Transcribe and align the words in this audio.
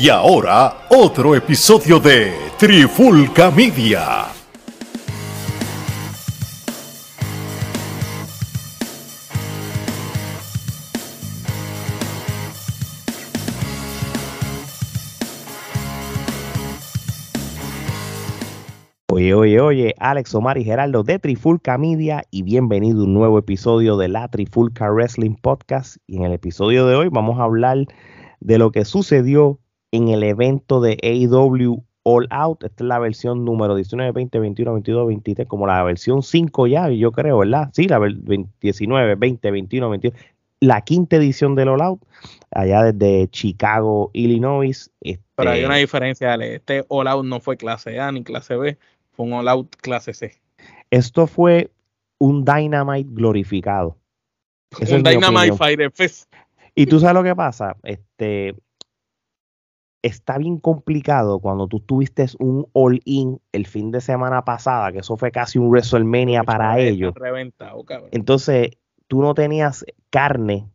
Y 0.00 0.10
ahora, 0.10 0.86
otro 0.90 1.34
episodio 1.34 1.98
de 1.98 2.32
Trifulca 2.56 3.50
Media. 3.50 4.26
Oye, 19.10 19.34
oye, 19.34 19.60
oye, 19.60 19.94
Alex 19.98 20.32
Omar 20.36 20.58
y 20.58 20.64
Geraldo 20.64 21.02
de 21.02 21.18
Trifulca 21.18 21.76
Media 21.76 22.22
y 22.30 22.44
bienvenido 22.44 23.00
a 23.00 23.04
un 23.04 23.14
nuevo 23.14 23.36
episodio 23.36 23.96
de 23.96 24.06
la 24.06 24.28
Trifulca 24.28 24.92
Wrestling 24.92 25.34
Podcast. 25.34 25.96
Y 26.06 26.18
en 26.18 26.22
el 26.22 26.34
episodio 26.34 26.86
de 26.86 26.94
hoy 26.94 27.08
vamos 27.08 27.40
a 27.40 27.42
hablar 27.42 27.78
de 28.38 28.58
lo 28.58 28.70
que 28.70 28.84
sucedió 28.84 29.58
en 29.92 30.08
el 30.08 30.22
evento 30.22 30.80
de 30.80 30.98
AEW 31.02 31.84
All 32.02 32.26
Out. 32.30 32.64
Esta 32.64 32.84
es 32.84 32.88
la 32.88 32.98
versión 32.98 33.44
número 33.44 33.74
19, 33.74 34.12
20, 34.12 34.38
21, 34.38 34.72
22, 34.72 35.06
23, 35.08 35.48
como 35.48 35.66
la 35.66 35.82
versión 35.82 36.22
5 36.22 36.66
ya, 36.66 36.88
yo 36.90 37.12
creo, 37.12 37.38
¿verdad? 37.38 37.70
Sí, 37.72 37.86
la 37.86 38.00
19, 38.60 39.14
20, 39.14 39.50
21, 39.50 39.90
22. 39.90 40.20
La 40.60 40.80
quinta 40.80 41.16
edición 41.16 41.54
del 41.54 41.68
All 41.68 41.82
Out, 41.82 42.00
allá 42.50 42.92
desde 42.92 43.28
Chicago, 43.28 44.10
Illinois. 44.12 44.90
Este, 45.00 45.22
Pero 45.36 45.50
hay 45.50 45.64
una 45.64 45.76
diferencia, 45.76 46.32
Ale. 46.32 46.56
Este 46.56 46.84
All 46.88 47.06
Out 47.06 47.24
no 47.24 47.40
fue 47.40 47.56
clase 47.56 48.00
A 48.00 48.10
ni 48.10 48.24
clase 48.24 48.56
B, 48.56 48.78
fue 49.12 49.26
un 49.26 49.34
All 49.34 49.48
Out 49.48 49.76
clase 49.76 50.14
C. 50.14 50.40
Esto 50.90 51.26
fue 51.26 51.70
un 52.18 52.44
Dynamite 52.44 53.08
glorificado. 53.12 53.96
Esa 54.80 54.96
un 54.96 55.02
Dynamite 55.02 55.56
Fighter 55.56 55.90
Fest. 55.92 56.32
Y 56.74 56.86
tú 56.86 57.00
sabes 57.00 57.14
lo 57.14 57.22
que 57.22 57.34
pasa, 57.34 57.76
este, 57.82 58.54
está 60.08 60.38
bien 60.38 60.58
complicado 60.58 61.38
cuando 61.38 61.68
tú 61.68 61.80
tuviste 61.80 62.26
un 62.38 62.66
all-in 62.72 63.40
el 63.52 63.66
fin 63.66 63.90
de 63.90 64.00
semana 64.00 64.44
pasada, 64.44 64.92
que 64.92 64.98
eso 64.98 65.16
fue 65.16 65.30
casi 65.30 65.58
un 65.58 65.68
WrestleMania 65.70 66.42
para 66.42 66.78
ellos. 66.78 67.14
Entonces, 68.10 68.70
tú 69.06 69.22
no 69.22 69.34
tenías 69.34 69.84
carne 70.10 70.68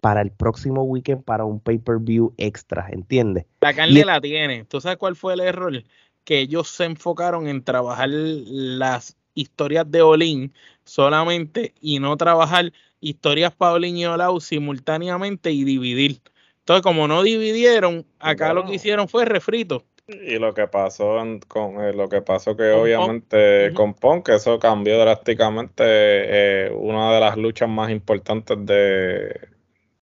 para 0.00 0.20
el 0.20 0.30
próximo 0.30 0.82
weekend 0.82 1.24
para 1.24 1.44
un 1.44 1.60
pay-per-view 1.60 2.34
extra, 2.36 2.88
¿entiendes? 2.90 3.46
La 3.60 3.74
carne 3.74 4.04
la 4.04 4.20
tiene. 4.20 4.64
¿Tú 4.64 4.80
sabes 4.80 4.98
cuál 4.98 5.16
fue 5.16 5.34
el 5.34 5.40
error? 5.40 5.82
Que 6.24 6.40
ellos 6.40 6.68
se 6.68 6.84
enfocaron 6.84 7.48
en 7.48 7.64
trabajar 7.64 8.08
las 8.10 9.16
historias 9.34 9.90
de 9.90 10.02
Olin 10.02 10.52
solamente 10.84 11.74
y 11.80 11.98
no 11.98 12.16
trabajar 12.16 12.72
historias 13.00 13.54
para 13.54 13.74
Olin 13.74 13.96
y 13.96 14.06
Olau 14.06 14.40
simultáneamente 14.40 15.50
y 15.50 15.64
dividir. 15.64 16.20
Entonces, 16.68 16.82
como 16.82 17.08
no 17.08 17.22
dividieron, 17.22 18.04
acá 18.18 18.52
lo 18.52 18.66
que 18.66 18.74
hicieron 18.74 19.08
fue 19.08 19.24
refrito. 19.24 19.84
Y 20.06 20.38
lo 20.38 20.52
que 20.52 20.66
pasó 20.66 21.16
con 21.48 21.82
eh, 21.82 21.94
lo 21.94 22.10
que 22.10 22.20
pasó 22.20 22.54
que 22.58 22.72
obviamente 22.72 23.72
con 23.72 23.94
Punk, 23.94 24.26
que 24.26 24.34
eso 24.34 24.58
cambió 24.58 24.98
drásticamente 24.98 25.82
eh, 25.86 26.70
una 26.70 27.14
de 27.14 27.20
las 27.20 27.38
luchas 27.38 27.70
más 27.70 27.90
importantes 27.90 28.58
de, 28.66 29.48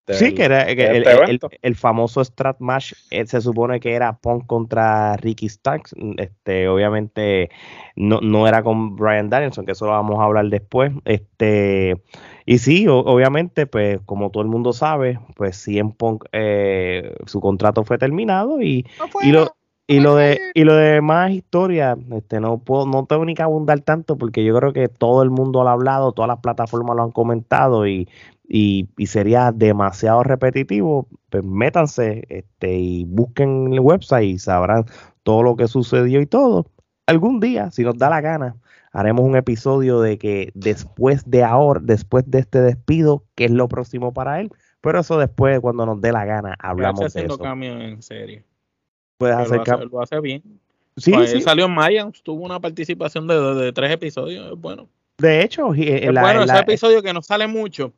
sí, 0.09 0.33
que 0.33 0.43
era 0.43 0.63
el, 0.63 1.39
el, 1.61 1.75
famoso 1.75 2.21
Strat 2.21 2.59
Match, 2.59 2.91
eh, 3.11 3.25
se 3.25 3.39
supone 3.39 3.79
que 3.79 3.93
era 3.93 4.17
Punk 4.17 4.45
contra 4.45 5.15
Ricky 5.15 5.47
Starks. 5.47 5.95
Este, 6.17 6.67
obviamente 6.67 7.49
no, 7.95 8.19
no 8.19 8.45
era 8.45 8.61
con 8.61 8.97
Brian 8.97 9.29
Danielson, 9.29 9.65
que 9.65 9.71
eso 9.71 9.85
lo 9.85 9.91
vamos 9.91 10.19
a 10.19 10.23
hablar 10.23 10.47
después. 10.47 10.91
Este, 11.05 11.95
y 12.49 12.59
sí, 12.59 12.87
obviamente, 12.87 13.67
pues 13.67 13.99
como 14.05 14.31
todo 14.31 14.41
el 14.41 14.47
mundo 14.47 14.71
sabe, 14.71 15.19
pues 15.35 15.67
en 15.67 15.91
Punk 15.91 16.23
eh, 16.31 17.13
su 17.25 17.41
contrato 17.41 17.83
fue 17.83 17.97
terminado 17.97 18.61
y, 18.61 18.87
y 19.21 19.33
lo 19.33 19.57
y 19.85 19.99
lo 19.99 20.15
de 20.15 20.39
y 20.53 20.63
lo 20.63 20.73
de 20.75 21.01
más 21.01 21.31
historia, 21.31 21.97
este 22.13 22.39
no 22.39 22.59
puedo 22.59 22.85
no 22.85 23.05
tengo 23.05 23.25
ni 23.25 23.35
que 23.35 23.41
abundar 23.41 23.81
tanto 23.81 24.17
porque 24.17 24.45
yo 24.45 24.57
creo 24.57 24.71
que 24.71 24.87
todo 24.87 25.23
el 25.23 25.29
mundo 25.29 25.61
lo 25.61 25.69
ha 25.69 25.73
hablado, 25.73 26.13
todas 26.13 26.29
las 26.29 26.39
plataformas 26.39 26.95
lo 26.95 27.03
han 27.03 27.11
comentado 27.11 27.85
y, 27.85 28.07
y, 28.47 28.87
y 28.97 29.07
sería 29.07 29.51
demasiado 29.51 30.23
repetitivo, 30.23 31.09
pues 31.29 31.43
métanse 31.43 32.23
este 32.29 32.77
y 32.77 33.03
busquen 33.03 33.73
el 33.73 33.81
website 33.81 34.25
y 34.25 34.39
sabrán 34.39 34.85
todo 35.23 35.43
lo 35.43 35.57
que 35.57 35.67
sucedió 35.67 36.21
y 36.21 36.25
todo. 36.25 36.65
Algún 37.07 37.41
día, 37.41 37.71
si 37.71 37.83
nos 37.83 37.97
da 37.97 38.09
la 38.09 38.21
gana, 38.21 38.55
haremos 38.97 39.25
un 39.25 39.35
episodio 39.35 40.01
de 40.01 40.17
que 40.17 40.49
después 40.55 41.29
de 41.29 41.43
ahora, 41.43 41.79
después 41.83 42.23
de 42.25 42.39
este 42.39 42.61
despido, 42.61 43.23
qué 43.35 43.45
es 43.45 43.51
lo 43.51 43.69
próximo 43.69 44.11
para 44.11 44.41
él. 44.41 44.49
Pero 44.81 45.01
eso 45.01 45.19
después, 45.19 45.59
cuando 45.59 45.85
nos 45.85 46.01
dé 46.01 46.11
la 46.11 46.25
gana, 46.25 46.55
hablamos 46.57 47.13
de 47.13 47.25
eso. 47.25 47.37
cambio 47.37 47.79
en 47.79 48.01
serio. 48.01 48.41
Puedes 49.19 49.37
hacer 49.37 49.57
lo, 49.57 49.61
hace, 49.61 49.85
lo 49.85 50.01
hace 50.01 50.19
bien. 50.19 50.41
Sí, 50.95 51.11
pues 51.11 51.29
sí. 51.29 51.41
salió 51.41 51.65
en 51.65 51.75
Maya, 51.75 52.09
tuvo 52.23 52.43
una 52.43 52.59
participación 52.59 53.27
de, 53.27 53.71
tres 53.71 53.91
episodios, 53.91 54.59
bueno. 54.59 54.89
De 55.19 55.43
hecho, 55.43 55.75
en 55.75 56.15
la, 56.15 56.21
bueno, 56.23 56.43
ese 56.43 56.57
episodio 56.57 57.03
que 57.03 57.13
no 57.13 57.21
sale 57.21 57.45
mucho. 57.45 57.93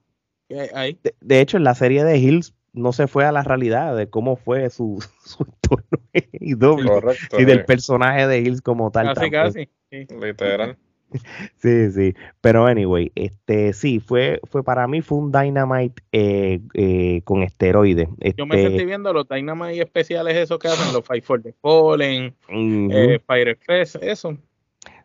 Ahí. 0.74 1.00
De, 1.22 1.40
hecho, 1.40 1.56
en 1.56 1.64
la 1.64 1.76
serie 1.76 2.04
de 2.04 2.18
Hills 2.18 2.54
no 2.74 2.92
se 2.92 3.08
fue 3.08 3.24
a 3.24 3.32
la 3.32 3.44
realidad 3.44 3.96
de 3.96 4.10
cómo 4.10 4.36
fue 4.36 4.70
su, 4.70 5.02
su 5.24 5.46
entorno 5.46 6.00
y, 6.34 6.56
doble, 6.56 6.92
y 7.38 7.46
del 7.46 7.64
personaje 7.64 8.28
de 8.28 8.40
Hills 8.40 8.62
como 8.62 8.92
tal. 8.92 9.14
Casi, 9.14 9.32
casi. 9.32 9.70
Literal. 9.92 10.78
Sí, 11.58 11.92
sí, 11.92 12.14
pero 12.42 12.66
anyway, 12.66 13.12
este 13.16 13.74
sí, 13.74 14.00
fue, 14.00 14.40
fue 14.46 14.64
para 14.64 14.88
mí 14.88 15.02
fue 15.02 15.18
un 15.18 15.32
Dynamite 15.32 16.02
eh, 16.12 16.60
eh, 16.74 17.22
con 17.24 17.44
esteroides. 17.44 18.08
Yo 18.38 18.46
me 18.46 18.56
sentí 18.56 18.76
este 18.76 18.86
viendo 18.86 19.12
los 19.14 19.28
Dynamite 19.28 19.82
especiales 19.82 20.36
esos 20.36 20.60
que 20.60 20.68
hacen, 20.68 20.94
los 20.94 21.04
Fight 21.04 21.24
for 21.24 21.42
the 21.42 21.54
Fallen, 21.62 22.34
eh, 22.50 23.20
Fire 23.26 23.58
Fest, 23.58 23.98
eso. 24.02 24.38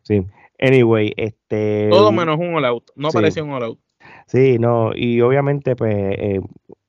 Sí, 0.03 0.25
anyway, 0.61 1.13
este... 1.17 1.89
Todo 1.91 2.13
menos 2.13 2.39
un 2.39 2.55
All 2.55 2.65
Out, 2.65 2.91
no 2.95 3.11
parecía 3.11 3.43
un 3.43 3.51
All 3.51 3.65
Out. 3.65 3.79
Sí, 4.27 4.59
no, 4.59 4.95
y 4.95 5.21
obviamente 5.23 5.77
pues 5.77 6.17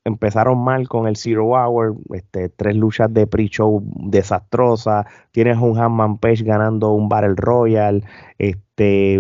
empezaron 0.06 0.60
mal 0.60 0.88
con 0.88 1.08
el 1.08 1.18
Zero 1.18 1.48
Hour, 1.48 1.96
este, 2.14 2.50
tres 2.50 2.76
luchas 2.76 3.12
de 3.12 3.26
pre-show 3.26 3.84
desastrosas, 3.96 5.08
tienes 5.32 5.58
un 5.58 5.78
Hanman 5.78 6.20
Page 6.20 6.44
ganando 6.44 6.94
un 6.94 7.10
Battle 7.10 7.34
Royal, 7.36 8.04
este, 8.38 9.20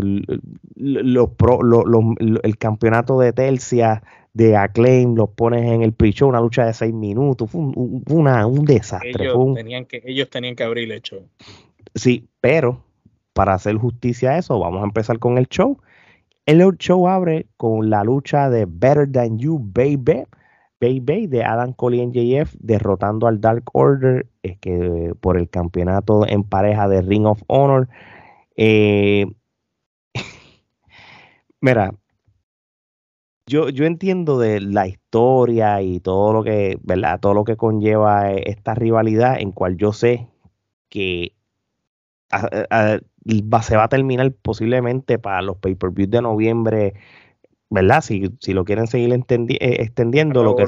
los 0.75 1.29
el 2.43 2.57
campeonato 2.57 3.19
de 3.19 3.33
tercia 3.33 4.03
de 4.33 4.55
Acclaim 4.55 5.15
los 5.15 5.29
pones 5.29 5.63
en 5.63 5.81
el 5.81 5.93
pre-show, 5.93 6.29
una 6.29 6.39
lucha 6.39 6.65
de 6.65 6.73
seis 6.73 6.93
minutos, 6.93 7.49
fue 7.49 7.61
un, 7.61 8.03
una, 8.07 8.45
un 8.45 8.63
desastre. 8.63 9.25
Ellos, 9.25 9.55
tenían 9.55 9.85
que, 9.85 10.03
ellos 10.05 10.29
tenían 10.29 10.55
que 10.55 10.63
abrir 10.63 10.91
el 10.91 11.01
show. 11.01 11.27
Sí, 11.95 12.27
pero 12.41 12.83
para 13.33 13.55
hacer 13.55 13.75
justicia 13.77 14.31
a 14.31 14.37
eso, 14.37 14.59
vamos 14.59 14.83
a 14.83 14.85
empezar 14.85 15.17
con 15.17 15.39
el 15.39 15.47
show. 15.47 15.79
El 16.45 16.61
show 16.77 17.07
abre 17.07 17.47
con 17.57 17.89
la 17.89 18.03
lucha 18.03 18.51
de 18.51 18.67
Better 18.69 19.11
Than 19.11 19.39
You, 19.39 19.59
Baby 19.59 20.25
Bay 20.99 21.27
de 21.27 21.43
Adam 21.43 21.73
Cole 21.73 21.97
y 21.97 22.05
NJF 22.05 22.55
derrotando 22.59 23.27
al 23.27 23.41
Dark 23.41 23.63
Order 23.73 24.27
es 24.43 24.57
que, 24.59 25.13
por 25.19 25.37
el 25.37 25.49
campeonato 25.49 26.27
en 26.27 26.43
pareja 26.43 26.87
de 26.87 27.01
Ring 27.01 27.25
of 27.25 27.41
Honor. 27.47 27.87
Eh, 28.55 29.25
mira, 31.61 31.91
yo, 33.47 33.69
yo 33.69 33.85
entiendo 33.85 34.39
de 34.39 34.59
la 34.61 34.87
historia 34.87 35.81
y 35.81 35.99
todo 35.99 36.33
lo 36.33 36.43
que, 36.43 36.77
¿verdad? 36.81 37.19
Todo 37.19 37.33
lo 37.33 37.43
que 37.43 37.57
conlleva 37.57 38.31
esta 38.31 38.73
rivalidad 38.73 39.39
en 39.39 39.51
cual 39.51 39.77
yo 39.77 39.93
sé 39.93 40.27
que 40.89 41.33
se 43.61 43.77
va 43.77 43.83
a 43.83 43.89
terminar 43.89 44.31
posiblemente 44.33 45.19
para 45.19 45.41
los 45.41 45.57
pay-per-views 45.57 46.09
de 46.09 46.21
noviembre 46.21 46.93
¿verdad? 47.69 48.01
Si, 48.01 48.31
si 48.39 48.53
lo 48.53 48.65
quieren 48.65 48.87
seguir 48.87 49.13
eh, 49.13 49.57
extendiendo, 49.59 50.43
lo 50.43 50.55
que 50.55 50.65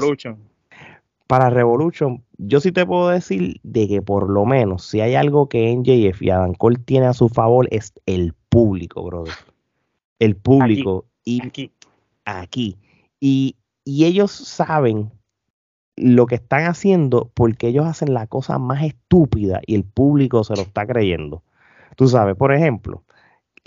para 1.28 1.50
Revolution, 1.50 2.24
yo 2.38 2.58
sí 2.58 2.72
te 2.72 2.86
puedo 2.86 3.10
decir 3.10 3.60
de 3.62 3.86
que 3.86 4.00
por 4.00 4.30
lo 4.30 4.46
menos 4.46 4.86
si 4.86 5.02
hay 5.02 5.14
algo 5.14 5.48
que 5.48 5.76
NJF 5.76 6.22
y 6.22 6.30
Adam 6.30 6.54
Cole 6.54 6.78
tiene 6.84 7.06
a 7.06 7.12
su 7.12 7.28
favor 7.28 7.68
es 7.70 7.92
el 8.06 8.32
público, 8.48 9.04
brother. 9.04 9.34
El 10.18 10.36
público. 10.36 11.04
y 11.24 11.46
aquí. 11.46 11.70
aquí. 12.24 12.76
Y, 13.20 13.56
y 13.84 14.06
ellos 14.06 14.32
saben 14.32 15.12
lo 15.96 16.26
que 16.26 16.36
están 16.36 16.64
haciendo 16.64 17.30
porque 17.34 17.68
ellos 17.68 17.84
hacen 17.84 18.14
la 18.14 18.26
cosa 18.26 18.58
más 18.58 18.82
estúpida 18.82 19.60
y 19.66 19.74
el 19.74 19.84
público 19.84 20.44
se 20.44 20.56
lo 20.56 20.62
está 20.62 20.86
creyendo. 20.86 21.42
Tú 21.94 22.08
sabes, 22.08 22.36
por 22.36 22.54
ejemplo, 22.54 23.02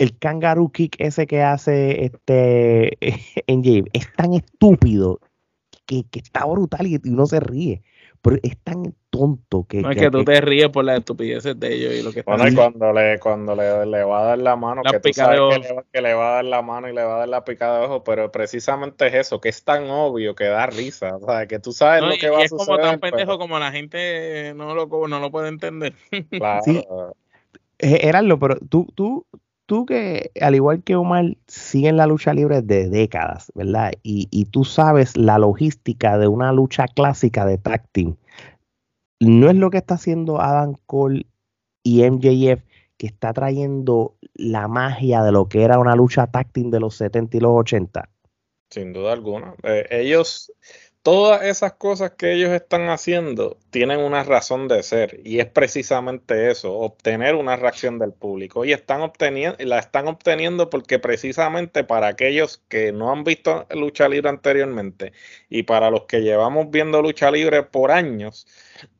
el 0.02 0.18
kangaroo 0.18 0.72
kick 0.72 0.96
ese 0.98 1.28
que 1.28 1.42
hace 1.42 2.06
este 2.06 2.98
en 3.46 3.62
James 3.62 3.86
es 3.92 4.12
tan 4.14 4.34
estúpido 4.34 5.20
que, 5.86 6.04
está 6.14 6.44
brutal 6.46 6.86
y 6.86 7.00
uno 7.08 7.26
se 7.26 7.38
ríe. 7.38 7.82
Pero 8.20 8.36
es 8.44 8.56
tan 8.62 8.94
tonto 9.10 9.64
que. 9.68 9.80
No 9.80 9.90
es 9.90 9.96
que, 9.96 10.08
tú 10.08 10.24
te 10.24 10.40
ríes 10.40 10.68
por 10.68 10.84
las 10.84 10.98
estupideces 10.98 11.58
de 11.58 11.74
ellos 11.74 11.94
y 11.94 12.02
lo 12.02 12.12
que 12.12 12.22
bueno, 12.22 12.46
y 12.46 12.54
cuando 12.54 12.92
le, 12.92 13.18
cuando 13.18 13.56
le, 13.56 13.84
le, 13.84 14.04
va 14.04 14.20
a 14.20 14.24
dar 14.24 14.38
la 14.38 14.54
mano, 14.54 14.82
que 14.84 15.00
tú 15.00 15.12
sabes 15.12 15.40
que 15.40 15.58
le, 15.58 15.82
que 15.92 16.02
le, 16.02 16.14
va 16.14 16.30
a 16.30 16.34
dar 16.34 16.44
la 16.44 16.62
mano 16.62 16.88
y 16.88 16.94
le 16.94 17.02
va 17.02 17.16
a 17.16 17.18
dar 17.18 17.28
la 17.28 17.44
picada 17.44 17.80
de 17.80 17.86
ojo, 17.86 18.04
pero 18.04 18.30
precisamente 18.30 19.08
es 19.08 19.14
eso, 19.14 19.40
que 19.40 19.48
es 19.48 19.64
tan 19.64 19.90
obvio 19.90 20.36
que 20.36 20.44
da 20.44 20.66
risa. 20.66 21.16
O 21.16 21.26
sea, 21.26 21.48
que 21.48 21.58
tú 21.58 21.72
sabes 21.72 22.02
lo 22.02 22.14
que 22.16 22.30
va 22.30 22.44
a 22.44 22.48
suceder. 22.48 22.60
Es 22.60 22.66
como 22.66 22.78
tan 22.78 23.00
pendejo 23.00 23.38
como 23.38 23.58
la 23.58 23.72
gente 23.72 24.54
no 24.54 24.72
lo, 24.72 24.86
no 25.08 25.18
lo 25.18 25.30
puede 25.32 25.48
entender. 25.48 25.94
Claro. 26.30 26.62
Sí. 26.64 26.84
Gerardo, 27.80 28.38
pero 28.38 28.56
tú, 28.70 28.86
tú, 28.94 29.26
tú 29.72 29.86
que, 29.86 30.32
al 30.38 30.54
igual 30.54 30.82
que 30.82 30.96
Omar, 30.96 31.34
siguen 31.46 31.96
la 31.96 32.06
lucha 32.06 32.34
libre 32.34 32.60
de 32.60 32.90
décadas, 32.90 33.50
¿verdad? 33.54 33.92
Y, 34.02 34.44
tú 34.50 34.64
sabes 34.64 35.16
la 35.16 35.38
logística 35.38 36.18
de 36.18 36.28
una 36.28 36.52
lucha 36.52 36.86
clásica 36.88 37.46
de 37.46 37.56
tag 37.56 37.88
no 39.18 39.48
es 39.48 39.56
lo 39.56 39.70
que 39.70 39.78
está 39.78 39.94
haciendo 39.94 40.42
Adam 40.42 40.74
Cole 40.84 41.24
y 41.82 42.02
MJF 42.02 42.62
que 42.98 43.06
está 43.06 43.32
trayendo 43.32 44.14
la 44.34 44.68
magia 44.68 45.22
de 45.22 45.32
lo 45.32 45.48
que 45.48 45.62
era 45.62 45.78
una 45.78 45.96
lucha 45.96 46.26
táctil 46.26 46.70
de 46.70 46.78
los 46.78 46.96
70 46.96 47.38
y 47.38 47.40
los 47.40 47.52
80. 47.52 48.10
Sin 48.68 48.92
duda 48.92 49.14
alguna. 49.14 49.54
Eh, 49.62 49.86
ellos, 49.90 50.52
todas 51.02 51.42
esas 51.42 51.74
cosas 51.74 52.12
que 52.12 52.32
ellos 52.32 52.50
están 52.50 52.88
haciendo 52.88 53.58
tienen 53.70 54.00
una 54.00 54.22
razón 54.22 54.68
de 54.68 54.82
ser 54.82 55.20
y 55.24 55.40
es 55.40 55.46
precisamente 55.46 56.50
eso, 56.50 56.74
obtener 56.74 57.34
una 57.34 57.56
reacción 57.56 57.98
del 57.98 58.12
público. 58.12 58.64
Y 58.64 58.72
están 58.72 59.02
obteniendo, 59.02 59.56
la 59.64 59.78
están 59.78 60.08
obteniendo 60.08 60.70
porque 60.70 60.98
precisamente 60.98 61.84
para 61.84 62.08
aquellos 62.08 62.62
que 62.68 62.92
no 62.92 63.10
han 63.10 63.24
visto 63.24 63.66
lucha 63.70 64.08
libre 64.08 64.28
anteriormente 64.28 65.12
y 65.48 65.64
para 65.64 65.90
los 65.90 66.04
que 66.04 66.20
llevamos 66.20 66.70
viendo 66.70 67.02
lucha 67.02 67.30
libre 67.30 67.64
por 67.64 67.90
años, 67.90 68.46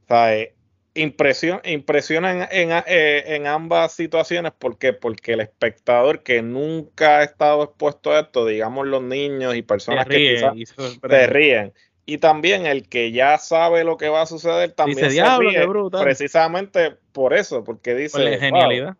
sea, 0.09 0.49
impresiona 0.95 2.49
eh, 2.51 3.25
en, 3.27 3.47
ambas 3.47 3.93
situaciones. 3.93 4.53
¿Por 4.53 4.77
Porque 5.01 5.33
el 5.33 5.41
espectador 5.41 6.23
que 6.23 6.43
nunca 6.43 7.19
ha 7.19 7.25
estado 7.25 7.63
expuesto 7.65 8.13
a 8.13 8.21
esto, 8.21 8.47
digamos 8.47 8.87
los 8.87 9.03
niños 9.03 9.55
y 9.55 9.63
personas 9.63 10.07
que 10.07 10.37
quizás 10.55 10.99
se 11.09 11.27
ríen, 11.27 11.73
y 12.05 12.19
también 12.19 12.67
el 12.67 12.89
que 12.89 13.13
ya 13.13 13.39
sabe 13.39 13.85
lo 13.85 13.97
que 13.97 14.09
va 14.09 14.23
a 14.23 14.27
suceder 14.27 14.73
también 14.73 15.11
se 15.11 15.39
ríe, 15.39 15.67
precisamente 16.01 16.97
por 17.13 17.33
eso, 17.33 17.63
porque 17.65 17.95
dice... 17.95 18.19
Por 18.19 18.39
genialidad. 18.39 18.97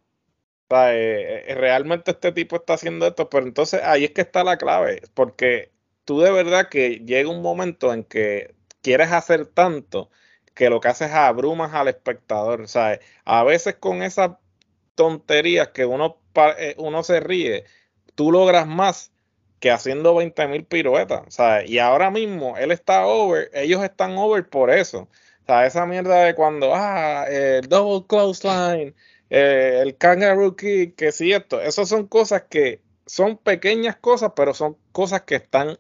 Eh, 0.71 1.45
eh, 1.49 1.55
realmente 1.55 2.13
este 2.13 2.33
tipo 2.33 2.57
está 2.57 2.75
haciendo 2.75 3.07
esto, 3.07 3.29
pero 3.29 3.47
entonces 3.47 3.83
ahí 3.83 4.05
es 4.05 4.13
que 4.13 4.23
está 4.23 4.43
la 4.43 4.57
clave, 4.57 5.03
porque 5.13 5.71
tú 6.05 6.21
de 6.21 6.33
verdad 6.33 6.69
que 6.71 7.03
llega 7.05 7.29
un 7.29 7.43
momento 7.43 7.93
en 7.93 8.05
que 8.05 8.55
quieres 8.81 9.13
hacer 9.13 9.47
tanto 9.47 10.11
que 10.55 10.71
lo 10.71 10.81
que 10.81 10.89
hace 10.89 11.07
es 11.07 11.13
abrumas 11.13 11.75
al 11.75 11.89
espectador. 11.89 12.69
¿sabes? 12.69 13.01
A 13.25 13.45
veces 13.45 13.77
con 13.77 14.03
esas 14.03 14.33
tonterías 14.95 15.69
que 15.69 15.85
uno, 15.85 16.19
eh, 16.59 16.75
uno 16.79 17.03
se 17.03 17.21
ríe, 17.21 17.65
tú 18.15 18.33
logras 18.33 18.67
más 18.67 19.13
que 19.63 19.71
haciendo 19.71 20.17
20 20.17 20.49
mil 20.49 20.65
piruetas. 20.65 21.23
¿sabes? 21.29 21.71
Y 21.71 21.79
ahora 21.79 22.11
mismo 22.11 22.59
él 22.59 22.73
está 22.73 23.07
over, 23.07 23.49
ellos 23.55 23.83
están 23.83 24.19
over 24.19 24.47
por 24.47 24.71
eso. 24.71 25.09
O 25.43 25.47
sea, 25.47 25.67
esa 25.67 25.87
mierda 25.87 26.25
de 26.25 26.35
cuando, 26.35 26.75
ah, 26.75 27.27
el 27.31 27.69
double 27.69 28.05
close 28.09 28.47
line, 28.47 28.95
eh, 29.31 29.79
el 29.81 29.97
kangaroo 29.97 30.57
kick, 30.57 30.97
que 30.97 31.13
sí, 31.13 31.33
esto, 31.33 31.61
esas 31.61 31.89
son 31.89 32.09
cosas 32.09 32.43
que 32.51 32.81
son 33.07 33.37
pequeñas 33.39 33.97
cosas, 33.97 34.33
pero 34.35 34.53
son 34.53 34.77
cosas 34.91 35.23
que 35.23 35.37
están 35.37 35.79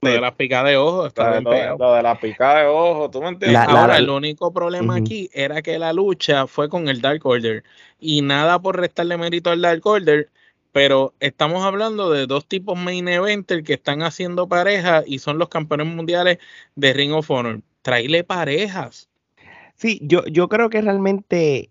lo 0.00 0.10
de 0.10 0.20
la 0.20 0.36
picada 0.36 0.68
de 0.68 0.76
ojo 0.76 1.06
está 1.08 1.40
lo, 1.40 1.50
de 1.50 2.02
la 2.02 2.20
picada 2.20 2.60
de 2.60 2.66
ojo, 2.66 3.10
¿tú 3.10 3.20
me 3.20 3.30
entiendes? 3.30 3.60
Ahora, 3.66 3.98
el 3.98 4.08
único 4.08 4.52
problema 4.52 4.94
aquí 4.94 5.28
era 5.32 5.60
que 5.60 5.76
la 5.76 5.92
lucha 5.92 6.46
fue 6.46 6.68
con 6.68 6.88
el 6.88 7.00
Dark 7.00 7.26
Order. 7.26 7.64
Y 7.98 8.22
nada 8.22 8.60
por 8.60 8.78
restarle 8.78 9.16
mérito 9.16 9.50
al 9.50 9.60
Dark 9.60 9.84
Order, 9.84 10.30
pero 10.78 11.12
estamos 11.18 11.64
hablando 11.64 12.08
de 12.12 12.28
dos 12.28 12.46
tipos 12.46 12.78
main 12.78 13.08
eventer 13.08 13.64
que 13.64 13.72
están 13.72 14.02
haciendo 14.02 14.48
pareja 14.48 15.02
y 15.04 15.18
son 15.18 15.36
los 15.36 15.48
campeones 15.48 15.88
mundiales 15.88 16.38
de 16.76 16.92
Ring 16.92 17.12
of 17.14 17.28
Honor. 17.32 17.62
Traile 17.82 18.22
parejas. 18.22 19.08
Sí, 19.74 19.98
yo, 20.04 20.24
yo 20.26 20.48
creo 20.48 20.70
que 20.70 20.80
realmente 20.80 21.70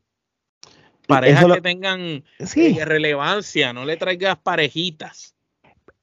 parejas 1.08 1.46
que 1.54 1.62
tengan 1.62 2.26
eh, 2.38 2.84
relevancia, 2.84 3.72
no 3.72 3.86
le 3.86 3.96
traigas 3.96 4.40
parejitas 4.40 5.38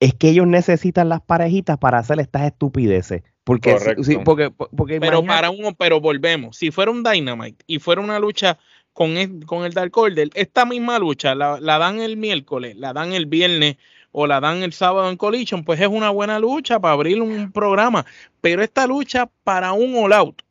es 0.01 0.15
que 0.15 0.29
ellos 0.29 0.47
necesitan 0.47 1.09
las 1.09 1.23
parejitas 1.23 1.79
para 1.79 1.99
hacer 1.99 2.21
estas 2.21 2.43
estupideces. 2.43 3.23
Porque, 3.45 3.77
porque, 4.25 4.51
porque 4.51 5.01
pero 5.01 5.25
para 5.25 5.51
uno, 5.51 5.75
pero 5.75 6.01
volvemos. 6.01 6.57
Si 6.57 6.71
fuera 6.71 6.91
un 6.91 7.03
Dynamite 7.03 7.65
y 7.67 7.79
fuera 7.79 8.01
una 8.01 8.19
lucha 8.19 8.59
con 8.95 9.19
el, 9.19 9.45
con 9.45 9.65
el 9.65 9.75
Dark 9.75 9.97
Order, 9.99 10.31
esta 10.35 10.65
misma 10.65 10.99
lucha 10.99 11.35
la, 11.35 11.59
dan 11.61 12.01
el 12.01 12.17
miércoles, 12.17 12.77
la 12.77 12.93
dan 12.93 13.13
el 13.13 13.27
viernes 13.27 13.77
o 14.13 14.27
la 14.27 14.41
dan 14.41 14.63
el 14.63 14.73
sábado 14.73 15.11
en 15.11 15.17
Collision, 15.17 15.65
pues 15.65 15.81
es 15.81 15.89
una 15.89 16.11
buena 16.11 16.39
lucha 16.39 16.81
para 16.81 16.95
abrir 16.95 17.21
un 17.21 17.53
programa. 17.53 18.07
Pero 18.41 18.63
esta 18.63 18.87
lucha 18.87 19.29
para 19.43 19.73
un 19.73 19.97
all 19.97 20.13
out, 20.13 20.43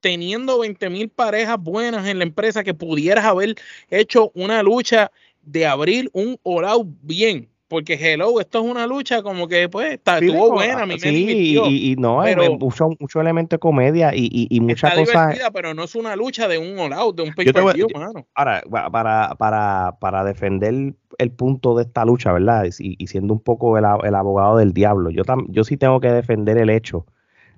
teniendo 0.00 0.58
20 0.58 0.90
mil 0.90 1.08
parejas 1.08 1.56
buenas 1.58 2.06
en 2.06 2.18
la 2.18 2.24
empresa 2.24 2.62
que 2.62 2.74
pudieras 2.74 3.24
haber 3.24 3.56
hecho 3.88 4.30
una 4.34 4.62
lucha 4.62 5.10
de 5.42 5.66
abrir 5.66 6.10
un 6.12 6.38
all 6.42 6.66
out 6.66 6.86
bien 7.00 7.48
porque 7.74 7.94
hello, 7.94 8.38
esto 8.38 8.60
es 8.60 8.70
una 8.70 8.86
lucha 8.86 9.20
como 9.20 9.48
que 9.48 9.68
pues 9.68 9.94
está, 9.94 10.18
estuvo 10.18 10.52
buena, 10.52 10.82
a 10.82 10.86
mí 10.86 10.96
sí, 10.96 11.58
y, 11.60 11.90
y, 11.90 11.96
no, 11.96 12.20
pero, 12.22 12.56
mucho, 12.56 12.90
mucho 13.00 13.20
elemento 13.20 13.56
de 13.56 13.58
comedia 13.58 14.14
y, 14.14 14.28
y, 14.30 14.46
y 14.48 14.60
muchas 14.60 14.94
cosas. 14.94 15.36
pero 15.52 15.74
no 15.74 15.82
es 15.82 15.96
una 15.96 16.14
lucha 16.14 16.46
de 16.46 16.56
un 16.56 16.78
all 16.78 16.92
out, 16.92 17.16
de 17.16 17.24
un 17.24 17.34
pay 17.34 17.52
per 17.52 17.74
view, 17.74 17.88
mano. 17.92 18.28
Ahora, 18.36 18.62
para, 18.92 19.34
para, 19.34 19.96
para 19.98 20.22
defender 20.22 20.94
el 21.18 21.30
punto 21.32 21.74
de 21.74 21.82
esta 21.82 22.04
lucha, 22.04 22.32
¿verdad? 22.32 22.64
Y, 22.78 23.06
siendo 23.08 23.34
un 23.34 23.40
poco 23.40 23.76
el, 23.76 23.84
el, 24.04 24.14
abogado 24.14 24.58
del 24.58 24.72
diablo, 24.72 25.10
yo, 25.10 25.24
tam, 25.24 25.44
yo 25.48 25.64
sí 25.64 25.76
tengo 25.76 25.98
que 25.98 26.12
defender 26.12 26.58
el 26.58 26.70
hecho 26.70 27.06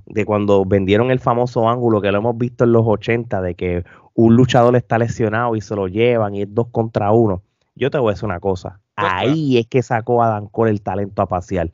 de 0.06 0.24
cuando 0.24 0.64
vendieron 0.64 1.10
el 1.10 1.20
famoso 1.20 1.68
ángulo 1.68 2.00
que 2.00 2.10
lo 2.10 2.16
hemos 2.16 2.38
visto 2.38 2.64
en 2.64 2.72
los 2.72 2.86
80, 2.86 3.42
de 3.42 3.54
que 3.54 3.84
un 4.14 4.34
luchador 4.34 4.76
está 4.76 4.96
lesionado 4.96 5.56
y 5.56 5.60
se 5.60 5.76
lo 5.76 5.88
llevan 5.88 6.34
y 6.34 6.40
es 6.40 6.54
dos 6.54 6.68
contra 6.68 7.12
uno. 7.12 7.42
Yo 7.74 7.90
te 7.90 7.98
voy 7.98 8.08
a 8.08 8.14
decir 8.14 8.24
una 8.24 8.40
cosa 8.40 8.80
Ahí 8.96 9.58
es 9.58 9.66
que 9.66 9.82
sacó 9.82 10.22
Adam 10.22 10.48
Cole 10.48 10.70
el 10.70 10.82
talento 10.82 11.22
a 11.22 11.28
pasear. 11.28 11.70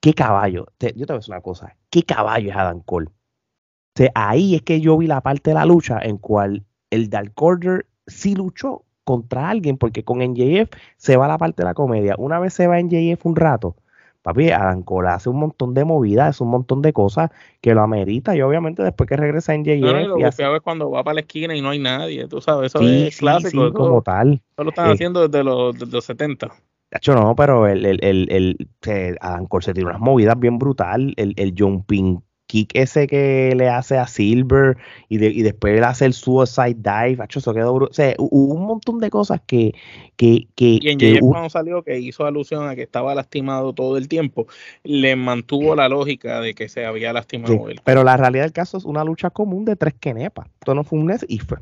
¿Qué 0.00 0.12
caballo? 0.12 0.66
yo 0.80 0.90
te 0.90 0.92
voy 0.92 1.04
a 1.08 1.14
decir 1.14 1.32
una 1.32 1.40
cosa. 1.40 1.76
¿Qué 1.90 2.02
caballo 2.02 2.50
es 2.50 2.56
Adam 2.56 2.80
Cole? 2.80 3.08
ahí 4.14 4.54
es 4.54 4.62
que 4.62 4.80
yo 4.80 4.96
vi 4.96 5.08
la 5.08 5.20
parte 5.22 5.50
de 5.50 5.54
la 5.54 5.64
lucha 5.64 5.98
en 6.00 6.18
cual 6.18 6.64
el 6.90 7.10
Dark 7.10 7.32
Order 7.34 7.86
sí 8.06 8.36
luchó 8.36 8.84
contra 9.02 9.48
alguien, 9.48 9.76
porque 9.78 10.04
con 10.04 10.18
NJF 10.18 10.70
se 10.98 11.16
va 11.16 11.26
la 11.26 11.38
parte 11.38 11.62
de 11.62 11.64
la 11.64 11.74
comedia. 11.74 12.14
Una 12.18 12.38
vez 12.38 12.52
se 12.54 12.66
va 12.66 12.80
NJF 12.80 13.24
un 13.24 13.36
rato, 13.36 13.74
papi, 14.28 14.50
Adam 14.50 14.82
Cole 14.82 15.08
hace 15.08 15.28
un 15.28 15.38
montón 15.38 15.74
de 15.74 15.84
movidas, 15.84 16.40
un 16.40 16.48
montón 16.48 16.82
de 16.82 16.92
cosas 16.92 17.30
que 17.60 17.74
lo 17.74 17.82
amerita. 17.82 18.36
Y 18.36 18.42
obviamente 18.42 18.82
después 18.82 19.08
que 19.08 19.16
regresa 19.16 19.56
NJF. 19.56 19.80
No, 19.80 20.06
lo 20.08 20.16
que 20.16 20.26
es 20.26 20.62
cuando 20.62 20.90
va 20.90 21.04
para 21.04 21.14
la 21.14 21.20
esquina 21.20 21.54
y 21.54 21.62
no 21.62 21.70
hay 21.70 21.78
nadie, 21.78 22.26
tú 22.28 22.40
sabes, 22.40 22.74
eso 22.74 22.84
es 22.84 23.18
clásico. 23.18 23.72
como 23.72 24.02
tal. 24.02 24.42
Eso 24.52 24.64
lo 24.64 24.70
están 24.70 24.90
eh, 24.90 24.92
haciendo 24.92 25.26
desde 25.26 25.44
los, 25.44 25.78
desde 25.78 25.92
los 25.92 26.04
70. 26.04 26.48
hecho, 26.90 27.14
no, 27.14 27.34
pero 27.34 27.66
el, 27.66 27.84
el, 27.84 27.98
el, 28.02 28.28
el, 28.30 29.18
Adam 29.20 29.46
Cole 29.46 29.64
se 29.64 29.74
tiene 29.74 29.90
unas 29.90 30.00
movidas 30.00 30.38
bien 30.38 30.58
brutal. 30.58 31.14
El, 31.16 31.34
el 31.36 31.54
jumping 31.56 32.20
kick 32.48 32.74
ese 32.74 33.06
que 33.06 33.54
le 33.54 33.68
hace 33.68 33.98
a 33.98 34.08
Silver 34.08 34.78
y, 35.08 35.24
y 35.24 35.42
después 35.42 35.76
él 35.76 35.84
hace 35.84 36.06
el 36.06 36.14
suicide 36.14 36.74
dive, 36.74 37.24
eso 37.28 37.54
quedó 37.54 37.74
o 37.74 37.92
sea, 37.92 38.14
hubo 38.18 38.54
un 38.54 38.66
montón 38.66 38.98
de 38.98 39.10
cosas 39.10 39.40
que... 39.46 39.74
que, 40.16 40.48
que 40.56 40.78
y 40.80 40.88
en 40.88 40.98
que 40.98 41.20
cuando 41.20 41.50
salió 41.50 41.82
que 41.82 42.00
hizo 42.00 42.24
alusión 42.24 42.66
a 42.66 42.74
que 42.74 42.82
estaba 42.82 43.14
lastimado 43.14 43.74
todo 43.74 43.96
el 43.98 44.08
tiempo, 44.08 44.46
le 44.82 45.14
mantuvo 45.14 45.76
la 45.76 45.88
lógica 45.88 46.40
de 46.40 46.54
que 46.54 46.68
se 46.68 46.86
había 46.86 47.12
lastimado 47.12 47.68
él. 47.68 47.80
Pero 47.84 48.02
la 48.02 48.16
realidad 48.16 48.44
del 48.44 48.52
caso 48.52 48.78
es 48.78 48.84
una 48.84 49.04
lucha 49.04 49.30
común 49.30 49.64
de 49.64 49.76
tres 49.76 49.94
kenepas. 50.00 50.48
Esto 50.58 50.74
no 50.74 50.84
fue 50.84 50.98
un 50.98 51.06
NES 51.06 51.26
y 51.28 51.38
fue. 51.38 51.58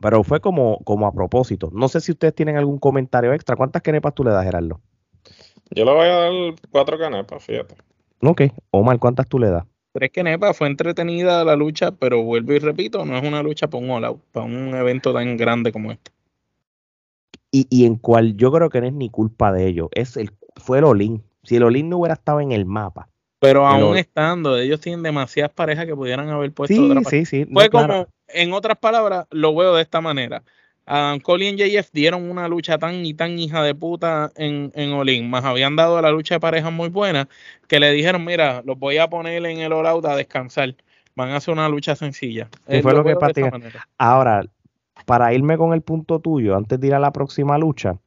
Pero 0.00 0.22
fue 0.22 0.40
como, 0.40 0.78
como 0.84 1.06
a 1.06 1.12
propósito. 1.12 1.70
No 1.72 1.88
sé 1.88 2.00
si 2.00 2.12
ustedes 2.12 2.34
tienen 2.34 2.56
algún 2.56 2.78
comentario 2.78 3.32
extra. 3.32 3.56
¿Cuántas 3.56 3.82
kenepas 3.82 4.14
tú 4.14 4.22
le 4.22 4.30
das, 4.30 4.44
Gerardo? 4.44 4.80
Yo 5.70 5.84
le 5.84 5.92
voy 5.92 6.06
a 6.06 6.14
dar 6.14 6.32
cuatro 6.70 6.96
kenepas, 6.96 7.42
fíjate. 7.42 7.74
Ok. 8.20 8.42
Omar, 8.70 8.98
¿cuántas 8.98 9.28
tú 9.28 9.38
le 9.38 9.50
das? 9.50 9.64
Tres 9.96 10.10
que 10.10 10.22
nepa, 10.22 10.52
fue 10.52 10.66
entretenida 10.66 11.42
la 11.42 11.56
lucha, 11.56 11.90
pero 11.90 12.22
vuelvo 12.22 12.52
y 12.52 12.58
repito, 12.58 13.06
no 13.06 13.16
es 13.16 13.26
una 13.26 13.42
lucha 13.42 13.66
para 13.68 13.82
un 13.82 13.90
all 13.90 14.20
para 14.30 14.44
un 14.44 14.74
evento 14.74 15.14
tan 15.14 15.38
grande 15.38 15.72
como 15.72 15.90
este. 15.90 16.10
Y, 17.50 17.66
y 17.70 17.86
en 17.86 17.96
cual 17.96 18.36
yo 18.36 18.52
creo 18.52 18.68
que 18.68 18.82
no 18.82 18.88
es 18.88 18.92
ni 18.92 19.08
culpa 19.08 19.52
de 19.52 19.66
ellos, 19.66 19.88
es 19.92 20.18
el, 20.18 20.32
fue 20.56 20.80
el 20.80 20.84
Olin. 20.84 21.22
Si 21.44 21.56
el 21.56 21.62
Olin 21.62 21.88
no 21.88 21.96
hubiera 21.96 22.12
estado 22.12 22.42
en 22.42 22.52
el 22.52 22.66
mapa. 22.66 23.08
Pero 23.38 23.66
aún 23.66 23.96
estando, 23.96 24.58
ellos 24.58 24.80
tienen 24.80 25.02
demasiadas 25.02 25.54
parejas 25.54 25.86
que 25.86 25.96
pudieran 25.96 26.28
haber 26.28 26.52
puesto 26.52 26.74
sí, 26.74 26.90
otra 26.90 27.02
Sí, 27.08 27.24
sí, 27.24 27.46
Fue 27.50 27.70
como, 27.70 28.06
en 28.28 28.52
otras 28.52 28.76
palabras, 28.76 29.26
lo 29.30 29.54
veo 29.54 29.76
de 29.76 29.80
esta 29.80 30.02
manera. 30.02 30.42
Adam 30.86 31.18
Cole 31.18 31.50
y 31.50 31.56
JF 31.56 31.90
dieron 31.92 32.30
una 32.30 32.46
lucha 32.46 32.78
tan 32.78 33.04
y 33.04 33.12
tan 33.12 33.38
hija 33.38 33.62
de 33.62 33.74
puta 33.74 34.30
en, 34.36 34.70
en 34.74 34.92
Olin, 34.92 35.28
más 35.28 35.44
habían 35.44 35.74
dado 35.74 36.00
la 36.00 36.12
lucha 36.12 36.36
de 36.36 36.40
pareja 36.40 36.70
muy 36.70 36.88
buena, 36.88 37.28
que 37.66 37.80
le 37.80 37.90
dijeron, 37.92 38.24
mira, 38.24 38.62
los 38.64 38.78
voy 38.78 38.98
a 38.98 39.08
poner 39.08 39.44
en 39.44 39.58
el 39.58 39.72
all 39.72 39.86
out 39.86 40.06
a 40.06 40.14
descansar. 40.14 40.76
van 41.16 41.30
a 41.30 41.36
hacer 41.36 41.52
una 41.52 41.68
lucha 41.68 41.96
sencilla. 41.96 42.48
fue 42.82 42.92
lo, 42.94 43.02
que 43.02 43.16
Ahora, 43.98 44.44
para 45.06 45.34
irme 45.34 45.58
con 45.58 45.74
el 45.74 45.82
punto 45.82 46.20
tuyo, 46.20 46.56
antes 46.56 46.78
de 46.78 46.86
ir 46.86 46.94
a 46.94 47.00
la 47.00 47.12
próxima 47.12 47.58
lucha, 47.58 47.98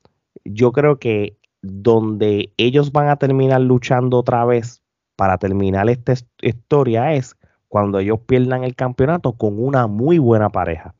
yo 0.45 0.71
creo 0.71 1.00
que 1.00 1.36
donde 1.62 2.53
ellos 2.55 2.93
van 2.93 3.09
a 3.09 3.17
terminar 3.17 3.59
luchando 3.59 4.17
otra 4.17 4.45
vez 4.45 4.81
para 5.17 5.38
terminar 5.38 5.89
esta 5.89 6.13
historia 6.41 7.13
es 7.13 7.36
cuando 7.67 8.00
ellos 8.00 8.19
pierdan 8.25 8.63
el 8.63 8.75
campeonato 8.75 9.33
con 9.33 9.62
una 9.62 9.88
muy 9.88 10.17
buena 10.17 10.50
pareja. 10.50 10.95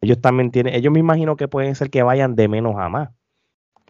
Ellos 0.00 0.20
también 0.20 0.50
tienen, 0.50 0.74
ellos 0.74 0.92
me 0.92 1.00
imagino 1.00 1.36
que 1.36 1.48
pueden 1.48 1.74
ser 1.74 1.90
que 1.90 2.02
vayan 2.02 2.36
de 2.36 2.48
menos 2.48 2.76
a 2.76 2.88
más. 2.88 3.10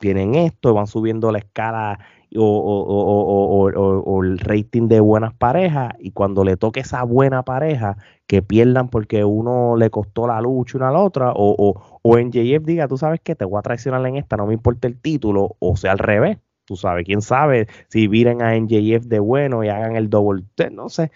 Tienen 0.00 0.34
esto, 0.36 0.74
van 0.74 0.86
subiendo 0.86 1.32
la 1.32 1.38
escala 1.38 1.98
o, 2.36 4.20
el 4.22 4.38
rating 4.38 4.88
de 4.88 5.00
buenas 5.00 5.34
parejas 5.34 5.94
y 5.98 6.10
cuando 6.10 6.44
le 6.44 6.56
toque 6.56 6.80
esa 6.80 7.02
buena 7.02 7.42
pareja 7.42 7.96
que 8.26 8.42
pierdan 8.42 8.88
porque 8.88 9.24
uno 9.24 9.76
le 9.76 9.90
costó 9.90 10.26
la 10.26 10.40
lucha 10.40 10.76
una 10.78 10.88
a 10.88 10.92
la 10.92 11.00
otra 11.00 11.32
o, 11.34 11.74
o, 12.02 12.18
en 12.18 12.30
JF 12.30 12.64
diga, 12.64 12.86
tú 12.86 12.98
sabes 12.98 13.20
que 13.20 13.34
te 13.34 13.44
voy 13.44 13.58
a 13.58 13.62
traicionar 13.62 14.04
en 14.06 14.16
esta, 14.16 14.36
no 14.36 14.46
me 14.46 14.54
importa 14.54 14.86
el 14.88 15.00
título 15.00 15.56
o 15.58 15.76
sea 15.76 15.92
al 15.92 15.98
revés, 15.98 16.38
tú 16.64 16.76
sabes, 16.76 17.04
quién 17.04 17.22
sabe 17.22 17.66
si 17.88 18.08
viren 18.08 18.42
a 18.42 18.54
NJF 18.54 19.06
de 19.06 19.20
bueno 19.20 19.64
y 19.64 19.68
hagan 19.68 19.96
el 19.96 20.10
double, 20.10 20.44
no 20.70 20.90
sé, 20.90 21.10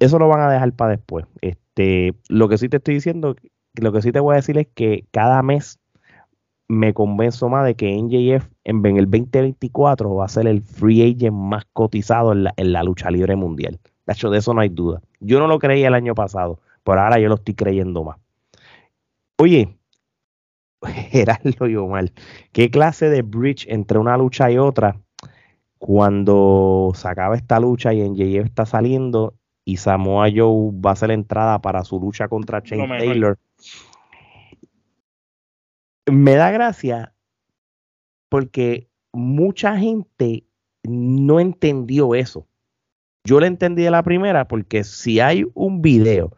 eso 0.00 0.18
lo 0.18 0.28
van 0.28 0.40
a 0.40 0.50
dejar 0.50 0.72
para 0.72 0.92
después. 0.92 1.26
Este, 1.40 2.14
lo 2.28 2.48
que 2.48 2.58
sí 2.58 2.68
te 2.68 2.78
estoy 2.78 2.94
diciendo, 2.94 3.36
lo 3.80 3.92
que 3.92 4.02
sí 4.02 4.12
te 4.12 4.20
voy 4.20 4.34
a 4.34 4.36
decir 4.36 4.58
es 4.58 4.68
que 4.74 5.04
cada 5.10 5.42
mes 5.42 5.78
me 6.68 6.92
convenzo 6.92 7.48
más 7.48 7.64
de 7.64 7.74
que 7.74 7.96
NJF 7.96 8.46
en, 8.64 8.84
el 8.84 9.10
2024 9.10 10.14
va 10.14 10.26
a 10.26 10.28
ser 10.28 10.46
el 10.46 10.60
free 10.60 11.02
agent 11.02 11.34
más 11.34 11.64
cotizado 11.72 12.32
en 12.32 12.72
la, 12.72 12.82
lucha 12.82 13.10
libre 13.10 13.36
mundial. 13.36 13.78
De 14.06 14.12
hecho, 14.12 14.30
de 14.30 14.38
eso 14.38 14.52
no 14.52 14.60
hay 14.60 14.68
duda. 14.68 15.00
Yo 15.20 15.38
no 15.38 15.46
lo 15.46 15.58
creía 15.58 15.88
el 15.88 15.94
año 15.94 16.14
pasado, 16.14 16.60
pero 16.84 17.00
ahora 17.00 17.18
yo 17.18 17.28
lo 17.28 17.36
estoy 17.36 17.54
creyendo 17.54 18.04
más. 18.04 18.18
Oye, 19.38 19.78
Gerardo 20.82 21.66
y 21.66 21.76
Omar, 21.76 22.12
¿qué 22.52 22.70
clase 22.70 23.08
de 23.08 23.22
bridge 23.22 23.66
entre 23.68 23.98
una 23.98 24.16
lucha 24.18 24.50
y 24.50 24.58
otra 24.58 25.00
cuando 25.78 26.92
se 26.94 27.08
acaba 27.08 27.36
esta 27.36 27.60
lucha 27.60 27.94
y 27.94 28.02
NJF 28.02 28.44
está 28.44 28.66
saliendo 28.66 29.34
y 29.64 29.76
Samoa 29.76 30.28
Joe 30.34 30.72
va 30.84 30.90
a 30.90 30.92
hacer 30.94 31.08
la 31.08 31.14
entrada 31.14 31.60
para 31.60 31.84
su 31.84 31.98
lucha 32.00 32.28
contra 32.28 32.60
Shane 32.60 32.98
Taylor? 32.98 33.38
Me 36.10 36.34
da 36.34 36.50
gracia 36.50 37.14
porque 38.28 38.88
mucha 39.12 39.76
gente 39.78 40.44
no 40.84 41.40
entendió 41.40 42.14
eso. 42.14 42.46
Yo 43.24 43.40
lo 43.40 43.46
entendí 43.46 43.82
de 43.82 43.90
la 43.90 44.02
primera 44.02 44.48
porque 44.48 44.84
si 44.84 45.20
hay 45.20 45.46
un 45.54 45.82
video 45.82 46.32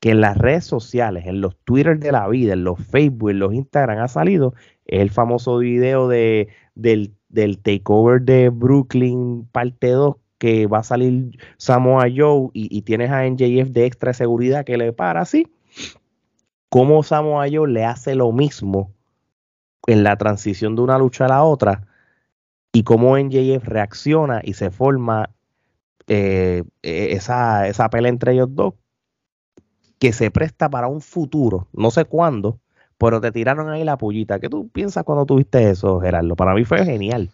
que 0.00 0.10
en 0.10 0.20
las 0.20 0.36
redes 0.36 0.64
sociales, 0.64 1.26
en 1.26 1.40
los 1.40 1.56
Twitter 1.64 1.98
de 1.98 2.12
la 2.12 2.28
vida, 2.28 2.52
en 2.52 2.64
los 2.64 2.78
Facebook, 2.78 3.30
en 3.30 3.38
los 3.38 3.54
Instagram 3.54 3.98
ha 3.98 4.08
salido, 4.08 4.54
es 4.84 5.00
el 5.00 5.10
famoso 5.10 5.58
video 5.58 6.08
de, 6.08 6.48
del, 6.74 7.14
del 7.28 7.58
takeover 7.58 8.22
de 8.22 8.50
Brooklyn 8.50 9.48
parte 9.50 9.88
2 9.88 10.16
que 10.38 10.66
va 10.66 10.78
a 10.78 10.82
salir 10.82 11.38
Samoa 11.56 12.06
Joe 12.14 12.50
y, 12.52 12.68
y 12.76 12.82
tienes 12.82 13.10
a 13.10 13.24
NJF 13.26 13.70
de 13.70 13.86
extra 13.86 14.12
seguridad 14.12 14.64
que 14.64 14.76
le 14.76 14.92
para 14.92 15.22
así. 15.22 15.46
Cómo 16.76 17.02
Samoa 17.02 17.46
Joe 17.50 17.72
le 17.72 17.86
hace 17.86 18.14
lo 18.14 18.32
mismo 18.32 18.92
en 19.86 20.04
la 20.04 20.16
transición 20.16 20.76
de 20.76 20.82
una 20.82 20.98
lucha 20.98 21.24
a 21.24 21.28
la 21.28 21.42
otra 21.42 21.86
y 22.70 22.82
cómo 22.82 23.16
NJF 23.16 23.66
reacciona 23.66 24.42
y 24.44 24.52
se 24.52 24.70
forma 24.70 25.30
eh, 26.06 26.64
e, 26.82 27.12
esa, 27.12 27.66
esa 27.66 27.88
pelea 27.88 28.10
entre 28.10 28.34
ellos 28.34 28.54
dos 28.54 28.74
que 29.98 30.12
se 30.12 30.30
presta 30.30 30.68
para 30.68 30.88
un 30.88 31.00
futuro, 31.00 31.66
no 31.72 31.90
sé 31.90 32.04
cuándo, 32.04 32.60
pero 32.98 33.22
te 33.22 33.32
tiraron 33.32 33.70
ahí 33.70 33.82
la 33.82 33.96
pullita. 33.96 34.38
¿Qué 34.38 34.50
tú 34.50 34.68
piensas 34.68 35.02
cuando 35.04 35.24
tuviste 35.24 35.70
eso, 35.70 35.98
Gerardo? 35.98 36.36
Para 36.36 36.52
mí 36.52 36.66
fue 36.66 36.84
genial. 36.84 37.30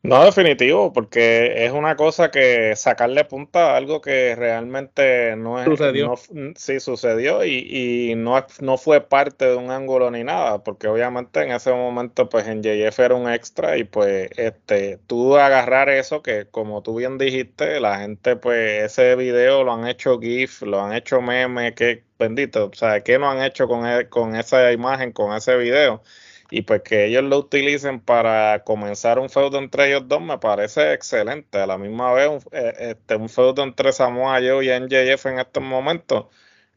No, 0.00 0.24
definitivo, 0.24 0.92
porque 0.92 1.64
es 1.66 1.72
una 1.72 1.96
cosa 1.96 2.30
que 2.30 2.76
sacarle 2.76 3.24
punta 3.24 3.72
a 3.72 3.76
algo 3.76 4.00
que 4.00 4.36
realmente 4.36 5.34
no 5.34 5.58
es. 5.58 5.64
Sucedió. 5.64 6.14
sí, 6.54 6.78
sucedió 6.78 7.44
y, 7.44 8.14
no, 8.16 8.46
no 8.60 8.78
fue 8.78 9.00
parte 9.00 9.46
de 9.46 9.56
un 9.56 9.72
ángulo 9.72 10.10
ni 10.12 10.22
nada, 10.22 10.62
porque 10.62 10.86
obviamente 10.86 11.42
en 11.42 11.50
ese 11.50 11.72
momento, 11.72 12.28
pues 12.28 12.46
en 12.46 12.62
JF 12.62 12.98
era 13.00 13.16
un 13.16 13.28
extra 13.28 13.76
y 13.76 13.82
pues 13.82 14.30
este, 14.36 14.98
tú 15.08 15.36
agarrar 15.36 15.88
eso 15.88 16.22
que, 16.22 16.46
como 16.48 16.80
tú 16.82 16.94
bien 16.96 17.18
dijiste, 17.18 17.80
la 17.80 17.98
gente, 17.98 18.36
pues 18.36 18.84
ese 18.84 19.16
video 19.16 19.64
lo 19.64 19.72
han 19.72 19.88
hecho 19.88 20.20
GIF, 20.20 20.62
lo 20.62 20.80
han 20.80 20.92
hecho 20.92 21.20
meme, 21.20 21.74
que 21.74 22.04
bendito, 22.18 22.66
o 22.66 22.74
sea, 22.74 23.02
¿qué 23.02 23.18
no 23.18 23.30
han 23.30 23.42
hecho 23.42 23.66
con, 23.66 23.84
e, 23.84 24.08
con 24.08 24.36
esa 24.36 24.70
imagen, 24.72 25.12
con 25.12 25.36
ese 25.36 25.56
video? 25.56 26.02
Y 26.50 26.62
pues 26.62 26.82
que 26.82 27.06
ellos 27.06 27.24
lo 27.24 27.38
utilicen 27.38 28.00
para 28.00 28.64
comenzar 28.64 29.18
un 29.18 29.28
feudo 29.30 29.58
entre 29.58 29.88
ellos 29.88 30.08
dos 30.08 30.20
me 30.22 30.38
parece 30.38 30.92
excelente. 30.94 31.58
A 31.58 31.66
la 31.66 31.78
misma 31.78 32.12
vez, 32.12 32.28
un, 32.28 32.40
eh, 32.52 32.96
este, 32.96 33.28
feudo 33.28 33.62
entre 33.62 33.92
Samoa 33.92 34.40
Joe 34.40 34.64
y 34.64 34.70
NJF 34.70 35.26
en 35.26 35.38
estos 35.40 35.62
momentos 35.62 36.26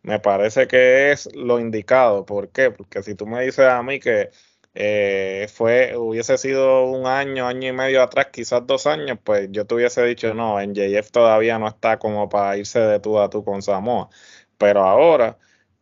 me 0.03 0.19
parece 0.19 0.67
que 0.67 1.11
es 1.11 1.29
lo 1.35 1.59
indicado. 1.59 2.25
¿Por 2.25 2.51
qué? 2.51 2.71
Porque 2.71 3.03
si 3.03 3.15
tú 3.15 3.25
me 3.27 3.43
dices 3.43 3.65
a 3.65 3.81
mí 3.83 3.99
que 3.99 4.31
eh, 4.73 5.47
fue 5.53 5.97
hubiese 5.97 6.37
sido 6.37 6.85
un 6.85 7.05
año, 7.05 7.47
año 7.47 7.69
y 7.69 7.71
medio 7.73 8.01
atrás, 8.01 8.27
quizás 8.31 8.65
dos 8.65 8.87
años, 8.87 9.19
pues 9.23 9.49
yo 9.51 9.65
te 9.65 9.75
hubiese 9.75 10.03
dicho, 10.03 10.33
no, 10.33 10.59
NJF 10.61 11.11
todavía 11.11 11.59
no 11.59 11.67
está 11.67 11.99
como 11.99 12.29
para 12.29 12.57
irse 12.57 12.79
de 12.79 12.99
tú 12.99 13.19
a 13.19 13.29
tú 13.29 13.43
con 13.43 13.61
Samoa. 13.61 14.09
Pero 14.57 14.83
ahora, 14.83 15.37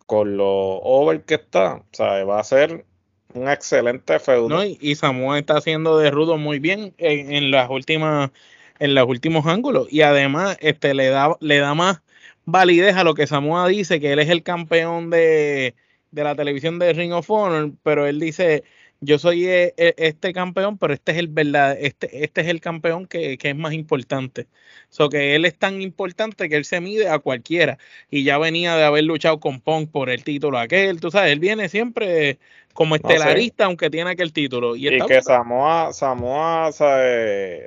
con 0.06 0.38
lo 0.38 0.48
over 0.48 1.24
que 1.26 1.36
está, 1.36 1.84
¿sabes? 1.92 2.28
va 2.28 2.40
a 2.40 2.44
ser 2.44 2.86
un 3.34 3.50
excelente 3.50 4.20
feudo. 4.20 4.64
y, 4.64 4.96
Samuel 4.96 5.40
está 5.40 5.58
haciendo 5.58 5.98
de 5.98 6.12
rudo 6.12 6.38
muy 6.38 6.60
bien 6.60 6.94
en, 6.98 7.52
las 7.52 7.70
últimas 7.70 8.32
en 8.80 8.96
los 8.96 9.08
últimos 9.08 9.46
ángulos 9.46 9.88
y 9.92 10.02
además 10.02 10.58
este 10.62 10.94
le 10.94 11.10
da 11.10 11.36
le 11.40 11.60
da 11.60 11.74
más 11.74 12.02
validez 12.46 12.96
a 12.96 13.04
lo 13.04 13.14
que 13.14 13.28
Samuel 13.28 13.72
dice 13.72 14.00
que 14.00 14.14
él 14.14 14.20
es 14.20 14.30
el 14.30 14.42
campeón 14.42 15.10
de, 15.10 15.76
de 16.12 16.24
la 16.24 16.36
televisión 16.36 16.80
de 16.80 16.94
Ring 16.94 17.14
of 17.14 17.30
Honor, 17.30 17.72
pero 17.84 18.08
él 18.08 18.20
dice 18.20 18.64
yo 19.02 19.18
soy 19.18 19.46
eh, 19.48 19.74
eh, 19.78 19.94
este 19.98 20.34
campeón, 20.34 20.78
pero 20.78 20.94
este 20.94 21.14
es 21.14 21.18
el 21.18 21.28
verdad, 21.30 21.78
este, 21.80 22.24
este 22.24 22.42
es 22.42 22.48
el 22.48 22.60
campeón 22.60 23.08
que, 23.08 23.38
es 23.42 23.56
más 23.56 23.74
importante. 23.74 24.48
So 24.90 25.10
que 25.10 25.36
él 25.36 25.46
es 25.46 25.58
tan 25.58 25.82
importante 25.82 26.50
que 26.50 26.56
él 26.56 26.66
se 26.66 26.82
mide 26.82 27.10
a 27.10 27.20
cualquiera. 27.20 27.78
Y 28.10 28.24
ya 28.24 28.38
venía 28.38 28.76
de 28.76 28.84
haber 28.84 29.06
luchado 29.06 29.40
con 29.40 29.62
Punk 29.62 29.92
por 29.92 30.10
el 30.10 30.24
título 30.24 30.58
aquel. 30.60 31.00
Tú 31.00 31.12
sabes, 31.12 31.32
él 31.32 31.40
viene 31.40 31.70
siempre 31.70 32.40
como 32.80 32.96
estelarista, 32.96 33.66
aunque 33.66 33.90
tiene 33.90 34.12
aquel 34.12 34.32
título. 34.32 34.74
Y, 34.74 34.90
que 35.06 35.22
Samoa, 35.22 35.92
Samoa 35.92 36.72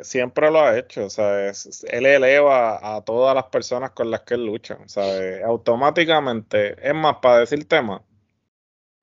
siempre 0.00 0.50
lo 0.50 0.60
ha 0.60 0.78
hecho. 0.78 1.06
Él 1.90 2.06
eleva 2.06 2.96
a 2.96 3.04
todas 3.04 3.34
las 3.34 3.44
personas 3.44 3.90
con 3.90 4.10
las 4.10 4.22
que 4.22 4.32
él 4.36 4.46
lucha. 4.46 4.78
Automáticamente, 5.44 6.76
es 6.82 6.94
más, 6.94 7.16
para 7.20 7.40
decir 7.40 7.68
tema 7.68 8.02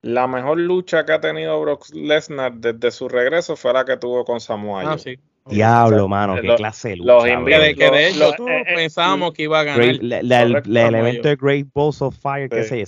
la 0.02 0.26
mejor 0.26 0.58
lucha 0.58 1.04
que 1.04 1.12
ha 1.12 1.20
tenido 1.20 1.60
Brock 1.60 1.90
Lesnar 1.92 2.54
desde 2.54 2.90
su 2.90 3.08
regreso 3.08 3.54
fue 3.54 3.72
la 3.72 3.84
que 3.84 3.98
tuvo 3.98 4.24
con 4.24 4.40
Samoa 4.40 4.94
ah, 4.94 4.98
sí. 4.98 5.16
Diablo, 5.46 6.06
mano, 6.08 6.36
qué 6.40 6.54
clase 6.54 6.90
de 6.90 6.96
lucha. 6.96 7.12
Los 7.12 7.24
que 7.24 7.90
de 7.90 8.08
hecho 8.08 8.48
eh, 8.48 8.60
eh, 8.60 8.74
pensábamos 8.74 9.32
que 9.32 9.44
iba 9.44 9.60
a 9.60 9.64
ganar. 9.64 9.82
el 9.82 10.76
elemento 10.76 11.28
de 11.28 11.36
Great 11.36 11.66
Balls 11.74 12.02
of 12.02 12.14
Fire, 12.16 12.48
qué 12.48 12.64
sé 12.64 12.84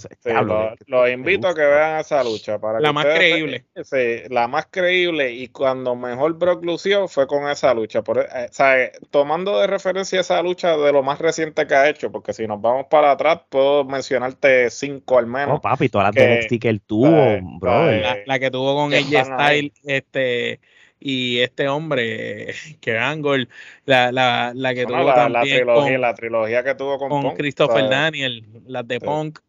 los 0.87 1.11
invito 1.11 1.49
a 1.49 1.55
que 1.55 1.61
vean 1.61 2.01
esa 2.01 2.23
lucha. 2.23 2.59
Para 2.59 2.81
la 2.81 2.93
más 2.93 3.05
creíble. 3.05 3.65
Sí, 3.83 4.23
la 4.29 4.49
más 4.49 4.67
creíble. 4.71 5.33
Y 5.33 5.49
cuando 5.49 5.95
mejor 5.97 6.35
Brock 6.35 6.65
lució 6.65 7.09
fue 7.09 7.27
con 7.27 7.49
esa 7.49 7.75
lucha. 7.75 8.03
Por, 8.03 8.19
eh, 8.19 8.93
tomando 9.11 9.59
de 9.61 9.67
referencia 9.67 10.21
esa 10.21 10.43
lucha 10.43 10.77
de 10.77 10.93
lo 10.93 11.03
más 11.03 11.19
reciente 11.19 11.67
que 11.67 11.75
ha 11.75 11.89
hecho, 11.89 12.13
porque 12.13 12.33
si 12.33 12.47
nos 12.47 12.61
vamos 12.61 12.87
para 12.91 13.13
atrás, 13.13 13.41
puedo 13.49 13.85
mencionarte 13.85 14.71
cinco 14.71 15.19
al 15.19 15.27
menos. 15.27 15.55
No, 15.55 15.61
papi, 15.61 15.89
todas 15.89 16.07
las 16.07 16.15
de 16.15 16.39
NXT 16.39 16.61
que 16.61 16.69
él 16.69 16.81
tuvo, 16.81 17.39
bro. 17.59 17.91
La, 18.27 18.39
que 18.39 18.51
tuvo 18.51 18.75
con 18.77 18.93
AJ 18.93 19.25
Style, 19.25 19.73
este 19.85 20.61
y 21.05 21.41
este 21.41 21.69
hombre, 21.69 22.55
que 22.81 22.99
Angle, 22.99 23.49
la, 23.85 24.13
la, 24.13 24.53
la 24.55 24.75
que 24.75 24.87
tuvo 24.87 25.05
la, 25.05 25.15
también 25.15 25.59
trilogía, 25.59 25.99
la 25.99 26.15
trilogía 26.15 26.65
que 26.65 26.75
tuvo 26.75 26.99
con, 26.99 27.09
con 27.09 27.35
Christopher 27.35 27.89
Daniel, 27.89 28.45
las 28.67 28.87
de 28.87 29.01
Punk. 29.01 29.41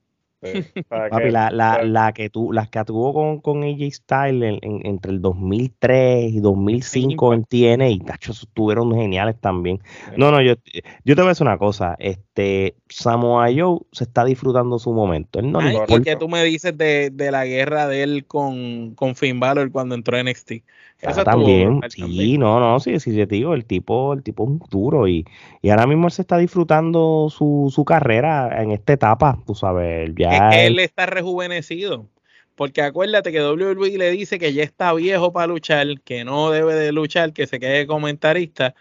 Papi, 0.90 1.32
la, 1.32 1.50
la, 1.52 1.84
la, 1.84 2.12
que 2.12 2.30
tu, 2.30 2.52
las 2.52 2.68
que 2.68 2.84
tuvo 2.84 3.14
con, 3.14 3.40
con 3.40 3.64
AJ 3.64 3.94
Styles 3.94 4.60
entre 4.62 5.14
el 5.14 5.22
2003 5.22 6.34
y 6.34 6.40
2005 6.42 7.34
en 7.34 7.46
TNA, 7.46 7.88
y 7.88 8.00
tacho, 8.00 8.34
estuvieron 8.34 8.94
geniales 8.94 9.40
también. 9.40 9.80
No, 10.18 10.32
no, 10.32 10.42
yo, 10.42 10.56
yo 11.06 11.16
te 11.16 11.22
voy 11.22 11.28
a 11.28 11.30
decir 11.30 11.48
una 11.48 11.58
cosa, 11.58 11.96
este 11.98 12.33
este 12.34 12.76
Samoa 12.90 13.48
Joe 13.56 13.80
se 13.92 14.06
está 14.06 14.26
disfrutando 14.26 14.80
su 14.80 14.92
momento. 14.92 15.40
Él 15.40 15.52
no 15.52 15.60
¿Y 15.88 16.02
que 16.02 16.16
tú 16.16 16.28
me 16.28 16.44
dices 16.44 16.76
de, 16.76 17.12
la 17.32 17.46
guerra 17.46 17.88
de 17.88 18.02
él 18.02 18.26
con, 18.26 18.96
con 18.96 19.16
Finn 19.16 19.40
Balor 19.40 19.72
cuando 19.72 19.94
entró 19.94 20.18
en 20.18 20.28
NXT? 20.28 20.52
Ah, 21.06 21.24
también, 21.24 21.82
sí, 21.90 22.38
no, 22.38 22.62
no, 22.62 22.80
sí, 22.80 22.98
sí, 23.00 23.12
te 23.12 23.26
digo, 23.26 23.54
el 23.54 23.66
tipo, 23.66 24.14
el 24.14 24.24
tipo 24.24 24.44
es 24.44 24.50
un 24.52 24.64
duro 24.70 25.08
y, 25.08 25.26
y 25.62 25.70
ahora 25.70 25.86
mismo 25.86 26.08
él 26.08 26.14
se 26.14 26.22
está 26.22 26.38
disfrutando 26.38 27.28
su, 27.30 27.70
su 27.76 27.84
carrera 27.84 28.62
en 28.62 28.72
esta 28.72 28.94
etapa, 28.94 29.38
tú 29.46 29.54
sabes, 29.54 30.12
ya. 30.16 30.50
Es 30.50 30.56
que 30.56 30.66
él 30.68 30.80
está 30.80 31.06
rejuvenecido. 31.06 32.08
Porque 32.56 32.84
acuérdate 32.84 33.32
que 33.32 33.42
WWE 33.42 33.98
le 33.98 34.12
dice 34.12 34.38
que 34.38 34.54
ya 34.54 34.64
está 34.64 34.94
viejo 34.94 35.34
para 35.34 35.48
luchar, 35.48 35.88
que 36.02 36.24
no 36.24 36.52
debe 36.52 36.76
de 36.76 36.92
luchar, 36.92 37.34
que 37.34 37.48
se 37.48 37.60
quede 37.60 37.88
comentarista. 37.88 38.76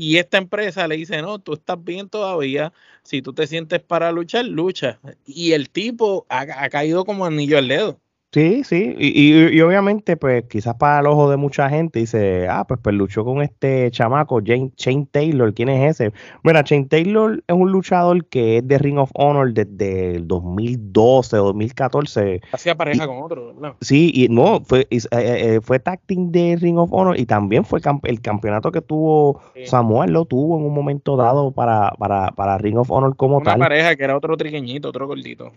Y 0.00 0.18
esta 0.18 0.38
empresa 0.38 0.86
le 0.86 0.96
dice, 0.96 1.20
no, 1.22 1.40
tú 1.40 1.54
estás 1.54 1.82
bien 1.82 2.08
todavía, 2.08 2.72
si 3.02 3.20
tú 3.20 3.32
te 3.34 3.48
sientes 3.48 3.80
para 3.82 4.12
luchar, 4.12 4.44
lucha. 4.44 5.00
Y 5.26 5.52
el 5.54 5.70
tipo 5.70 6.24
ha, 6.28 6.42
ha 6.64 6.68
caído 6.70 7.04
como 7.04 7.24
anillo 7.26 7.58
al 7.58 7.66
dedo. 7.66 8.00
Sí, 8.30 8.62
sí, 8.62 8.94
y, 8.98 9.58
obviamente, 9.62 10.18
pues 10.18 10.44
quizás 10.50 10.74
para 10.74 11.00
el 11.00 11.06
ojo 11.06 11.30
de 11.30 11.38
mucha 11.38 11.70
gente 11.70 12.00
dice, 12.00 12.46
ah, 12.46 12.66
pues, 12.68 12.78
pues 12.82 12.94
luchó 12.94 13.24
con 13.24 13.40
este 13.40 13.90
chamaco, 13.90 14.42
Jane, 14.44 14.70
Shane 14.76 15.08
Taylor, 15.10 15.54
¿quién 15.54 15.70
es 15.70 15.98
ese? 15.98 16.12
Bueno, 16.44 16.60
Shane 16.60 16.84
Taylor 16.84 17.42
es 17.46 17.56
un 17.56 17.72
luchador 17.72 18.26
que 18.26 18.58
es 18.58 18.68
de 18.68 18.76
Ring 18.76 18.98
of 18.98 19.10
Honor 19.14 19.54
desde 19.54 20.16
el 20.16 20.28
2012 20.28 21.38
o 21.38 21.44
2014. 21.46 22.42
Hacía 22.52 22.74
pareja 22.74 23.06
con 23.06 23.22
otro, 23.22 23.54
¿no? 23.58 23.76
Sí, 23.80 24.12
y 24.14 24.28
no, 24.28 24.60
fue, 24.60 24.86
eh, 24.90 24.98
eh, 25.10 25.60
fue 25.62 25.78
tacting 25.78 26.30
de 26.30 26.58
Ring 26.60 26.76
of 26.76 26.92
Honor 26.92 27.18
y 27.18 27.24
también 27.24 27.64
fue 27.64 27.80
el 28.02 28.20
campeonato 28.20 28.70
que 28.70 28.82
tuvo 28.82 29.40
Samuel, 29.64 30.12
lo 30.12 30.26
tuvo 30.26 30.58
en 30.58 30.66
un 30.66 30.74
momento 30.74 31.16
dado 31.16 31.52
para, 31.52 31.92
para, 31.92 32.32
para 32.32 32.58
Ring 32.58 32.76
of 32.76 32.90
Honor 32.90 33.16
como 33.16 33.40
tal. 33.40 33.56
Una 33.56 33.64
pareja 33.64 33.96
que 33.96 34.04
era 34.04 34.14
otro 34.14 34.36
triqueñito, 34.36 34.90
otro 34.90 35.06
gordito. 35.06 35.50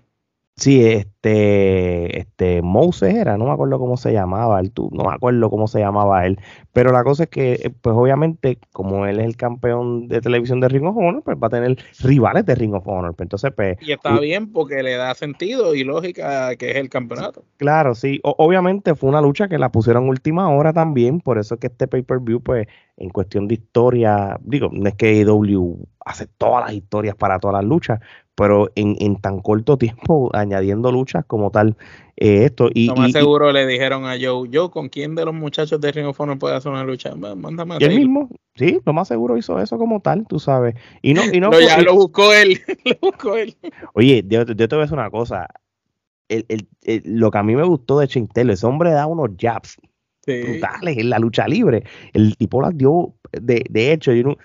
Sí, 0.61 0.85
este, 0.85 2.19
este 2.19 2.61
Moses 2.61 3.15
era, 3.15 3.35
no 3.35 3.45
me 3.45 3.51
acuerdo 3.51 3.79
cómo 3.79 3.97
se 3.97 4.13
llamaba, 4.13 4.59
él, 4.59 4.71
no 4.91 5.05
me 5.05 5.15
acuerdo 5.15 5.49
cómo 5.49 5.67
se 5.67 5.79
llamaba 5.79 6.27
él, 6.27 6.37
pero 6.71 6.91
la 6.91 7.03
cosa 7.03 7.23
es 7.23 7.29
que, 7.29 7.53
eh, 7.53 7.71
pues 7.81 7.95
obviamente, 7.97 8.59
como 8.71 9.07
él 9.07 9.19
es 9.19 9.25
el 9.25 9.37
campeón 9.37 10.07
de 10.07 10.21
televisión 10.21 10.59
de 10.59 10.67
Ring 10.67 10.85
of 10.85 10.95
Honor, 10.97 11.23
pues 11.23 11.35
va 11.41 11.47
a 11.47 11.49
tener 11.49 11.79
rivales 12.01 12.45
de 12.45 12.53
Ring 12.53 12.75
of 12.75 12.87
Honor, 12.87 13.15
pues, 13.15 13.25
entonces, 13.25 13.51
pues, 13.55 13.75
Y 13.81 13.91
está 13.91 14.19
bien 14.19 14.53
porque 14.53 14.83
le 14.83 14.97
da 14.97 15.15
sentido 15.15 15.73
y 15.73 15.83
lógica 15.83 16.55
que 16.55 16.69
es 16.69 16.75
el 16.75 16.89
campeonato. 16.89 17.43
Claro, 17.57 17.95
sí, 17.95 18.19
obviamente 18.21 18.93
fue 18.93 19.09
una 19.09 19.21
lucha 19.21 19.47
que 19.47 19.57
la 19.57 19.71
pusieron 19.71 20.07
última 20.07 20.47
hora 20.51 20.73
también, 20.73 21.21
por 21.21 21.39
eso 21.39 21.55
es 21.55 21.59
que 21.59 21.67
este 21.67 21.87
pay-per-view, 21.87 22.39
pues, 22.39 22.67
en 23.01 23.09
cuestión 23.09 23.47
de 23.47 23.55
historia, 23.55 24.37
digo, 24.43 24.69
no 24.71 24.87
es 24.87 24.95
que 24.95 25.21
AEW 25.21 25.87
hace 26.05 26.27
todas 26.27 26.65
las 26.65 26.73
historias 26.73 27.15
para 27.15 27.39
todas 27.39 27.55
las 27.55 27.65
luchas, 27.65 27.99
pero 28.35 28.69
en, 28.75 28.95
en 28.99 29.19
tan 29.19 29.39
corto 29.39 29.77
tiempo 29.77 30.29
añadiendo 30.33 30.91
luchas 30.91 31.25
como 31.25 31.49
tal 31.51 31.75
eh, 32.15 32.45
esto. 32.45 32.69
Y, 32.73 32.87
lo 32.87 32.95
más 32.95 33.11
seguro 33.11 33.51
le 33.51 33.65
dijeron 33.65 34.05
a 34.05 34.17
Joe, 34.21 34.49
Joe, 34.53 34.69
¿con 34.69 34.89
quién 34.89 35.15
de 35.15 35.25
los 35.25 35.33
muchachos 35.33 35.81
de 35.81 35.91
Ring 35.91 36.07
of 36.07 36.19
Honor 36.19 36.37
puede 36.37 36.55
hacer 36.55 36.71
una 36.71 36.83
lucha? 36.83 37.15
Mándame 37.15 37.75
a 37.75 37.77
él 37.79 37.95
mismo, 37.95 38.29
sí, 38.55 38.79
lo 38.85 38.93
más 38.93 39.07
seguro 39.07 39.35
hizo 39.35 39.59
eso 39.59 39.77
como 39.79 39.99
tal, 39.99 40.27
tú 40.27 40.39
sabes. 40.39 40.75
Y 41.01 41.15
no, 41.15 41.23
y 41.31 41.39
no, 41.39 41.51
ya 41.59 41.81
lo 41.81 41.95
buscó 41.95 42.33
él, 42.33 42.59
lo 42.85 42.95
buscó 43.01 43.35
él. 43.35 43.55
Oye, 43.93 44.23
yo, 44.27 44.45
te 44.45 44.53
voy 44.53 44.77
a 44.77 44.81
decir 44.81 44.93
una 44.93 45.09
cosa. 45.09 45.47
El, 46.29 46.45
el, 46.47 47.01
lo 47.03 47.29
que 47.29 47.37
a 47.39 47.43
mí 47.43 47.55
me 47.57 47.63
gustó 47.63 47.99
de 47.99 48.07
Chintelo, 48.07 48.53
ese 48.53 48.65
hombre 48.65 48.91
da 48.91 49.05
unos 49.05 49.31
jabs 49.37 49.77
brutales 50.25 50.97
en 50.97 51.09
la 51.09 51.19
lucha 51.19 51.47
libre. 51.47 51.83
El 52.13 52.35
tipo 52.37 52.61
las 52.61 52.77
dio, 52.77 53.13
de, 53.31 53.65
de 53.69 53.93
hecho, 53.93 54.13
yo 54.13 54.35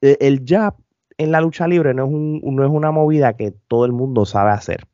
el 0.00 0.44
jab 0.46 0.74
en 1.18 1.32
la 1.32 1.40
lucha 1.40 1.66
libre 1.66 1.94
no 1.94 2.04
es, 2.04 2.12
un, 2.12 2.40
no 2.44 2.64
es 2.64 2.70
una 2.70 2.90
movida 2.90 3.36
que 3.36 3.50
todo 3.50 3.84
el 3.84 3.92
mundo 3.92 4.26
sabe 4.26 4.50
hacer. 4.50 4.86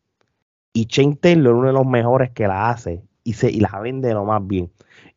Y 0.72 0.86
Shane 0.86 1.16
Taylor 1.16 1.52
es 1.52 1.58
uno 1.58 1.66
de 1.66 1.72
los 1.74 1.86
mejores 1.86 2.30
que 2.30 2.46
la 2.46 2.70
hace 2.70 3.02
y, 3.24 3.34
se, 3.34 3.50
y 3.50 3.60
la 3.60 3.78
vende 3.80 4.14
lo 4.14 4.24
más 4.24 4.46
bien. 4.46 4.70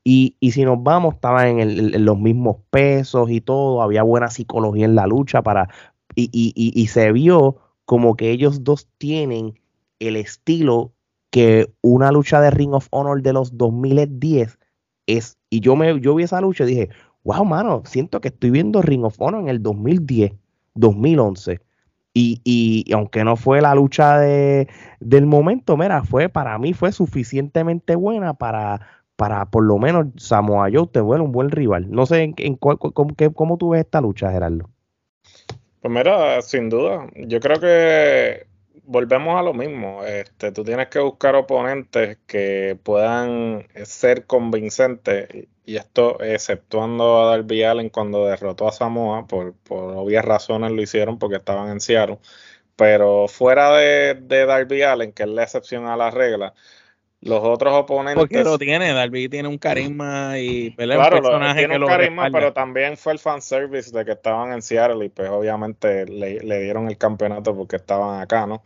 Y, 0.04 0.36
y 0.40 0.52
si 0.52 0.66
nos 0.66 0.82
vamos, 0.84 1.16
estaba 1.16 1.48
en, 1.48 1.60
en, 1.60 2.06
los 2.06 2.20
mismos 2.20 2.58
pesos 2.70 3.30
y 3.30 3.42
todo, 3.42 3.82
había 3.82 4.04
buena 4.04 4.30
psicología 4.30 4.86
en 4.86 4.96
la 4.96 5.08
lucha 5.08 5.42
para 5.42 5.70
y, 6.16 6.30
y, 6.32 6.54
y, 6.56 6.88
se 6.88 7.12
vio 7.12 7.58
como 7.84 8.16
que 8.16 8.32
ellos 8.32 8.64
dos 8.64 8.88
tienen 8.98 9.60
el 10.00 10.16
estilo 10.16 10.94
que 11.30 11.74
una 11.82 12.12
lucha 12.12 12.40
de 12.40 12.52
Ring 12.52 12.74
of 12.74 12.88
Honor 12.92 13.22
de 13.22 13.34
los 13.34 13.58
2010 13.58 14.58
es. 15.08 15.38
Y 15.50 15.60
yo 15.60 15.76
me 15.76 16.00
yo 16.00 16.16
vi 16.16 16.24
esa 16.24 16.42
lucha 16.42 16.64
y 16.64 16.68
dije, 16.68 16.90
wow, 17.24 17.46
mano, 17.46 17.84
siento 17.86 18.22
que 18.22 18.30
estoy 18.30 18.52
viendo 18.52 18.82
Ring 18.82 19.04
of 19.04 19.20
Honor 19.20 19.42
en 19.42 19.50
el 19.50 19.62
2010 19.62 20.34
2011. 20.76 21.60
Y, 22.14 22.40
y, 22.46 22.94
aunque 22.94 23.26
no 23.26 23.36
fue 23.36 23.62
la 23.62 23.76
lucha 23.76 24.18
de, 24.20 24.70
del 25.02 25.26
momento, 25.26 25.76
mira, 25.76 26.04
fue 26.04 26.30
para 26.30 26.58
mí 26.58 26.74
fue 26.74 26.94
suficientemente 26.94 27.98
buena 27.98 28.34
para, 28.34 28.88
para 29.18 29.46
por 29.48 29.66
lo 29.66 29.78
menos 29.78 30.08
Samoa 30.16 30.70
Joe 30.72 30.88
te 30.88 31.02
vuelve 31.02 31.26
un 31.26 31.34
buen 31.34 31.52
rival. 31.52 31.92
No 31.92 32.06
sé 32.06 32.24
en, 32.24 32.34
en 32.38 32.56
cómo, 32.56 32.78
cómo 32.78 33.58
tú 33.58 33.70
ves 33.70 33.82
esta 33.82 34.00
lucha, 34.00 34.32
Gerardo. 34.32 34.70
Pues 35.82 35.94
mira, 35.94 36.42
sin 36.42 36.70
duda, 36.70 37.06
yo 37.16 37.40
creo 37.42 37.60
que 37.60 38.48
volvemos 38.86 39.40
a 39.40 39.44
lo 39.44 39.54
mismo. 39.54 40.04
Este, 40.04 40.52
tú 40.52 40.64
tienes 40.64 40.88
que 40.90 41.00
buscar 41.00 41.36
oponentes 41.36 42.18
que 42.28 42.78
puedan 42.84 43.68
ser 43.86 44.26
convincentes 44.26 45.48
y 45.66 45.78
esto 45.78 46.22
exceptuando 46.22 47.22
a 47.22 47.32
Darby 47.32 47.64
Allen 47.64 47.90
cuando 47.90 48.26
derrotó 48.28 48.68
a 48.68 48.72
Samoa, 48.72 49.28
por, 49.28 49.56
por 49.56 49.96
obvias 49.98 50.24
razones 50.26 50.72
lo 50.72 50.82
hicieron 50.82 51.20
porque 51.20 51.38
estaban 51.38 51.70
en 51.72 51.82
Seattle, 51.82 52.20
pero 52.76 53.28
fuera 53.28 53.76
de, 53.78 54.16
de 54.16 54.46
Darby 54.46 54.84
Allen, 54.84 55.14
que 55.14 55.24
es 55.24 55.30
la 55.30 55.44
excepción 55.44 55.88
a 55.88 55.98
la 55.98 56.12
regla, 56.12 56.54
los 57.22 57.42
otros 57.44 57.74
oponentes. 57.74 58.22
Porque 58.22 58.44
lo 58.44 58.58
tiene, 58.58 58.94
Darby 58.94 59.30
tiene 59.30 59.48
un 59.48 59.58
carisma 59.58 60.38
y 60.40 60.76
claro, 60.76 61.18
un 61.18 61.24
personaje 61.24 61.60
tiene 61.60 61.78
un 61.78 61.88
carisma, 61.88 62.30
pero 62.32 62.54
también 62.54 62.98
fue 62.98 63.14
el 63.14 63.20
fanservice 63.20 63.92
de 63.98 64.06
que 64.06 64.12
estaban 64.12 64.52
en 64.54 64.62
Seattle 64.62 65.06
y 65.06 65.10
pues 65.10 65.30
obviamente 65.30 66.06
le, 66.06 66.40
le, 66.40 66.62
dieron 66.62 66.88
el 66.88 66.98
campeonato 66.98 67.56
porque 67.56 67.78
estaban 67.78 68.22
acá, 68.22 68.46
¿no? 68.46 68.64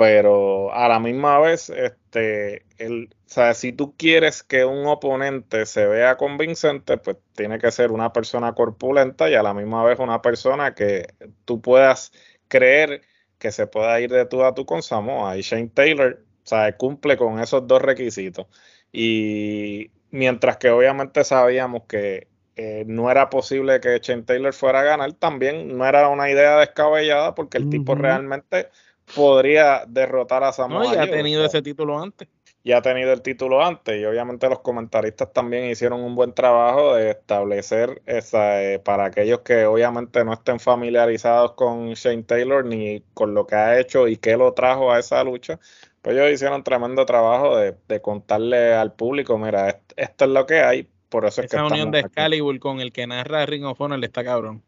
pero 0.00 0.72
a 0.72 0.88
la 0.88 0.98
misma 0.98 1.38
vez, 1.40 1.68
este, 1.68 2.64
el, 2.78 3.10
o 3.12 3.28
sea, 3.28 3.52
si 3.52 3.72
tú 3.72 3.94
quieres 3.96 4.42
que 4.42 4.64
un 4.64 4.86
oponente 4.86 5.66
se 5.66 5.86
vea 5.86 6.16
convincente, 6.16 6.96
pues 6.96 7.18
tiene 7.34 7.58
que 7.58 7.70
ser 7.70 7.92
una 7.92 8.12
persona 8.12 8.54
corpulenta 8.54 9.28
y 9.28 9.34
a 9.34 9.42
la 9.42 9.52
misma 9.52 9.84
vez 9.84 9.98
una 9.98 10.22
persona 10.22 10.74
que 10.74 11.06
tú 11.44 11.60
puedas 11.60 12.12
creer 12.48 13.02
que 13.38 13.52
se 13.52 13.66
pueda 13.66 14.00
ir 14.00 14.10
de 14.10 14.24
tú 14.26 14.42
a 14.44 14.54
tú 14.54 14.64
con 14.64 14.82
Samoa. 14.82 15.36
Y 15.36 15.42
Shane 15.42 15.68
Taylor, 15.68 16.24
sea, 16.50 16.76
cumple 16.76 17.16
con 17.16 17.40
esos 17.40 17.66
dos 17.66 17.80
requisitos. 17.80 18.46
Y 18.92 19.90
mientras 20.10 20.56
que 20.56 20.70
obviamente 20.70 21.24
sabíamos 21.24 21.84
que 21.84 22.28
eh, 22.56 22.84
no 22.86 23.10
era 23.10 23.30
posible 23.30 23.80
que 23.80 23.98
Shane 24.02 24.22
Taylor 24.22 24.52
fuera 24.52 24.80
a 24.80 24.84
ganar, 24.84 25.12
también 25.14 25.78
no 25.78 25.86
era 25.86 26.08
una 26.08 26.30
idea 26.30 26.58
descabellada 26.58 27.34
porque 27.34 27.58
el 27.58 27.70
tipo 27.70 27.94
realmente 27.94 28.68
podría 29.14 29.84
derrotar 29.86 30.44
a 30.44 30.52
Samoa 30.52 30.84
No, 30.84 30.94
ya 30.94 31.02
ha 31.02 31.10
tenido 31.10 31.44
ese 31.44 31.62
título 31.62 31.98
antes. 31.98 32.28
Ya 32.62 32.76
ha 32.76 32.82
tenido 32.82 33.14
el 33.14 33.22
título 33.22 33.64
antes 33.64 33.98
y 33.98 34.04
obviamente 34.04 34.46
los 34.50 34.60
comentaristas 34.60 35.32
también 35.32 35.70
hicieron 35.70 36.02
un 36.02 36.14
buen 36.14 36.34
trabajo 36.34 36.94
de 36.94 37.12
establecer 37.12 38.02
esa, 38.04 38.62
eh, 38.62 38.78
para 38.78 39.06
aquellos 39.06 39.40
que 39.40 39.64
obviamente 39.64 40.22
no 40.26 40.34
estén 40.34 40.60
familiarizados 40.60 41.52
con 41.52 41.94
Shane 41.94 42.24
Taylor 42.24 42.62
ni 42.66 43.02
con 43.14 43.32
lo 43.32 43.46
que 43.46 43.54
ha 43.54 43.80
hecho 43.80 44.06
y 44.06 44.18
qué 44.18 44.36
lo 44.36 44.52
trajo 44.52 44.92
a 44.92 44.98
esa 44.98 45.24
lucha, 45.24 45.58
pues 46.02 46.16
ellos 46.16 46.32
hicieron 46.32 46.64
tremendo 46.64 47.04
trabajo 47.06 47.56
de, 47.56 48.00
contarle 48.00 48.74
al 48.74 48.92
público, 48.92 49.38
mira, 49.38 49.80
esto 49.96 50.24
es 50.24 50.30
lo 50.30 50.46
que 50.46 50.60
hay, 50.60 50.88
por 51.08 51.26
eso 51.26 51.42
es 51.42 51.50
que... 51.50 51.56
Esa 51.56 51.66
unión 51.66 51.90
de 51.90 52.00
Excalibur 52.00 52.58
con 52.58 52.80
el 52.80 52.92
que 52.92 53.06
narra 53.06 53.46
Ring 53.46 53.64
of 53.64 53.80
Honor 53.80 54.02
está 54.04 54.24
cabrón. 54.24 54.62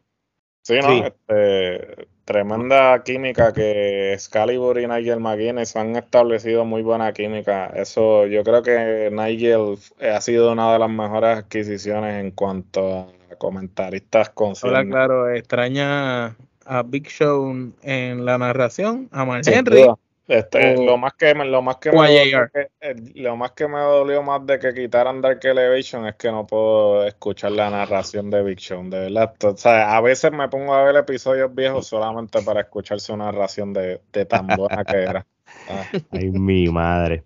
Sí, 0.63 0.79
¿no? 0.81 1.05
Este, 1.05 2.07
tremenda 2.23 3.03
química 3.03 3.51
que 3.51 4.13
Excalibur 4.13 4.79
y 4.79 4.87
Nigel 4.87 5.19
McGuinness 5.19 5.75
han 5.75 5.95
establecido 5.95 6.63
muy 6.63 6.81
buena 6.81 7.11
química. 7.11 7.67
Eso 7.75 8.25
yo 8.27 8.43
creo 8.43 8.63
que 8.63 9.09
Nigel 9.11 9.77
ha 10.01 10.21
sido 10.21 10.53
una 10.53 10.71
de 10.71 10.79
las 10.79 10.89
mejores 10.89 11.39
adquisiciones 11.39 12.23
en 12.23 12.31
cuanto 12.31 13.11
a 13.31 13.35
comentaristas 13.37 14.29
con 14.29 14.53
Hola, 14.61 14.85
claro, 14.85 15.29
extraña 15.29 16.37
a 16.65 16.83
Big 16.85 17.09
Show 17.09 17.73
en 17.81 18.25
la 18.25 18.37
narración, 18.37 19.09
a 19.11 19.25
Mark 19.25 19.43
Henry. 19.45 19.85
Este, 20.25 20.77
lo 20.77 20.97
más 20.97 21.13
que 21.15 21.33
lo 21.33 21.61
más 21.61 21.77
que 21.77 21.91
me 21.91 21.97
dolió, 21.97 22.49
eh, 22.79 22.95
lo 23.15 23.35
más 23.35 23.51
que 23.51 23.67
me 23.67 23.79
dolió 23.79 24.23
más 24.23 24.45
de 24.45 24.57
que 24.57 24.73
quitaran 24.73 25.21
Dark 25.21 25.39
Elevation 25.43 26.07
es 26.07 26.15
que 26.15 26.31
no 26.31 26.47
puedo 26.47 27.05
escuchar 27.05 27.51
la 27.51 27.69
narración 27.69 28.29
de 28.29 28.41
Big 28.41 28.57
Show, 28.57 28.89
de 28.89 28.99
verdad. 29.11 29.33
O 29.43 29.57
sea, 29.57 29.97
a 29.97 30.01
veces 30.01 30.31
me 30.31 30.47
pongo 30.47 30.73
a 30.73 30.83
ver 30.83 30.95
episodios 30.95 31.53
viejos 31.53 31.87
solamente 31.87 32.41
para 32.41 32.61
escuchar 32.61 33.01
su 33.01 33.17
narración 33.17 33.73
de, 33.73 33.99
tan 34.29 34.47
buena 34.47 34.85
que 34.85 34.97
era. 34.97 35.25
Ay, 36.11 36.29
mi 36.31 36.69
madre. 36.69 37.25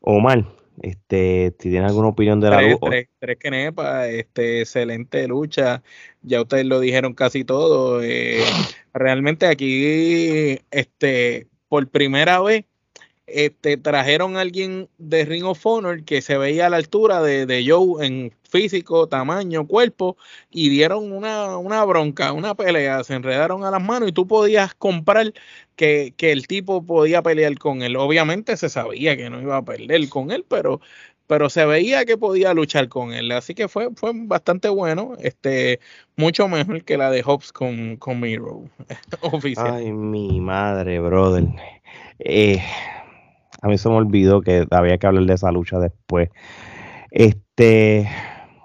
Omar, 0.00 0.44
Este, 0.82 1.52
si 1.58 1.70
tienen 1.70 1.88
alguna 1.88 2.08
opinión 2.08 2.38
de 2.38 2.50
la 2.50 2.62
lucha. 2.62 2.90
Tres, 2.90 3.08
tres 3.18 3.38
nepa, 3.50 4.06
este, 4.06 4.60
excelente 4.60 5.26
lucha. 5.26 5.82
Ya 6.22 6.42
ustedes 6.42 6.64
lo 6.64 6.78
dijeron 6.78 7.12
casi 7.14 7.42
todo. 7.44 8.02
Eh, 8.04 8.44
realmente 8.92 9.46
aquí, 9.46 10.60
este, 10.70 11.48
por 11.74 11.88
primera 11.88 12.40
vez, 12.40 12.66
este, 13.26 13.76
trajeron 13.76 14.36
a 14.36 14.42
alguien 14.42 14.88
de 14.98 15.24
Ring 15.24 15.44
of 15.44 15.66
Honor 15.66 16.04
que 16.04 16.22
se 16.22 16.38
veía 16.38 16.66
a 16.66 16.70
la 16.70 16.76
altura 16.76 17.20
de, 17.20 17.64
Joe 17.66 18.06
en 18.06 18.32
físico, 18.48 19.08
tamaño, 19.08 19.66
cuerpo, 19.66 20.16
y 20.52 20.68
dieron 20.68 21.10
una, 21.10 21.58
una, 21.58 21.84
bronca, 21.84 22.32
una 22.32 22.54
pelea, 22.54 23.02
se 23.02 23.14
enredaron 23.14 23.64
a 23.64 23.72
las 23.72 23.82
manos 23.82 24.08
y 24.08 24.12
tú 24.12 24.24
podías 24.28 24.72
comprar 24.76 25.34
que, 25.74 26.14
que, 26.16 26.30
el 26.30 26.46
tipo 26.46 26.86
podía 26.86 27.22
pelear 27.22 27.58
con 27.58 27.82
él. 27.82 27.96
Obviamente 27.96 28.56
se 28.56 28.68
sabía 28.68 29.16
que 29.16 29.28
no 29.28 29.42
iba 29.42 29.56
a 29.56 29.64
perder 29.64 30.08
con 30.08 30.30
él, 30.30 30.44
pero, 30.48 30.80
pero 31.26 31.48
se 31.48 31.64
veía 31.64 32.04
que 32.04 32.16
podía 32.16 32.54
luchar 32.54 32.88
con 32.88 33.12
él. 33.12 33.32
Así 33.32 33.54
que 33.54 33.68
fue, 33.68 33.90
fue 33.94 34.12
bastante 34.14 34.68
bueno, 34.68 35.12
este, 35.20 35.80
mucho 36.16 36.48
mejor 36.48 36.84
que 36.84 36.96
la 36.96 37.10
de 37.10 37.22
Hobbs 37.22 37.52
con, 37.52 37.96
con 37.96 38.20
Miro, 38.20 38.64
oficial. 39.20 39.74
Ay, 39.74 39.92
mi 39.92 40.40
madre, 40.40 41.00
brother. 41.00 41.44
Eh, 42.18 42.60
a 43.62 43.68
mí 43.68 43.78
se 43.78 43.88
me 43.88 43.96
olvidó 43.96 44.42
que 44.42 44.66
había 44.70 44.98
que 44.98 45.06
hablar 45.06 45.24
de 45.24 45.34
esa 45.34 45.50
lucha 45.50 45.78
después. 45.78 46.28
Este, 47.10 48.08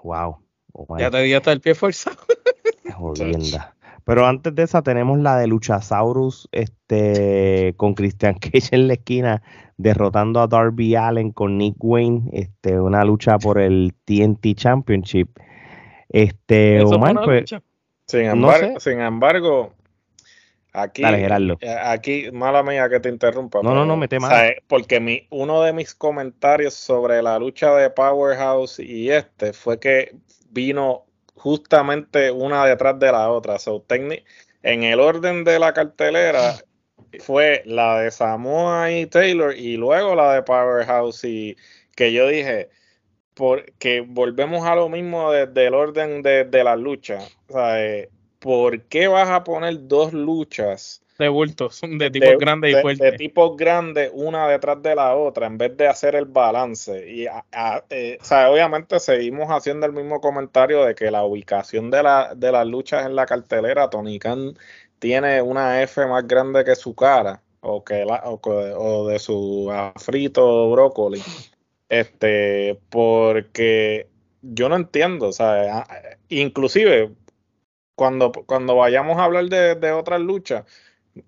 wow. 0.02 0.36
Oh 0.72 0.98
ya 0.98 1.10
te 1.10 1.22
di 1.22 1.34
hasta 1.34 1.52
el 1.52 1.60
pie 1.60 1.74
forzado. 1.74 2.16
Jodienda. 2.94 3.74
Pero 4.10 4.26
antes 4.26 4.52
de 4.56 4.64
esa 4.64 4.82
tenemos 4.82 5.20
la 5.20 5.38
de 5.38 5.46
Luchasaurus 5.46 6.48
este, 6.50 7.74
con 7.76 7.94
Christian 7.94 8.34
Cage 8.40 8.74
en 8.74 8.88
la 8.88 8.94
esquina 8.94 9.40
derrotando 9.76 10.40
a 10.40 10.48
Darby 10.48 10.96
Allen 10.96 11.30
con 11.30 11.56
Nick 11.56 11.76
Wayne, 11.78 12.22
este, 12.32 12.80
una 12.80 13.04
lucha 13.04 13.38
por 13.38 13.60
el 13.60 13.94
TNT 14.04 14.56
Championship. 14.56 15.28
Este, 16.08 16.82
Omar, 16.82 17.20
pues, 17.24 17.54
sin 18.06 18.22
embargo, 18.22 18.80
sin 18.80 19.00
embargo, 19.00 19.74
Aquí, 20.72 21.02
eh, 21.04 21.76
aquí, 21.80 22.30
mala 22.32 22.64
mía 22.64 22.88
que 22.88 22.98
te 22.98 23.10
interrumpa. 23.10 23.60
No, 23.62 23.74
no, 23.76 23.84
no, 23.84 23.96
mete 23.96 24.18
más. 24.18 24.32
Porque 24.66 24.98
mi, 24.98 25.28
uno 25.30 25.62
de 25.62 25.72
mis 25.72 25.94
comentarios 25.94 26.74
sobre 26.74 27.22
la 27.22 27.38
lucha 27.38 27.76
de 27.76 27.90
Powerhouse 27.90 28.80
y 28.80 29.08
este 29.10 29.52
fue 29.52 29.78
que 29.78 30.16
vino 30.50 31.04
justamente 31.42 32.30
una 32.30 32.66
detrás 32.66 32.98
de 32.98 33.10
la 33.10 33.30
otra. 33.30 33.58
So, 33.58 33.84
en 33.88 34.82
el 34.82 35.00
orden 35.00 35.42
de 35.44 35.58
la 35.58 35.72
cartelera 35.72 36.54
fue 37.20 37.62
la 37.64 38.00
de 38.00 38.10
Samoa 38.10 38.92
y 38.92 39.06
Taylor 39.06 39.56
y 39.56 39.76
luego 39.76 40.14
la 40.14 40.34
de 40.34 40.42
Powerhouse 40.42 41.24
y 41.24 41.56
que 41.96 42.12
yo 42.12 42.28
dije 42.28 42.68
porque 43.34 44.02
volvemos 44.06 44.66
a 44.66 44.74
lo 44.74 44.90
mismo 44.90 45.32
desde 45.32 45.68
el 45.68 45.74
orden 45.74 46.20
de, 46.22 46.44
de 46.44 46.64
la 46.64 46.76
lucha. 46.76 47.20
O 47.48 47.54
sea, 47.54 47.82
eh, 47.82 48.10
¿por 48.38 48.82
qué 48.82 49.08
vas 49.08 49.30
a 49.30 49.42
poner 49.44 49.88
dos 49.88 50.12
luchas 50.12 51.02
de 51.20 51.28
bultos, 51.28 51.80
de 51.88 52.10
tipos 52.10 52.36
grandes 52.38 52.76
y 52.76 52.82
fuertes? 52.82 53.12
De, 53.12 53.18
tipos 53.18 53.56
grandes, 53.56 54.10
una 54.12 54.48
detrás 54.48 54.82
de 54.82 54.94
la 54.94 55.14
otra, 55.14 55.46
en 55.46 55.56
vez 55.58 55.76
de 55.76 55.86
hacer 55.86 56.16
el 56.16 56.24
balance. 56.24 57.08
Y 57.08 57.26
eh, 57.26 58.18
o 58.20 58.24
sea, 58.24 58.50
obviamente 58.50 58.98
seguimos 58.98 59.48
haciendo 59.48 59.86
el 59.86 59.92
mismo 59.92 60.20
comentario 60.20 60.84
de 60.84 60.94
que 60.94 61.10
la 61.10 61.24
ubicación 61.24 61.90
de, 61.90 62.02
la, 62.02 62.34
de 62.34 62.50
las 62.50 62.66
luchas 62.66 63.06
en 63.06 63.14
la 63.14 63.26
cartelera, 63.26 63.88
Tony 63.88 64.18
Khan 64.18 64.54
tiene 64.98 65.40
una 65.40 65.82
F 65.82 66.04
más 66.06 66.26
grande 66.26 66.64
que 66.64 66.74
su 66.74 66.94
cara, 66.94 67.42
o, 67.60 67.84
que 67.84 68.04
o, 68.04 69.06
de 69.06 69.18
su 69.18 69.72
frito 69.96 70.70
brócoli. 70.70 71.22
Este, 71.88 72.78
porque 72.88 74.08
yo 74.42 74.68
no 74.68 74.76
entiendo, 74.76 75.28
o 75.28 75.32
sea, 75.32 75.86
inclusive 76.28 77.12
cuando, 78.00 78.32
cuando 78.32 78.76
vayamos 78.76 79.18
a 79.18 79.24
hablar 79.24 79.44
de, 79.46 79.92
otras 79.92 80.20
luchas, 80.20 80.64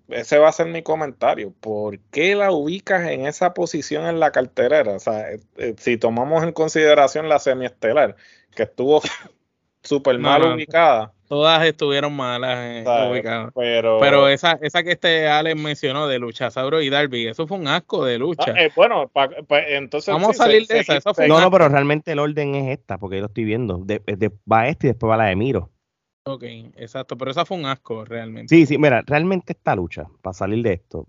ese 0.09 0.37
va 0.37 0.49
a 0.49 0.53
ser 0.53 0.67
mi 0.67 0.81
comentario. 0.81 1.53
¿Por 1.59 1.99
qué 2.11 2.35
la 2.35 2.51
ubicas 2.51 3.07
en 3.09 3.25
esa 3.25 3.53
posición 3.53 4.05
en 4.05 4.19
la 4.19 4.31
carterera? 4.31 4.93
O 4.93 4.99
sea, 4.99 5.31
eh, 5.31 5.39
eh, 5.57 5.75
si 5.77 5.97
tomamos 5.97 6.43
en 6.43 6.53
consideración 6.53 7.29
la 7.29 7.39
semiestelar, 7.39 8.15
que 8.55 8.63
estuvo 8.63 9.01
súper 9.83 10.19
mal 10.19 10.43
ubicada. 10.43 11.11
Todas 11.27 11.65
estuvieron 11.65 12.15
malas 12.15 12.59
eh, 12.59 13.09
ubicadas. 13.09 13.51
Pero, 13.55 14.27
esa, 14.27 14.59
esa 14.61 14.83
que 14.83 14.91
este 14.91 15.27
Alex 15.27 15.59
mencionó 15.59 16.07
de 16.07 16.19
lucha, 16.19 16.51
Sauro 16.51 16.79
y 16.79 16.91
Darby, 16.91 17.27
eso 17.27 17.47
fue 17.47 17.57
un 17.57 17.67
asco 17.67 18.05
de 18.05 18.19
lucha. 18.19 18.53
bueno, 18.75 19.09
entonces. 19.67 20.13
Vamos 20.13 20.39
a 20.39 20.43
salir 20.43 20.67
de 20.67 20.79
esa. 20.79 20.99
no, 21.27 21.41
no, 21.41 21.49
pero 21.49 21.69
realmente 21.69 22.11
el 22.11 22.19
orden 22.19 22.53
es 22.53 22.77
esta, 22.77 22.99
porque 22.99 23.15
yo 23.15 23.21
lo 23.21 23.27
estoy 23.27 23.45
viendo. 23.45 23.79
De, 23.79 23.99
va 24.49 24.67
este 24.67 24.87
y 24.87 24.89
después 24.91 25.09
va 25.09 25.17
la 25.17 25.25
de 25.25 25.35
Miro. 25.35 25.71
Ok, 26.25 26.43
exacto, 26.77 27.17
pero 27.17 27.31
esa 27.31 27.45
fue 27.45 27.57
un 27.57 27.65
asco 27.65 28.05
realmente. 28.05 28.55
Sí, 28.55 28.65
sí, 28.65 28.77
mira, 28.77 29.03
realmente 29.05 29.53
esta 29.53 29.75
lucha, 29.75 30.07
para 30.21 30.33
salir 30.33 30.63
de 30.63 30.73
esto. 30.73 31.05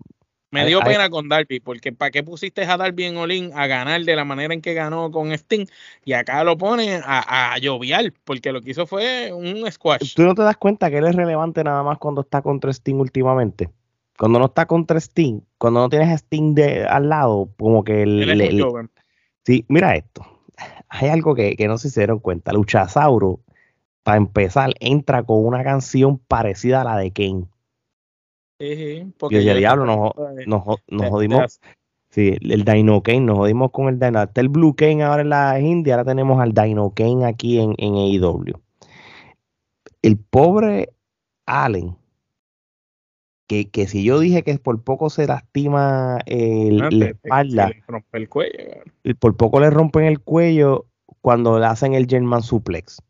Me 0.51 0.65
dio 0.65 0.79
pena 0.81 1.09
con 1.09 1.27
Darby, 1.27 1.59
porque 1.59 1.91
¿para 1.91 2.11
qué 2.11 2.23
pusiste 2.23 2.63
a 2.63 2.77
Darby 2.77 3.05
en 3.05 3.17
Olin 3.17 3.51
a 3.53 3.67
ganar 3.67 4.01
de 4.01 4.15
la 4.15 4.23
manera 4.23 4.53
en 4.53 4.61
que 4.61 4.73
ganó 4.73 5.11
con 5.11 5.31
Sting? 5.33 5.65
Y 6.05 6.13
acá 6.13 6.43
lo 6.43 6.57
pone 6.57 7.01
a, 7.03 7.53
a 7.53 7.57
lloviar, 7.57 8.13
porque 8.23 8.53
lo 8.53 8.61
que 8.61 8.71
hizo 8.71 8.85
fue 8.85 9.33
un 9.33 9.69
squash. 9.69 10.13
¿Tú 10.15 10.23
no 10.23 10.33
te 10.33 10.43
das 10.43 10.55
cuenta 10.55 10.89
que 10.89 10.97
él 10.97 11.07
es 11.07 11.15
relevante 11.15 11.63
nada 11.63 11.83
más 11.83 11.97
cuando 11.97 12.21
está 12.21 12.41
contra 12.41 12.71
Sting 12.71 12.95
últimamente? 12.95 13.69
Cuando 14.17 14.39
no 14.39 14.45
está 14.45 14.65
contra 14.65 14.97
Sting, 14.99 15.41
cuando 15.57 15.81
no 15.81 15.89
tienes 15.89 16.09
a 16.09 16.17
Sting 16.17 16.55
de, 16.55 16.85
al 16.85 17.09
lado, 17.09 17.49
como 17.57 17.83
que 17.83 18.03
el, 18.03 18.65
Sí, 19.45 19.65
mira 19.67 19.95
esto. 19.95 20.25
Hay 20.87 21.09
algo 21.09 21.35
que, 21.35 21.55
que 21.55 21.67
no 21.67 21.77
se 21.77 21.89
dieron 21.99 22.19
cuenta. 22.19 22.53
Luchasauro 22.53 23.41
para 24.05 24.17
empezar, 24.17 24.71
entra 24.79 25.23
con 25.23 25.43
una 25.43 25.63
canción 25.63 26.19
parecida 26.19 26.81
a 26.81 26.83
la 26.83 26.97
de 26.97 27.09
Kane. 27.09 27.45
Sí, 28.59 29.11
porque 29.17 29.41
y 29.41 29.49
el 29.49 29.57
diablo 29.57 30.13
nos, 30.45 30.63
jodimos. 31.09 31.59
Sí, 32.11 32.37
el 32.39 32.63
Dino 32.63 33.01
Kane, 33.01 33.21
nos 33.21 33.37
jodimos 33.39 33.71
con 33.71 33.87
el 33.87 33.97
Dino. 33.97 34.19
Hasta 34.19 34.41
el 34.41 34.49
Blue 34.49 34.75
Kane 34.75 35.03
ahora 35.03 35.23
en 35.23 35.29
la 35.29 35.59
India, 35.59 35.95
ahora 35.95 36.05
tenemos 36.05 36.39
al 36.39 36.53
Dino 36.53 36.93
Kane 36.93 37.25
aquí 37.25 37.59
en, 37.59 37.73
en 37.79 37.95
AEW. 37.95 38.61
El 40.03 40.17
pobre 40.19 40.93
Allen, 41.47 41.97
que, 43.47 43.71
que, 43.71 43.87
si 43.87 44.03
yo 44.03 44.19
dije 44.19 44.43
que 44.43 44.55
por 44.59 44.83
poco 44.83 45.09
se 45.09 45.25
lastima 45.25 46.19
el, 46.27 46.77
la 46.77 47.07
espalda, 47.07 47.71
el 48.13 48.29
cuello. 48.29 48.53
por 49.17 49.35
poco 49.35 49.59
le 49.59 49.71
rompen 49.71 50.03
el 50.03 50.19
cuello 50.19 50.85
cuando 51.21 51.57
le 51.57 51.65
hacen 51.65 51.95
el 51.95 52.05
German 52.05 52.43
suplex 52.43 53.01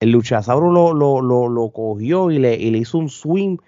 el 0.00 0.10
luchasauro 0.10 0.70
lo, 0.70 0.92
lo, 0.92 1.20
lo, 1.20 1.48
lo 1.48 1.70
cogió 1.70 2.30
y 2.30 2.38
le, 2.38 2.54
y 2.54 2.70
le, 2.70 2.78
hizo 2.78 2.98
un 2.98 3.08
swing 3.08 3.58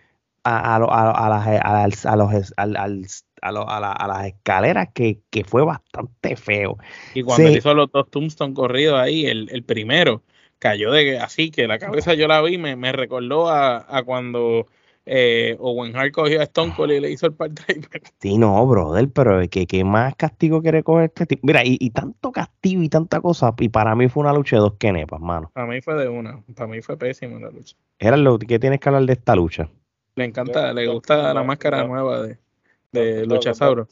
a, 0.45 0.77
a, 0.77 0.77
a, 0.77 1.29
las, 1.29 2.07
a, 2.07 2.17
los, 2.17 2.55
a, 2.57 4.07
las 4.09 4.27
escaleras 4.27 4.88
que, 4.95 5.21
que, 5.31 5.45
fue 5.45 5.64
bastante 5.64 6.37
feo. 6.37 6.79
Y 7.14 7.23
cuando 7.23 7.51
hizo 7.51 7.75
los 7.75 7.91
dos 7.91 8.11
tombstone 8.11 8.55
corridos 8.55 8.99
ahí, 8.99 9.27
el, 9.27 9.49
el, 9.51 9.62
primero 9.62 10.23
cayó 10.59 10.93
de 10.93 11.19
así, 11.19 11.51
que 11.51 11.67
la 11.67 11.79
cabeza 11.79 12.14
yo 12.14 12.29
la 12.29 12.41
vi, 12.43 12.59
me, 12.59 12.77
me 12.77 12.93
recordó 12.93 13.49
a, 13.49 13.85
a 13.88 14.03
cuando 14.03 14.67
eh, 15.09 15.57
Owen 15.59 15.97
Hart 15.97 16.12
cogió 16.12 16.40
a 16.40 16.44
Stone 16.44 16.75
Cold 16.77 16.92
y 16.92 17.01
le 17.01 17.11
hizo 17.11 17.27
el 17.27 17.33
part 17.33 17.53
driver. 17.53 18.03
Sí, 18.21 18.37
no, 18.37 18.66
brother, 18.66 19.09
pero 19.11 19.40
¿qué, 19.51 19.66
qué 19.66 19.83
más 19.85 20.14
castigo 20.16 20.61
quiere 20.61 20.83
coger 20.83 21.07
este 21.07 21.27
tipo? 21.27 21.47
Mira, 21.47 21.62
y, 21.64 21.90
tanto 21.90 22.31
castigo 22.31 22.83
y 22.83 22.88
tanta 22.88 23.21
cosa, 23.21 23.55
y 23.59 23.68
para 23.71 23.94
mí 23.94 24.09
fue 24.09 24.23
una 24.23 24.33
lucha 24.33 24.57
de 24.57 24.61
dos 24.61 24.75
kenepas, 24.79 25.21
mano. 25.21 25.51
Para 25.55 25.66
mí 25.66 25.81
fue 25.81 25.94
de 25.94 26.09
una, 26.09 26.42
para 26.55 26.68
mí 26.68 26.83
fue 26.83 26.97
pésima 26.97 27.40
la 27.40 27.51
lucha. 27.51 27.75
Era 27.99 28.16
lo 28.16 28.38
que 28.38 28.59
tienes 28.59 28.81
que 28.81 28.88
hablar 28.88 29.05
de 29.05 29.14
esta 29.14 29.35
lucha. 29.35 29.68
Le 30.14 30.25
encanta, 30.25 30.73
le 30.73 30.87
gusta 30.88 31.33
la 31.33 31.42
máscara 31.42 31.85
nueva 31.85 32.23
de, 32.23 32.38
de 32.92 33.27
Luchasauro. 33.27 33.88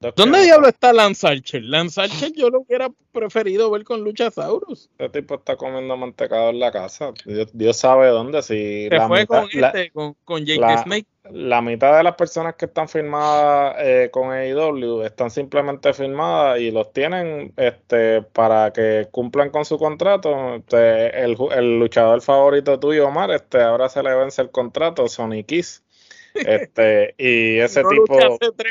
¿Dónde 0.00 0.44
diablo 0.44 0.68
está 0.68 0.92
Lance 0.92 1.26
Archer? 1.26 1.62
Lance 1.64 2.00
Archer 2.00 2.32
yo 2.32 2.50
lo 2.50 2.60
hubiera 2.60 2.88
preferido 3.10 3.68
ver 3.68 3.82
con 3.82 4.04
Luchasaurus. 4.04 4.90
Este 4.96 5.20
tipo 5.20 5.34
está 5.34 5.56
comiendo 5.56 5.96
mantecado 5.96 6.50
en 6.50 6.60
la 6.60 6.70
casa. 6.70 7.12
Dios, 7.52 7.76
sabe 7.76 8.06
dónde. 8.06 8.42
Si 8.42 8.88
Se 8.88 9.00
fue 9.08 9.26
con 9.26 9.48
este, 9.50 9.90
con, 9.90 10.14
Jake 10.46 10.60
la, 10.60 10.82
Snake. 10.84 11.06
La 11.32 11.60
mitad 11.60 11.96
de 11.96 12.04
las 12.04 12.14
personas 12.14 12.54
que 12.54 12.66
están 12.66 12.88
firmadas 12.88 13.74
eh, 13.80 14.08
con 14.12 14.30
AEW 14.30 15.02
están 15.02 15.32
simplemente 15.32 15.92
firmadas 15.92 16.60
y 16.60 16.70
los 16.70 16.92
tienen 16.92 17.52
este, 17.56 18.22
para 18.22 18.72
que 18.72 19.08
cumplan 19.10 19.50
con 19.50 19.64
su 19.64 19.78
contrato. 19.78 20.54
Este, 20.54 21.24
el, 21.24 21.36
el, 21.56 21.80
luchador 21.80 22.22
favorito 22.22 22.78
tuyo, 22.78 23.08
Omar, 23.08 23.32
este, 23.32 23.60
ahora 23.60 23.88
se 23.88 24.04
le 24.04 24.14
vence 24.14 24.42
el 24.42 24.52
contrato, 24.52 25.08
Sonic 25.08 25.46
Kiss. 25.46 25.82
Este, 26.34 27.14
y 27.18 27.58
ese 27.60 27.82
tipo, 27.84 28.18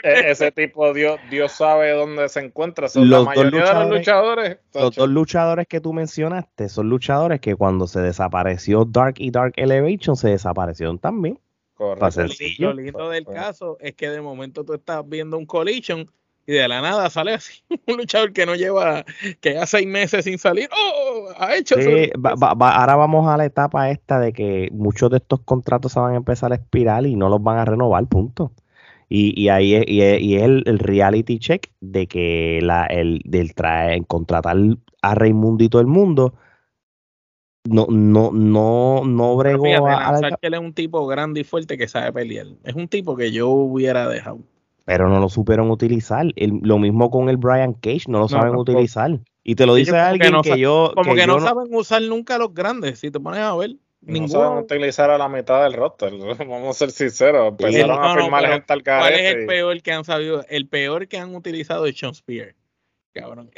e, 0.04 0.32
ese 0.32 0.52
tipo 0.52 0.93
Dios, 0.93 1.20
Dios 1.30 1.52
sabe 1.52 1.91
dónde 1.91 2.30
se 2.30 2.41
encuentra. 2.41 2.89
Son 2.89 3.10
los 3.10 3.26
la 3.26 3.26
mayoría 3.26 3.74
de 3.74 3.80
los 3.86 3.89
luchadores. 3.98 4.58
Los 4.74 4.96
dos 4.96 5.10
luchadores 5.10 5.67
que 5.67 5.82
tú 5.82 5.93
mencionaste 5.93 6.70
son 6.70 6.89
luchadores 6.89 7.39
que 7.39 7.56
cuando 7.56 7.88
se 7.88 8.02
desapareció 8.02 8.86
Dark 8.86 9.15
y 9.17 9.32
Dark 9.32 9.54
Elevation 9.56 10.15
se 10.15 10.30
desaparecieron 10.30 11.00
también. 11.00 11.39
Correcto. 11.74 12.26
Lo 12.58 12.74
lindo 12.74 13.10
del 13.10 13.26
caso 13.26 13.78
es 13.80 13.93
que 13.93 14.10
de 14.10 14.20
momento 14.20 14.63
tú 14.63 14.74
estás 14.74 15.08
viendo 15.08 15.38
un 15.38 15.46
collision 15.46 16.12
y 16.47 16.53
de 16.53 16.67
la 16.67 16.81
nada 16.81 17.10
sale 17.10 17.33
así 17.33 17.62
un 17.88 17.97
luchador 17.97 18.31
que 18.31 18.45
no 18.45 18.55
lleva, 18.55 19.05
que 19.41 19.53
ya 19.53 19.65
seis 19.65 19.86
meses 19.86 20.23
sin 20.23 20.39
salir, 20.39 20.69
¡oh! 20.71 21.27
Ha 21.38 21.55
hecho 21.57 21.75
sí, 21.75 22.10
ahora 22.23 22.95
vamos 22.95 23.27
a 23.27 23.38
la 23.38 23.45
etapa 23.45 23.91
esta 23.91 24.19
de 24.19 24.31
que 24.31 24.69
muchos 24.71 25.12
de 25.12 25.17
estos 25.17 25.41
contratos 25.41 25.91
se 25.91 25.99
van 25.99 26.13
a 26.13 26.17
empezar 26.17 26.53
a 26.53 26.55
expirar 26.55 27.05
y 27.05 27.15
no 27.15 27.27
los 27.29 27.43
van 27.43 27.60
a 27.60 27.65
renovar, 27.65 28.07
punto. 28.07 28.53
Y, 29.10 29.39
y 29.41 29.49
ahí 29.49 29.75
es, 29.75 29.83
y 29.88 30.01
es, 30.01 30.43
el, 30.43 30.79
reality 30.79 31.39
check 31.39 31.69
de 31.79 32.07
que 32.07 32.60
la, 32.62 32.86
el, 32.86 33.21
del 33.25 33.53
traer, 33.53 34.05
contratar 34.05 34.57
a 35.01 35.15
Raimundo 35.15 35.63
y 35.63 35.69
todo 35.69 35.81
el 35.81 35.88
mundo 35.88 36.33
no, 37.69 37.88
no, 37.89 38.31
no, 38.31 39.03
no 39.05 39.36
bregó 39.36 39.88
a, 39.88 40.19
que 40.39 40.47
él 40.47 40.53
es 40.53 40.60
un 40.60 40.73
tipo 40.73 41.05
grande 41.07 41.41
y 41.41 41.43
fuerte 41.43 41.77
que 41.77 41.88
sabe 41.88 42.13
pelear. 42.13 42.47
Es 42.63 42.75
un 42.75 42.88
tipo 42.88 43.15
que 43.15 43.31
yo 43.31 43.49
hubiera 43.49 44.07
dejado. 44.07 44.39
Pero 44.88 45.10
no 45.10 45.19
lo 45.19 45.28
supieron 45.28 45.69
utilizar. 45.69 46.28
lo 46.38 46.80
mismo 46.80 47.12
con 47.12 47.28
el 47.28 47.36
Brian 47.36 47.73
Cage, 47.73 48.06
no 48.08 48.19
lo 48.19 48.30
saben 48.30 48.56
utilizar. 48.56 49.19
Y 49.43 49.56
te 49.56 49.65
lo 49.65 49.76
dice 49.76 49.97
alguien 49.97 50.41
que, 50.41 50.58
yo. 50.58 50.93
Como 50.95 51.13
que, 51.13 51.28
no, 51.28 51.41
saben 51.41 51.67
usar 51.76 52.02
nunca 52.04 52.38
los 52.38 52.54
grandes, 52.54 53.00
si 53.00 53.12
te 53.12 53.19
pones 53.19 53.41
a 53.41 53.54
ver. 53.58 53.71
No 54.00 54.28
saben 54.30 54.60
utilizar 54.60 55.10
a 55.10 55.17
la 55.17 55.28
mitad 55.28 55.63
del 55.63 55.73
roster, 55.73 56.13
vamos 56.39 56.69
a 56.69 56.73
ser 56.73 56.91
sinceros. 56.91 57.50
Empezaron 57.50 58.02
a 58.02 58.15
firmar 58.15 58.47
gente 58.47 58.71
al 58.71 58.82
¿Cuál 58.82 59.13
es 59.13 59.36
el 59.36 59.45
peor 59.45 59.82
que 59.82 59.91
han 59.91 60.06
sabido? 60.06 60.45
El 60.47 60.69
peor 60.69 61.10
que 61.10 61.17
han 61.17 61.36
utilizado 61.36 61.86
es 61.86 62.00
Sean 62.00 62.15
Spear 62.15 62.56
cabrón. 63.21 63.51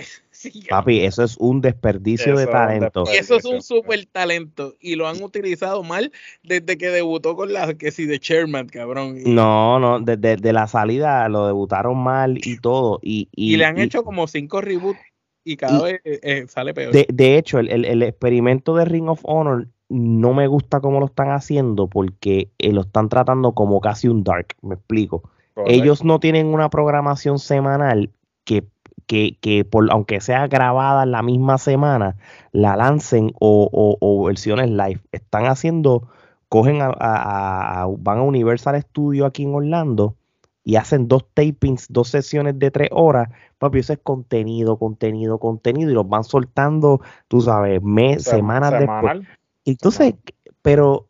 Papi, 0.69 1.01
eso 1.01 1.23
es 1.23 1.37
un 1.37 1.61
desperdicio 1.61 2.37
de 2.37 2.47
talento. 2.47 3.03
eso 3.11 3.37
es 3.37 3.45
un 3.45 3.61
súper 3.61 4.05
talento. 4.05 4.75
Y 4.79 4.95
lo 4.95 5.07
han 5.07 5.21
utilizado 5.21 5.83
mal 5.83 6.11
desde 6.43 6.77
que 6.77 6.89
debutó 6.89 7.35
con 7.35 7.51
la 7.53 7.73
que 7.73 7.91
sí 7.91 8.05
de 8.05 8.19
Chairman, 8.19 8.67
cabrón. 8.67 9.17
no, 9.25 9.79
no, 9.79 9.99
desde 9.99 10.53
la 10.53 10.67
salida 10.67 11.27
lo 11.29 11.47
debutaron 11.47 11.97
mal 11.97 12.39
y 12.43 12.57
todo. 12.57 12.99
Y, 13.01 13.29
y, 13.35 13.57
le 13.57 13.65
han 13.65 13.77
hecho 13.79 14.03
como 14.03 14.27
cinco 14.27 14.61
reboots 14.61 14.99
y 15.43 15.57
cada 15.57 15.83
vez 15.83 16.01
eh, 16.03 16.19
eh, 16.21 16.45
sale 16.47 16.73
peor. 16.73 16.93
De, 16.93 17.37
hecho, 17.37 17.59
el, 17.59 18.03
experimento 18.03 18.75
de 18.75 18.85
Ring 18.85 19.09
of 19.09 19.21
Honor 19.23 19.67
no 19.89 20.33
me 20.33 20.47
gusta 20.47 20.79
cómo 20.79 20.99
lo 20.99 21.07
están 21.07 21.31
haciendo 21.31 21.87
porque 21.87 22.51
eh, 22.59 22.71
lo 22.71 22.81
están 22.81 23.09
tratando 23.09 23.53
como 23.53 23.81
casi 23.81 24.07
un 24.07 24.23
dark, 24.23 24.55
me 24.61 24.75
explico. 24.75 25.23
Ellos 25.65 26.05
no 26.05 26.19
tienen 26.21 26.47
una 26.47 26.69
programación 26.69 27.37
semanal 27.37 28.11
que 28.45 28.63
que, 29.09 29.65
por, 29.69 29.91
aunque 29.91 30.21
sea 30.21 30.47
grabada 30.47 31.07
la 31.07 31.23
misma 31.23 31.57
semana, 31.57 32.15
la 32.51 32.75
lancen 32.75 33.33
o, 33.39 34.23
versiones 34.27 34.69
live. 34.69 35.01
Están 35.11 35.47
haciendo, 35.47 36.07
cogen 36.47 36.79
a, 36.81 37.87
van 37.97 38.19
a 38.19 38.21
Universal 38.21 38.79
Studio 38.81 39.25
aquí 39.25 39.43
en 39.43 39.55
Orlando 39.55 40.15
y 40.63 40.75
hacen 40.75 41.07
dos 41.07 41.25
tapings, 41.33 41.87
dos 41.89 42.09
sesiones 42.09 42.59
de 42.59 42.69
tres 42.69 42.89
horas. 42.91 43.29
Papi, 43.57 43.79
eso 43.79 43.93
es 43.93 43.99
contenido, 44.03 44.77
contenido, 44.77 45.39
contenido 45.39 45.89
y 45.89 45.95
los 45.95 46.07
van 46.07 46.23
soltando, 46.23 47.01
tú 47.27 47.41
sabes, 47.41 47.81
mes, 47.81 48.23
semanas 48.23 48.73
después. 48.73 49.27
Entonces, 49.65 50.13
pero 50.61 51.07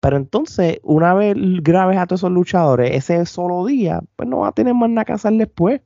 pero 0.00 0.16
entonces, 0.16 0.78
una 0.82 1.12
vez 1.14 1.34
grabes 1.62 1.98
a 1.98 2.06
todos 2.06 2.20
esos 2.20 2.30
luchadores, 2.30 2.94
ese 2.94 3.24
solo 3.26 3.64
día, 3.64 4.00
pues 4.16 4.28
no 4.28 4.40
va 4.40 4.48
a 4.48 4.52
tener 4.52 4.74
más 4.74 4.90
nada 4.90 5.04
que 5.04 5.12
hacer 5.12 5.32
después. 5.32 5.80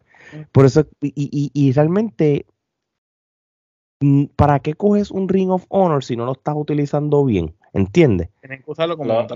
Por 0.53 0.64
eso, 0.64 0.87
y, 1.01 1.51
y, 1.53 1.73
realmente, 1.73 2.47
mm, 4.01 4.25
¿para 4.37 4.61
qué 4.61 4.75
coges 4.75 5.11
un 5.11 5.29
Ring 5.29 5.51
of 5.51 5.64
Honor 5.68 6.05
si 6.05 6.16
no 6.16 6.25
lo 6.25 6.33
estás 6.33 6.55
utilizando 6.57 7.25
bien? 7.25 7.55
¿Entiendes? 7.75 8.29
Tienen 8.40 8.62
que 8.62 8.71
usarlo 8.71 8.99
como 8.99 9.14
lo, 9.14 9.23
lo, 9.23 9.27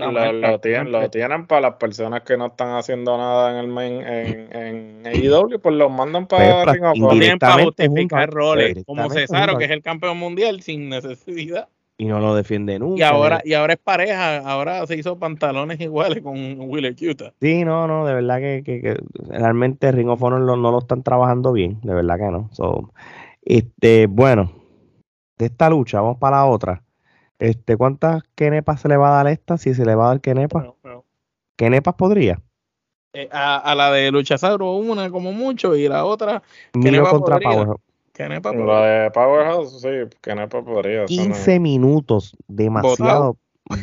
tienen, 0.59 0.91
lo, 0.91 1.09
tienen, 1.09 1.47
para 1.47 1.61
las 1.61 1.75
personas 1.75 2.21
que 2.21 2.37
no 2.37 2.47
están 2.47 2.75
haciendo 2.75 3.17
nada 3.17 3.51
en 3.51 3.57
el 3.57 3.67
main, 3.67 3.93
en, 3.93 4.55
en 4.55 5.07
AEW, 5.07 5.59
pues 5.59 5.75
los 5.75 5.91
mandan 5.91 6.27
para 6.27 6.63
pues, 6.63 6.75
Ring 6.75 6.85
of 6.85 6.97
Honor. 7.01 7.39
para 7.39 7.63
justificar 7.63 8.29
roles, 8.29 8.83
como 8.85 9.09
Cesaro, 9.09 9.57
que 9.57 9.65
es 9.65 9.71
el 9.71 9.81
campeón 9.81 10.19
mundial, 10.19 10.61
sin 10.61 10.87
necesidad 10.89 11.67
y 11.97 12.05
no 12.05 12.19
lo 12.19 12.35
defiende 12.35 12.77
nunca. 12.77 12.99
Y 12.99 13.03
ahora, 13.03 13.41
y 13.43 13.53
ahora 13.53 13.73
es 13.73 13.79
pareja, 13.79 14.37
ahora 14.37 14.85
se 14.85 14.95
hizo 14.95 15.17
pantalones 15.17 15.79
iguales 15.81 16.21
con 16.21 16.59
Willer 16.59 16.95
Cuta. 16.95 17.33
Sí, 17.41 17.65
no, 17.65 17.87
no, 17.87 18.05
de 18.05 18.13
verdad 18.13 18.37
que, 18.39 18.97
realmente 19.27 19.91
Ring 19.91 20.09
of 20.09 20.21
Honor 20.21 20.41
no 20.41 20.71
lo 20.71 20.79
están 20.79 21.03
trabajando 21.03 21.51
bien, 21.53 21.79
de 21.81 21.93
verdad 21.93 22.17
que 22.17 22.31
no. 22.31 22.49
este, 23.41 24.07
bueno, 24.07 24.51
de 25.37 25.45
esta 25.45 25.69
lucha, 25.69 26.01
vamos 26.01 26.17
para 26.17 26.37
la 26.37 26.45
otra. 26.45 26.83
Este, 27.39 27.77
¿cuántas 27.77 28.23
kenepas 28.35 28.81
se 28.81 28.87
le 28.87 28.97
va 28.97 29.09
a 29.09 29.23
dar 29.23 29.27
esta? 29.31 29.57
Si 29.57 29.73
se 29.73 29.85
le 29.85 29.95
va 29.95 30.05
a 30.05 30.07
dar 30.09 30.21
kenepas. 30.21 30.65
¿Kenepas 31.55 31.95
podría? 31.95 32.41
Eh, 33.13 33.29
a, 33.31 33.73
la 33.73 33.91
de 33.91 34.11
Luchasauro 34.11 34.73
una 34.73 35.09
como 35.09 35.31
mucho 35.31 35.75
y 35.75 35.87
la 35.87 36.05
otra 36.05 36.43
Miro 36.73 37.09
contra 37.09 37.39
Power 37.39 37.77
Kenepa 38.17 38.51
La 38.51 38.85
de 38.87 39.11
Powerhouse, 39.11 39.79
sí, 39.79 39.89
Kenepa 40.21 40.63
podría. 40.63 41.05
15 41.05 41.59
minutos, 41.59 42.35
demasiado 42.47 43.37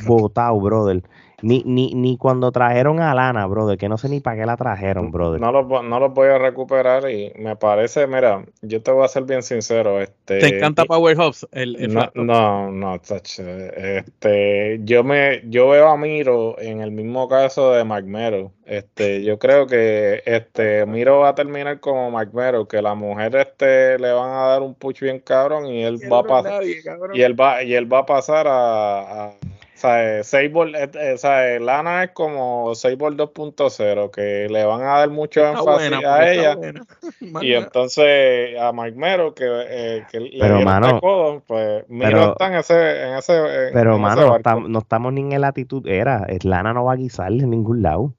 botado, 0.04 0.60
brother. 0.60 1.04
Ni, 1.44 1.62
ni, 1.66 1.92
ni 1.94 2.16
cuando 2.16 2.50
trajeron 2.52 3.00
a 3.00 3.14
Lana, 3.14 3.46
brother, 3.46 3.76
que 3.76 3.86
no 3.86 3.98
sé 3.98 4.08
ni 4.08 4.20
para 4.20 4.40
qué 4.40 4.46
la 4.46 4.56
trajeron, 4.56 5.10
brother. 5.10 5.38
No 5.42 5.52
los, 5.52 5.66
no 5.84 6.08
voy 6.08 6.28
a 6.28 6.38
recuperar 6.38 7.10
y 7.10 7.34
me 7.36 7.54
parece, 7.54 8.06
mira, 8.06 8.46
yo 8.62 8.82
te 8.82 8.90
voy 8.90 9.04
a 9.04 9.08
ser 9.08 9.24
bien 9.24 9.42
sincero. 9.42 10.00
Este, 10.00 10.38
¿Te 10.38 10.56
encanta 10.56 10.86
Powerhouse? 10.86 11.46
El, 11.52 11.76
el 11.76 11.92
no, 11.92 12.10
no, 12.14 12.70
no, 12.70 12.94
este, 12.94 14.80
yo 14.84 15.04
me, 15.04 15.42
yo 15.50 15.68
veo 15.68 15.88
a 15.88 15.98
Miro 15.98 16.58
en 16.58 16.80
el 16.80 16.92
mismo 16.92 17.28
caso 17.28 17.72
de 17.72 17.84
Mero. 17.84 18.52
Este, 18.64 19.22
yo 19.22 19.38
creo 19.38 19.66
que 19.66 20.22
este 20.24 20.86
Miro 20.86 21.18
va 21.18 21.28
a 21.28 21.34
terminar 21.34 21.78
como 21.78 22.10
Mero, 22.32 22.66
que 22.66 22.80
la 22.80 22.94
mujer 22.94 23.36
este 23.36 23.98
le 23.98 24.12
van 24.12 24.30
a 24.30 24.46
dar 24.46 24.62
un 24.62 24.74
push 24.74 25.00
bien 25.00 25.18
cabrón 25.18 25.66
y 25.66 25.82
él 25.82 25.98
va 26.10 26.20
a 26.20 26.24
pasar 26.24 26.62
y 26.64 27.20
él 27.20 27.38
va 27.38 27.62
y 27.62 27.74
él 27.74 27.92
va 27.92 27.98
a 27.98 28.06
pasar 28.06 28.46
a 28.48 29.34
sea, 29.76 30.22
Sable, 30.22 30.84
eh, 30.84 31.16
eh, 31.22 31.58
Lana 31.60 32.04
es 32.04 32.10
como 32.12 32.74
Sable 32.74 33.16
2.0, 33.16 34.10
que 34.10 34.48
le 34.48 34.64
van 34.64 34.82
a 34.82 34.98
dar 34.98 35.10
mucho 35.10 35.46
énfasis 35.46 35.92
a 36.04 36.32
ella. 36.32 36.56
y 37.42 37.52
entonces 37.54 38.58
a 38.58 38.72
Mike 38.72 38.96
Mero, 38.96 39.34
que, 39.34 39.44
eh, 39.46 40.04
que 40.10 40.30
pero, 40.40 40.58
le 40.58 40.64
mano, 40.64 41.00
codo, 41.00 41.42
pues 41.46 41.84
Miro 41.88 42.32
está 42.32 42.48
en 42.48 42.54
ese. 42.54 43.02
En 43.04 43.16
ese 43.16 43.70
pero, 43.72 43.98
mano, 43.98 44.38
no, 44.68 44.78
estamos, 44.78 45.12
ni 45.12 45.34
en 45.34 45.40
la 45.40 45.48
actitud. 45.48 45.86
Era, 45.86 46.26
Lana 46.42 46.72
no 46.72 46.84
va 46.84 46.92
a 46.92 46.96
guisar 46.96 47.32
en 47.32 47.50
ningún 47.50 47.82
lado. 47.82 48.14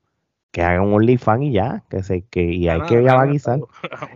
Que 0.52 0.62
haga 0.62 0.82
un 0.82 0.94
OnlyFans 0.94 1.44
y 1.44 1.52
ya, 1.52 1.84
que 1.90 2.02
se, 2.02 2.22
que, 2.22 2.44
y 2.44 2.70
hay 2.70 2.80
que 2.84 3.04
ya 3.04 3.16
va 3.16 3.24
a 3.24 3.26
guisar. 3.26 3.60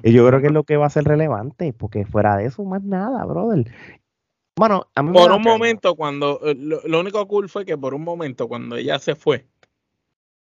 Y 0.03 0.13
yo 0.13 0.25
creo 0.25 0.39
que 0.39 0.47
es 0.47 0.53
lo 0.53 0.63
que 0.63 0.77
va 0.77 0.85
a 0.85 0.89
ser 0.89 1.03
relevante, 1.03 1.73
porque 1.73 2.05
fuera 2.05 2.37
de 2.37 2.45
eso, 2.45 2.63
más 2.63 2.81
nada, 2.81 3.25
brother. 3.25 3.65
Bueno, 4.59 4.89
por 4.93 5.31
un 5.31 5.41
momento, 5.41 5.95
cuando 5.95 6.41
eh, 6.43 6.53
lo, 6.53 6.99
único 6.99 7.25
cool 7.29 7.47
fue 7.47 7.65
que 7.65 7.77
por 7.77 7.93
un 7.93 8.03
momento, 8.03 8.49
cuando 8.49 8.75
ella 8.75 8.99
se 8.99 9.15
fue, 9.15 9.45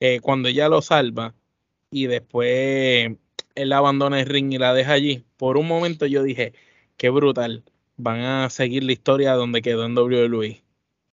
eh, 0.01 0.21
cuando 0.21 0.49
ella 0.49 0.71
lo 0.71 0.81
salva 0.81 1.35
y 1.91 2.07
después 2.07 3.15
él 3.55 3.73
abandona 3.75 4.19
el 4.19 4.27
ring 4.27 4.51
y 4.55 4.57
la 4.57 4.73
deja 4.73 4.93
allí, 4.93 5.27
por 5.37 5.59
un 5.59 5.69
momento 5.69 6.07
yo 6.07 6.23
dije, 6.23 6.55
qué 6.97 7.11
brutal, 7.11 7.63
van 7.99 8.21
a 8.21 8.49
seguir 8.49 8.85
la 8.85 8.93
historia 8.93 9.35
donde 9.35 9.61
quedó 9.61 9.85
en 9.85 9.95
WWE. 9.95 10.63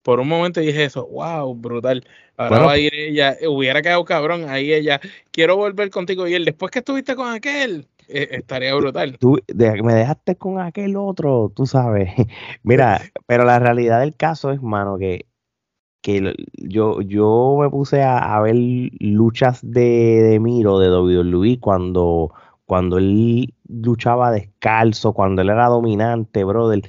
Por 0.01 0.21
un 0.21 0.29
momento 0.29 0.61
dije 0.61 0.85
eso, 0.85 1.05
wow, 1.07 1.53
brutal. 1.55 2.07
Ahora 2.37 2.59
va 2.59 2.71
a 2.71 2.77
ir 2.77 2.93
ella, 2.93 3.37
hubiera 3.49 3.81
quedado 3.81 4.05
cabrón, 4.05 4.47
ahí 4.47 4.71
ella, 4.71 5.01
quiero 5.31 5.57
volver 5.57 5.89
contigo 5.89 6.25
y 6.25 6.35
él, 6.35 6.45
después 6.45 6.71
que 6.71 6.79
estuviste 6.79 7.17
con 7.17 7.33
aquel, 7.33 7.85
eh, 8.07 8.29
estaría 8.31 8.73
brutal. 8.75 9.17
Tú 9.19 9.39
me 9.55 9.93
dejaste 9.93 10.35
con 10.35 10.59
aquel 10.59 10.95
otro, 10.95 11.51
tú 11.55 11.65
sabes. 11.65 12.11
Mira, 12.63 13.01
pero 13.27 13.45
la 13.45 13.59
realidad 13.59 14.01
del 14.01 14.15
caso 14.15 14.51
es, 14.51 14.61
mano, 14.61 14.97
que, 14.97 15.25
que 16.01 16.33
yo, 16.53 17.01
yo 17.01 17.57
me 17.59 17.69
puse 17.69 18.03
a, 18.03 18.39
ver 18.41 18.55
luchas 18.99 19.59
de, 19.63 20.23
de 20.23 20.39
Miro, 20.39 20.79
de 20.79 20.89
WWE, 20.89 21.59
cuando, 21.59 22.31
cuando 22.65 22.97
él 22.97 23.53
luchaba 23.67 24.31
descalzo, 24.31 25.13
cuando 25.13 25.41
él 25.41 25.49
era 25.49 25.67
dominante, 25.67 26.43
brother. 26.43 26.81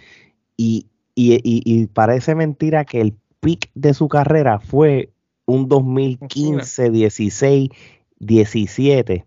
Y, 0.56 0.86
y, 1.14 1.40
y, 1.44 1.86
parece 1.86 2.34
mentira 2.34 2.84
que 2.84 3.00
el 3.00 3.16
pick 3.40 3.70
de 3.74 3.94
su 3.94 4.08
carrera 4.08 4.58
fue 4.58 5.12
un 5.46 5.68
2015, 5.68 6.90
16, 6.90 7.70
17 8.18 9.26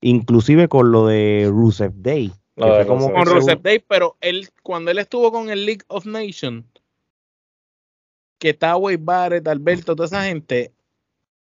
inclusive 0.00 0.68
con 0.68 0.92
lo 0.92 1.06
de 1.06 1.46
Rusev 1.50 1.92
Day. 1.96 2.32
como 2.86 3.12
con 3.12 3.26
Rusev 3.26 3.62
Day, 3.62 3.82
pero 3.86 4.16
él, 4.20 4.48
cuando 4.62 4.90
él 4.90 4.98
estuvo 4.98 5.32
con 5.32 5.50
el 5.50 5.66
League 5.66 5.84
of 5.88 6.06
Nations, 6.06 6.64
que 8.38 8.50
estaba 8.50 8.76
Wade 8.76 8.98
Barrett, 9.00 9.48
Alberto, 9.48 9.96
toda 9.96 10.06
esa 10.06 10.24
gente, 10.24 10.72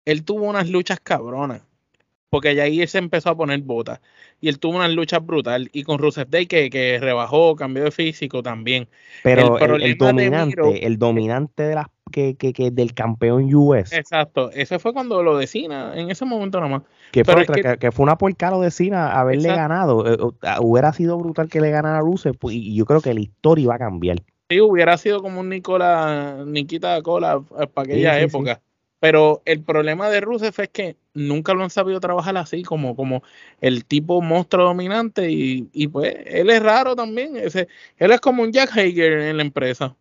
él 0.05 0.23
tuvo 0.23 0.45
unas 0.45 0.69
luchas 0.69 0.99
cabronas. 0.99 1.61
Porque 2.29 2.49
allá 2.49 2.63
ahí 2.63 2.85
se 2.87 2.97
empezó 2.97 3.29
a 3.29 3.35
poner 3.35 3.59
botas. 3.59 3.99
Y 4.39 4.47
él 4.47 4.57
tuvo 4.57 4.77
unas 4.77 4.91
luchas 4.91 5.25
brutal. 5.25 5.69
Y 5.73 5.83
con 5.83 5.99
Rusev 5.99 6.29
Day 6.29 6.45
que, 6.45 6.69
que 6.69 6.97
rebajó, 6.97 7.57
cambió 7.57 7.83
de 7.83 7.91
físico 7.91 8.41
también. 8.41 8.87
Pero 9.21 9.57
el, 9.59 9.97
dominante, 9.97 10.85
el 10.85 10.97
dominante 10.97 11.63
de 11.63 11.75
las 11.75 11.87
que, 12.11 12.35
que, 12.35 12.71
del 12.71 12.93
campeón 12.93 13.53
US. 13.53 13.93
Exacto, 13.93 14.51
ese 14.51 14.79
fue 14.79 14.93
cuando 14.93 15.23
lo 15.23 15.37
de 15.37 15.47
Cena, 15.47 15.93
en 15.95 16.11
ese 16.11 16.25
momento 16.25 16.59
nomás. 16.59 16.83
Que 17.11 17.25
fue, 17.25 17.45
que, 17.79 17.91
fue 17.91 18.03
una 18.03 18.17
porca 18.17 18.51
lo 18.51 18.61
de 18.61 18.71
Cena 18.71 19.19
haberle 19.19 19.49
ganado. 19.49 20.05
Eh, 20.07 20.17
hubiera 20.59 20.93
sido 20.93 21.17
brutal 21.17 21.49
que 21.49 21.61
le 21.61 21.71
ganara 21.71 21.97
a 21.97 22.01
Rusev 22.01 22.37
pues, 22.37 22.55
y 22.55 22.75
yo 22.75 22.85
creo 22.85 23.01
que 23.01 23.13
la 23.13 23.21
historia 23.21 23.63
iba 23.63 23.75
a 23.75 23.79
cambiar. 23.79 24.17
Sí, 24.49 24.59
hubiera 24.59 24.97
sido 24.97 25.21
como 25.21 25.39
un 25.39 25.49
Nicola, 25.49 26.43
Nikita 26.45 27.01
Cola 27.01 27.41
eh, 27.59 27.67
para 27.67 27.85
aquella 27.85 28.19
época. 28.19 28.61
Pero 29.01 29.41
el 29.45 29.63
problema 29.63 30.09
de 30.09 30.21
Rusev 30.21 30.53
es 30.59 30.69
que 30.69 30.95
nunca 31.15 31.55
lo 31.55 31.63
han 31.63 31.71
sabido 31.71 31.99
trabajar 31.99 32.37
así, 32.37 32.61
como, 32.61 32.95
como 32.95 33.23
el 33.59 33.83
tipo 33.83 34.21
monstruo 34.21 34.65
dominante, 34.65 35.31
y, 35.31 35.69
y 35.73 35.87
pues 35.87 36.15
él 36.27 36.51
es 36.51 36.61
raro 36.61 36.95
también. 36.95 37.35
Ese, 37.35 37.67
él 37.97 38.11
es 38.11 38.21
como 38.21 38.43
un 38.43 38.51
Jack 38.51 38.77
Hager 38.77 39.13
en 39.21 39.37
la 39.37 39.43
empresa. 39.43 39.95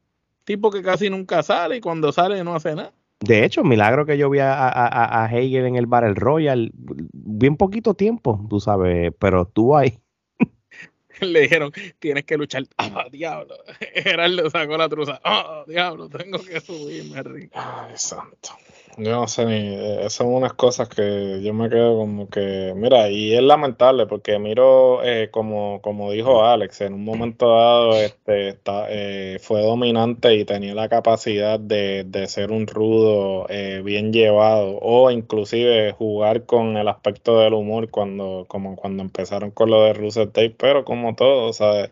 Tipo 0.45 0.71
que 0.71 0.83
casi 0.83 1.11
nunca 1.11 1.43
sale 1.43 1.77
y 1.77 1.81
cuando 1.81 2.13
sale 2.13 2.43
no 2.45 2.55
hace 2.55 2.75
nada. 2.75 2.93
De 3.21 3.45
hecho, 3.45 3.63
milagro 3.63 4.07
que 4.07 4.17
yo 4.17 4.31
vi 4.31 4.39
a, 4.39 4.55
a, 4.55 5.23
a 5.23 5.25
Hager 5.27 5.67
en 5.67 5.77
el 5.77 5.87
Battle 5.87 6.15
Royal, 6.15 6.71
bien 6.75 7.57
poquito 7.57 7.93
tiempo, 7.93 8.45
tú 8.49 8.61
sabes, 8.61 9.13
pero 9.19 9.43
estuvo 9.43 9.77
ahí. 9.77 9.99
Le 11.21 11.41
dijeron, 11.43 11.71
tienes 11.99 12.25
que 12.25 12.39
luchar. 12.39 12.65
¡Ah, 12.79 13.07
diablo! 13.11 13.57
Gerardo 13.95 14.49
sacó 14.49 14.79
la 14.79 14.89
truza. 14.89 15.21
¡Ah, 15.23 15.65
diablo! 15.67 16.09
Tengo 16.09 16.39
que 16.39 16.61
subirme, 16.61 17.23
Rick. 17.23 17.51
Ay, 17.55 17.93
santo. 17.97 18.51
Yo 18.97 19.13
no 19.13 19.29
sé 19.29 19.47
ni, 19.47 19.75
eh, 19.75 20.11
son 20.11 20.29
unas 20.35 20.53
cosas 20.55 20.89
que 20.89 21.41
yo 21.43 21.55
me 21.55 21.71
quedo 21.71 21.97
como 21.97 22.29
que, 22.29 22.73
mira, 22.77 23.09
y 23.09 23.35
es 23.35 23.43
lamentable 23.43 24.07
porque 24.07 24.39
miro, 24.39 25.03
eh, 25.05 25.31
como, 25.31 25.81
como 25.81 26.11
dijo 26.11 26.45
Alex, 26.45 26.83
en 26.83 26.95
un 26.95 27.05
momento 27.05 27.49
dado 27.49 27.95
este, 27.95 28.49
está, 28.49 28.87
eh, 28.91 29.39
fue 29.41 29.63
dominante 29.63 30.35
y 30.35 30.45
tenía 30.45 30.75
la 30.75 30.89
capacidad 30.89 31.59
de, 31.59 32.05
de 32.05 32.27
ser 32.27 32.51
un 32.51 32.67
rudo 32.67 33.47
bien 33.85 34.13
llevado 34.13 34.79
o 34.83 35.11
inclusive 35.11 35.93
jugar 35.93 36.45
con 36.45 36.77
el 36.77 36.89
aspecto 36.89 37.39
del 37.39 37.55
humor 37.55 37.91
cuando, 37.91 38.45
como 38.49 38.77
cuando 38.77 39.03
empezaron 39.03 39.51
con 39.51 39.71
lo 39.71 39.83
de 39.85 39.95
Russell 39.95 40.29
Tape, 40.29 40.55
pero 40.59 40.85
como 40.85 41.15
todo, 41.15 41.53
¿sabes? 41.53 41.91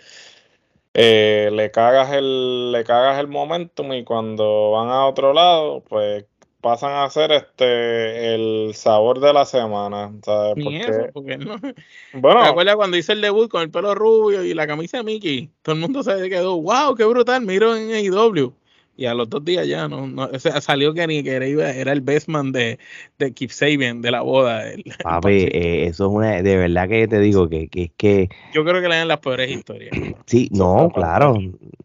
le 0.95 1.71
cagas 1.71 2.13
el 2.13 2.73
le 2.73 2.83
cagas 2.85 3.21
el 3.21 3.29
momentum 3.29 3.93
y 3.93 4.05
cuando 4.05 4.73
van 4.73 4.89
a 4.89 5.07
otro 5.07 5.33
lado 5.33 5.83
pues 5.89 6.25
pasan 6.61 6.93
a 6.93 7.11
ser 7.11 7.33
este 7.33 8.35
el 8.35 8.75
sabor 8.75 9.21
de 9.21 9.33
la 9.33 9.45
semana. 9.45 10.13
¿sabes? 10.25 10.57
Ni 10.57 10.77
eso, 10.77 11.07
porque 11.13 11.39
no. 11.39 11.57
Bueno, 12.15 12.43
¿Te 12.43 12.49
acuerdas 12.49 12.77
cuando 12.77 12.97
hice 12.97 13.13
el 13.13 13.21
debut 13.21 13.51
con 13.51 13.63
el 13.63 13.71
pelo 13.71 13.95
rubio 13.95 14.45
y 14.45 14.55
la 14.55 14.67
camisa 14.67 14.99
de 14.99 15.05
Mickey? 15.05 15.51
Todo 15.63 15.75
el 15.75 15.81
mundo 15.81 16.03
se 16.03 16.29
quedó, 16.29 16.61
wow, 16.61 16.95
qué 16.95 17.05
brutal, 17.05 17.45
miro 17.45 17.77
en 17.77 17.93
AEW. 17.93 18.53
Y 18.99 19.07
a 19.07 19.15
los 19.15 19.31
dos 19.31 19.45
días 19.45 19.65
ya 19.69 19.87
no, 19.87 20.09
no 20.09 20.29
salió 20.41 20.93
que 20.93 21.07
ni 21.07 21.23
que 21.23 21.31
era, 21.31 21.47
era 21.47 21.93
el 21.93 22.01
best 22.01 22.27
man 22.27 22.51
de, 22.51 22.81
de 23.21 23.33
Keep 23.33 23.53
Sabian 23.53 24.03
de 24.03 24.11
la 24.11 24.23
boda. 24.23 24.65
Papi, 25.05 25.49
eh, 25.53 25.87
eso 25.87 26.07
es 26.07 26.13
una, 26.13 26.43
de 26.43 26.57
verdad 26.57 26.89
que 26.89 27.07
te 27.07 27.21
digo 27.21 27.49
que, 27.49 27.69
que 27.69 27.85
es 27.85 27.91
que. 27.97 28.29
Yo 28.53 28.65
creo 28.65 28.83
que 28.83 28.89
le 28.89 28.97
dan 28.97 29.07
las 29.07 29.21
peores 29.21 29.53
historias. 29.53 29.97
Sí, 30.27 30.49
no, 30.51 30.91
claro. 30.93 31.39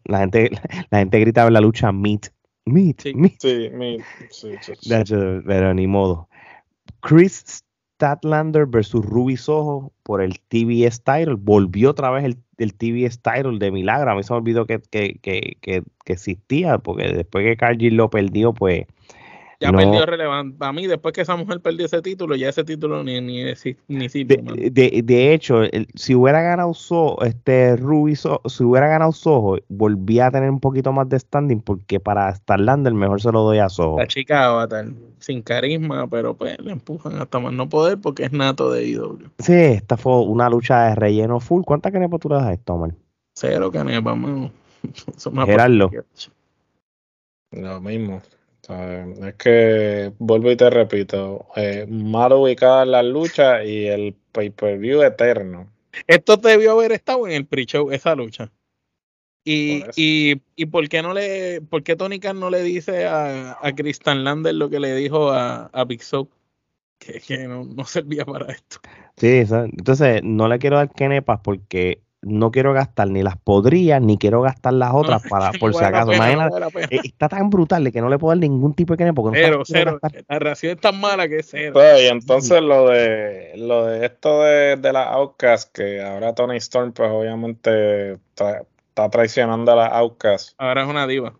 La 0.06 0.18
gente, 0.18 0.50
la 0.90 0.98
gente 0.98 1.20
gritaba 1.20 1.46
en 1.46 1.54
la 1.54 1.60
lucha 1.60 1.92
meet 1.92 2.33
Meat. 2.66 3.00
Sí, 3.00 3.12
Sí, 4.30 4.56
pero 5.46 5.74
ni 5.74 5.86
modo. 5.86 6.28
Chris 7.00 7.64
Statlander 7.96 8.66
versus 8.66 9.04
Ruby 9.04 9.36
Soho 9.36 9.92
por 10.02 10.22
el 10.22 10.40
TBS 10.48 11.02
title. 11.02 11.36
Volvió 11.38 11.90
otra 11.90 12.10
vez 12.10 12.24
el, 12.24 12.38
el 12.58 12.74
TBS 12.74 13.20
title 13.20 13.58
de 13.58 13.70
milagro. 13.70 14.10
A 14.10 14.14
mí 14.14 14.22
se 14.22 14.32
me 14.32 14.38
olvidó 14.38 14.66
que, 14.66 14.80
que, 14.90 15.18
que, 15.20 15.56
que 15.60 15.82
existía, 16.12 16.78
porque 16.78 17.12
después 17.12 17.44
que 17.44 17.56
Cargill 17.56 17.96
lo 17.96 18.10
perdió, 18.10 18.52
pues 18.52 18.86
ya 19.64 19.72
perdió 19.72 20.06
relevante. 20.06 20.64
A 20.64 20.72
mí, 20.72 20.86
después 20.86 21.12
que 21.12 21.22
esa 21.22 21.36
mujer 21.36 21.60
perdió 21.60 21.86
ese 21.86 22.02
título, 22.02 22.36
ya 22.36 22.48
ese 22.48 22.64
título 22.64 23.02
ni, 23.02 23.20
ni, 23.20 23.44
ni 23.88 24.08
sirve. 24.08 24.36
De, 24.70 25.02
de, 25.02 25.34
hecho, 25.34 25.62
si 25.94 26.14
hubiera 26.14 26.42
ganado 26.42 26.74
Soho, 26.74 27.22
este 27.22 27.76
Ruby, 27.76 28.16
si 28.16 28.64
hubiera 28.64 28.88
ganado 28.88 29.12
Soho, 29.12 29.58
volvía 29.68 30.26
a 30.26 30.30
tener 30.30 30.50
un 30.50 30.60
poquito 30.60 30.92
más 30.92 31.08
de 31.08 31.18
standing, 31.18 31.60
porque 31.60 32.00
para 32.00 32.34
Starlander 32.34 32.94
mejor 32.94 33.20
se 33.20 33.32
lo 33.32 33.42
doy 33.42 33.58
a 33.58 33.68
Soho. 33.68 33.98
La 33.98 34.06
chica 34.06 34.46
Avatar, 34.46 34.86
sin 35.18 35.42
carisma, 35.42 36.06
pero 36.08 36.34
pues 36.34 36.58
le 36.60 36.72
empujan 36.72 37.20
hasta 37.20 37.38
más 37.38 37.52
no 37.52 37.68
poder 37.68 37.98
porque 37.98 38.24
es 38.24 38.32
nato 38.32 38.70
de 38.70 38.86
IW. 38.86 39.30
Sí, 39.38 39.52
esta 39.52 39.96
fue 39.96 40.20
una 40.22 40.48
lucha 40.50 40.88
de 40.88 40.94
relleno 40.94 41.40
full. 41.40 41.62
¿Cuántas 41.64 41.92
canepas 41.92 42.20
tú 42.20 42.28
le 42.28 42.36
das 42.36 42.44
a 42.44 42.52
esto, 42.52 42.76
man? 42.76 42.96
Cero 43.34 43.70
canepas, 43.70 44.16
man. 44.16 44.52
Gerardo. 45.46 45.90
Lo 47.52 47.80
mismo. 47.80 48.20
Es 48.68 49.34
que, 49.34 50.12
vuelvo 50.18 50.50
y 50.50 50.56
te 50.56 50.70
repito, 50.70 51.46
eh, 51.56 51.86
mal 51.88 52.32
ubicada 52.32 52.84
la 52.84 53.02
lucha 53.02 53.64
y 53.64 53.86
el 53.86 54.14
pay-per-view 54.32 55.02
eterno. 55.02 55.70
Esto 56.06 56.36
debió 56.36 56.72
haber 56.72 56.92
estado 56.92 57.26
en 57.26 57.34
el 57.34 57.46
pre-show, 57.46 57.90
esa 57.90 58.14
lucha. 58.14 58.50
Y, 59.44 59.84
y, 59.96 60.40
y, 60.56 60.66
por 60.66 60.88
qué 60.88 61.02
no 61.02 61.12
le, 61.12 61.60
por 61.60 61.82
qué 61.82 61.96
Tony 61.96 62.18
Khan 62.18 62.40
no 62.40 62.48
le 62.48 62.62
dice 62.62 63.04
a, 63.04 63.58
a 63.60 63.74
Christian 63.74 64.24
Lander 64.24 64.54
lo 64.54 64.70
que 64.70 64.80
le 64.80 64.94
dijo 64.94 65.30
a, 65.30 65.66
a 65.66 65.84
Big 65.84 66.02
Show? 66.02 66.30
Que, 66.98 67.20
que 67.20 67.46
no, 67.46 67.64
no, 67.64 67.84
servía 67.84 68.24
para 68.24 68.50
esto. 68.52 68.78
Sí, 69.18 69.42
entonces 69.50 70.22
no 70.24 70.48
le 70.48 70.58
quiero 70.58 70.76
dar 70.76 70.90
kenepas 70.90 71.40
porque 71.44 72.03
no 72.26 72.50
quiero 72.50 72.72
gastar 72.72 73.08
ni 73.08 73.22
las 73.22 73.36
podría 73.36 74.00
ni 74.00 74.18
quiero 74.18 74.42
gastar 74.42 74.72
las 74.72 74.92
otras 74.92 75.22
para 75.28 75.52
por 75.52 75.74
si 75.74 75.84
acaso. 75.84 76.12
Eh, 76.12 77.00
está 77.04 77.28
tan 77.28 77.50
brutal 77.50 77.84
de 77.84 77.92
que 77.92 78.00
no 78.00 78.08
le 78.08 78.18
puedo 78.18 78.30
dar 78.30 78.38
ningún 78.38 78.74
tipo 78.74 78.96
de 78.96 79.04
que 79.04 79.12
porque 79.12 79.38
cero, 79.40 79.62
cero. 79.64 79.98
La 80.28 80.38
reacción 80.38 80.72
es 80.72 80.80
tan 80.80 81.00
mala 81.00 81.28
que 81.28 81.38
es 81.38 81.48
cero. 81.50 81.72
Pues, 81.74 82.02
y 82.02 82.06
entonces 82.06 82.60
lo 82.62 82.88
de 82.88 83.52
lo 83.56 83.86
de 83.86 84.06
esto 84.06 84.42
de, 84.42 84.76
de 84.76 84.92
la 84.92 85.04
Outcast, 85.04 85.72
que 85.72 86.02
ahora 86.02 86.34
Tony 86.34 86.56
Storm, 86.56 86.92
pues 86.92 87.10
obviamente 87.10 88.12
está, 88.12 88.64
traicionando 89.10 89.72
a 89.72 89.76
la 89.76 89.86
Outcast. 89.86 90.54
Ahora 90.58 90.82
es 90.82 90.88
una 90.88 91.06
diva. 91.06 91.34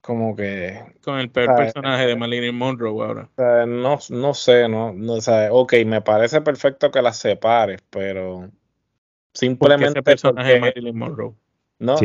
Como 0.00 0.34
que. 0.34 0.80
Con 1.04 1.18
el 1.18 1.30
peor 1.30 1.56
personaje 1.56 2.06
de 2.06 2.16
Marilyn 2.16 2.56
Monroe 2.56 3.04
ahora. 3.04 3.28
no, 3.66 3.98
no 4.08 4.34
sé, 4.34 4.68
no, 4.68 4.92
no 4.92 5.14
o 5.14 5.20
sea, 5.20 5.52
ok, 5.52 5.74
me 5.84 6.00
parece 6.00 6.40
perfecto 6.40 6.90
que 6.90 7.02
las 7.02 7.18
separes, 7.18 7.82
pero 7.90 8.50
Simplemente 9.32 10.02
personaje 10.02 10.54
de 10.54 10.60
Marilyn 10.60 10.98
Monroe. 10.98 11.34
No, 11.78 11.96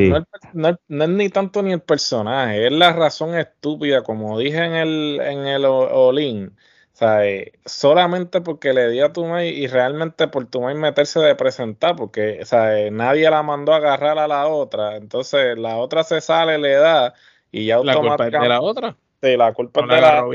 no, 0.53 0.69
es 0.69 1.09
ni 1.09 1.29
tanto 1.29 1.61
ni 1.61 1.73
el 1.73 1.81
personaje, 1.81 2.67
es 2.67 2.71
la 2.71 2.93
razón 2.93 3.35
estúpida, 3.35 4.03
como 4.03 4.39
dije 4.39 4.63
en 4.63 4.73
el, 4.73 5.19
en 5.21 5.45
el 5.45 5.65
Olin. 5.65 6.55
Eh, 7.01 7.51
solamente 7.65 8.39
porque 8.39 8.73
le 8.73 8.89
dio 8.89 9.07
a 9.07 9.11
Tumay 9.11 9.49
y 9.49 9.67
realmente 9.67 10.29
por 10.29 10.45
Tumay 10.45 10.75
meterse 10.75 11.19
de 11.19 11.35
presentar, 11.35 11.97
porque 11.97 12.41
eh, 12.49 12.89
nadie 12.89 13.29
la 13.29 13.43
mandó 13.43 13.73
a 13.73 13.77
agarrar 13.77 14.17
a 14.17 14.29
la 14.29 14.47
otra. 14.47 14.95
Entonces 14.95 15.57
la 15.57 15.75
otra 15.75 16.05
se 16.05 16.21
sale, 16.21 16.57
le 16.57 16.75
da 16.75 17.13
y 17.51 17.65
ya 17.65 17.75
automáticamente. 17.75 18.38
¿La 18.38 18.43
de 18.43 18.49
la 18.49 18.61
otra? 18.61 18.97
La 19.38 19.53
culpa 19.53 19.81
es 19.81 19.88
de 19.88 20.01
la, 20.01 20.25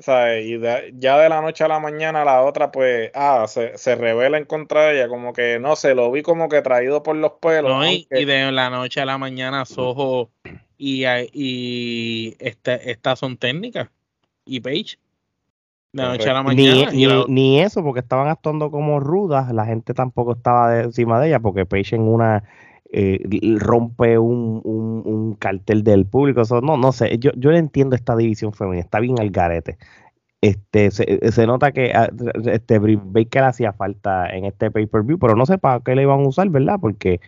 ya, 0.00 0.40
y 0.40 0.60
ya 1.00 1.18
de 1.18 1.28
la 1.28 1.40
noche 1.40 1.64
a 1.64 1.68
la 1.68 1.80
mañana 1.80 2.24
la 2.24 2.42
otra 2.42 2.70
pues 2.70 3.10
ah 3.14 3.46
se, 3.48 3.76
se 3.78 3.94
revela 3.96 4.38
en 4.38 4.44
contra 4.44 4.86
de 4.86 4.96
ella 4.96 5.08
como 5.08 5.32
que 5.32 5.58
no 5.58 5.76
sé 5.76 5.94
lo 5.94 6.10
vi 6.10 6.22
como 6.22 6.48
que 6.48 6.62
traído 6.62 7.02
por 7.02 7.16
los 7.16 7.32
pelos 7.40 7.86
y, 7.86 8.24
de 8.24 8.52
la 8.52 8.70
noche 8.70 9.00
a 9.00 9.04
la 9.04 9.18
mañana 9.18 9.64
Soho 9.64 10.30
y, 10.76 11.04
y 11.32 12.36
este, 12.38 12.90
estas 12.90 13.18
son 13.18 13.36
técnicas 13.36 13.88
y 14.44 14.60
Page 14.60 14.98
de 15.92 16.02
la 16.02 16.08
noche 16.08 16.28
a 16.28 16.34
la 16.34 16.42
mañana 16.42 16.90
ni, 16.92 17.06
ni, 17.28 17.60
eso 17.60 17.82
porque 17.82 18.00
estaban 18.00 18.28
actuando 18.28 18.70
como 18.70 19.00
rudas 19.00 19.52
la 19.52 19.64
gente 19.64 19.94
tampoco 19.94 20.32
estaba 20.32 20.80
encima 20.80 21.20
de 21.20 21.28
ella 21.28 21.40
porque 21.40 21.66
Page 21.66 21.96
en 21.96 22.02
una 22.02 22.44
eh, 22.96 23.20
rompe 23.58 24.18
un, 24.18 24.60
un, 24.64 25.34
cartel 25.34 25.82
del 25.82 26.06
público. 26.06 26.42
no, 26.62 26.76
no 26.76 26.92
sé, 26.92 27.18
yo, 27.18 27.32
yo 27.36 27.50
entiendo 27.50 27.96
esta 27.96 28.14
división 28.14 28.52
femenina, 28.52 28.84
está 28.84 29.00
bien 29.00 29.18
al 29.18 29.30
garete. 29.30 29.78
Este, 30.40 30.90
se, 30.90 31.46
nota 31.46 31.72
que 31.72 31.92
ah, 31.92 32.10
este 32.44 32.78
Baker 32.78 33.42
hacía 33.44 33.72
falta 33.72 34.28
en 34.28 34.44
este 34.44 34.70
pay-per-view, 34.70 35.18
pero 35.18 35.34
no 35.34 35.44
sé 35.44 35.58
para 35.58 35.80
qué 35.80 35.96
le 35.96 36.02
iban 36.02 36.20
a 36.20 36.28
usar, 36.28 36.48
¿verdad? 36.50 36.78
Porque 36.80 37.20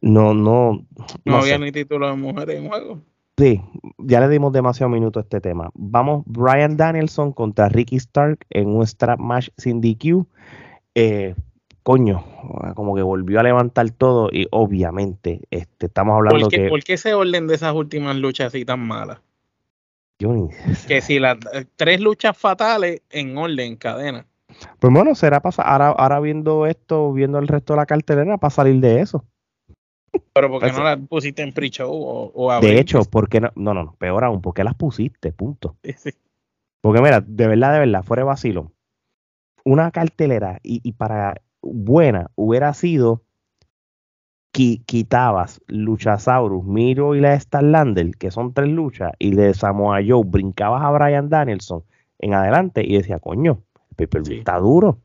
no, 0.00 0.32
no. 0.32 0.86
No, 1.24 1.36
había 1.36 1.58
ni 1.58 1.70
título 1.70 2.08
de 2.08 2.16
mujeres 2.16 2.56
en 2.56 2.68
juego. 2.68 3.00
Sí, 3.36 3.60
ya 3.98 4.20
le 4.20 4.28
dimos 4.28 4.52
demasiado 4.52 4.88
minuto 4.88 5.18
a 5.18 5.22
este 5.22 5.40
tema. 5.40 5.70
Vamos, 5.74 6.22
Brian 6.26 6.76
Danielson 6.76 7.32
contra 7.32 7.68
Ricky 7.68 7.96
Stark 7.96 8.46
en 8.50 8.68
un 8.68 8.86
strap 8.86 9.18
match 9.18 9.48
sin 9.56 9.80
DQ. 9.80 10.24
Eh, 10.94 11.34
coño, 11.84 12.24
como 12.74 12.96
que 12.96 13.02
volvió 13.02 13.38
a 13.38 13.44
levantar 13.44 13.88
todo 13.90 14.30
y 14.32 14.48
obviamente 14.50 15.42
este, 15.50 15.86
estamos 15.86 16.16
hablando 16.16 16.48
que... 16.48 16.68
¿Por 16.68 16.82
qué 16.82 16.94
ese 16.94 17.14
orden 17.14 17.46
de 17.46 17.54
esas 17.54 17.74
últimas 17.74 18.16
luchas 18.16 18.48
así 18.48 18.64
tan 18.64 18.80
malas? 18.80 19.20
Que 20.88 21.00
si 21.00 21.18
las 21.18 21.38
tres 21.76 22.00
luchas 22.00 22.36
fatales 22.36 23.02
en 23.10 23.36
orden, 23.36 23.76
cadena. 23.76 24.26
Pues 24.78 24.92
bueno, 24.92 25.14
será 25.14 25.40
pasar, 25.40 25.66
ahora, 25.68 25.88
ahora 25.90 26.20
viendo 26.20 26.66
esto, 26.66 27.12
viendo 27.12 27.38
el 27.38 27.48
resto 27.48 27.74
de 27.74 27.78
la 27.78 27.86
cartelera, 27.86 28.38
para 28.38 28.50
salir 28.50 28.80
de 28.80 29.00
eso. 29.00 29.24
Pero 30.32 30.48
¿por 30.48 30.62
qué 30.62 30.72
no 30.72 30.84
las 30.84 30.98
pusiste 31.08 31.42
en 31.42 31.52
pre-show 31.52 31.90
o, 31.92 32.60
De 32.60 32.78
hecho, 32.78 33.02
¿por 33.04 33.28
qué 33.28 33.40
no? 33.40 33.50
No, 33.56 33.74
no, 33.74 33.94
peor 33.98 34.24
aún, 34.24 34.40
¿por 34.40 34.54
qué 34.54 34.64
las 34.64 34.74
pusiste? 34.74 35.32
Punto. 35.32 35.76
Porque 36.80 37.02
mira, 37.02 37.20
de 37.20 37.48
verdad, 37.48 37.72
de 37.72 37.78
verdad, 37.80 38.02
fuera 38.02 38.22
de 38.22 38.26
vacilo. 38.26 38.72
Una 39.64 39.90
cartelera 39.90 40.60
y, 40.62 40.92
para 40.92 41.40
buena 41.64 42.30
hubiera 42.34 42.74
sido 42.74 43.22
que 44.52 44.80
quitabas 44.86 45.60
Luchasaurus, 45.66 46.64
Miro 46.64 47.16
y 47.16 47.20
la 47.20 47.38
Starlander, 47.38 48.12
que 48.16 48.30
son 48.30 48.54
tres 48.54 48.68
luchas, 48.68 49.12
y 49.18 49.34
de 49.34 49.52
Samoa 49.52 50.00
Joe 50.06 50.22
brincabas 50.24 50.82
a 50.82 50.90
Brian 50.90 51.28
Danielson 51.28 51.82
en 52.20 52.34
adelante 52.34 52.84
y 52.86 52.96
decía, 52.96 53.18
coño, 53.18 53.62
el 53.98 54.32
está 54.32 54.58
duro. 54.58 54.98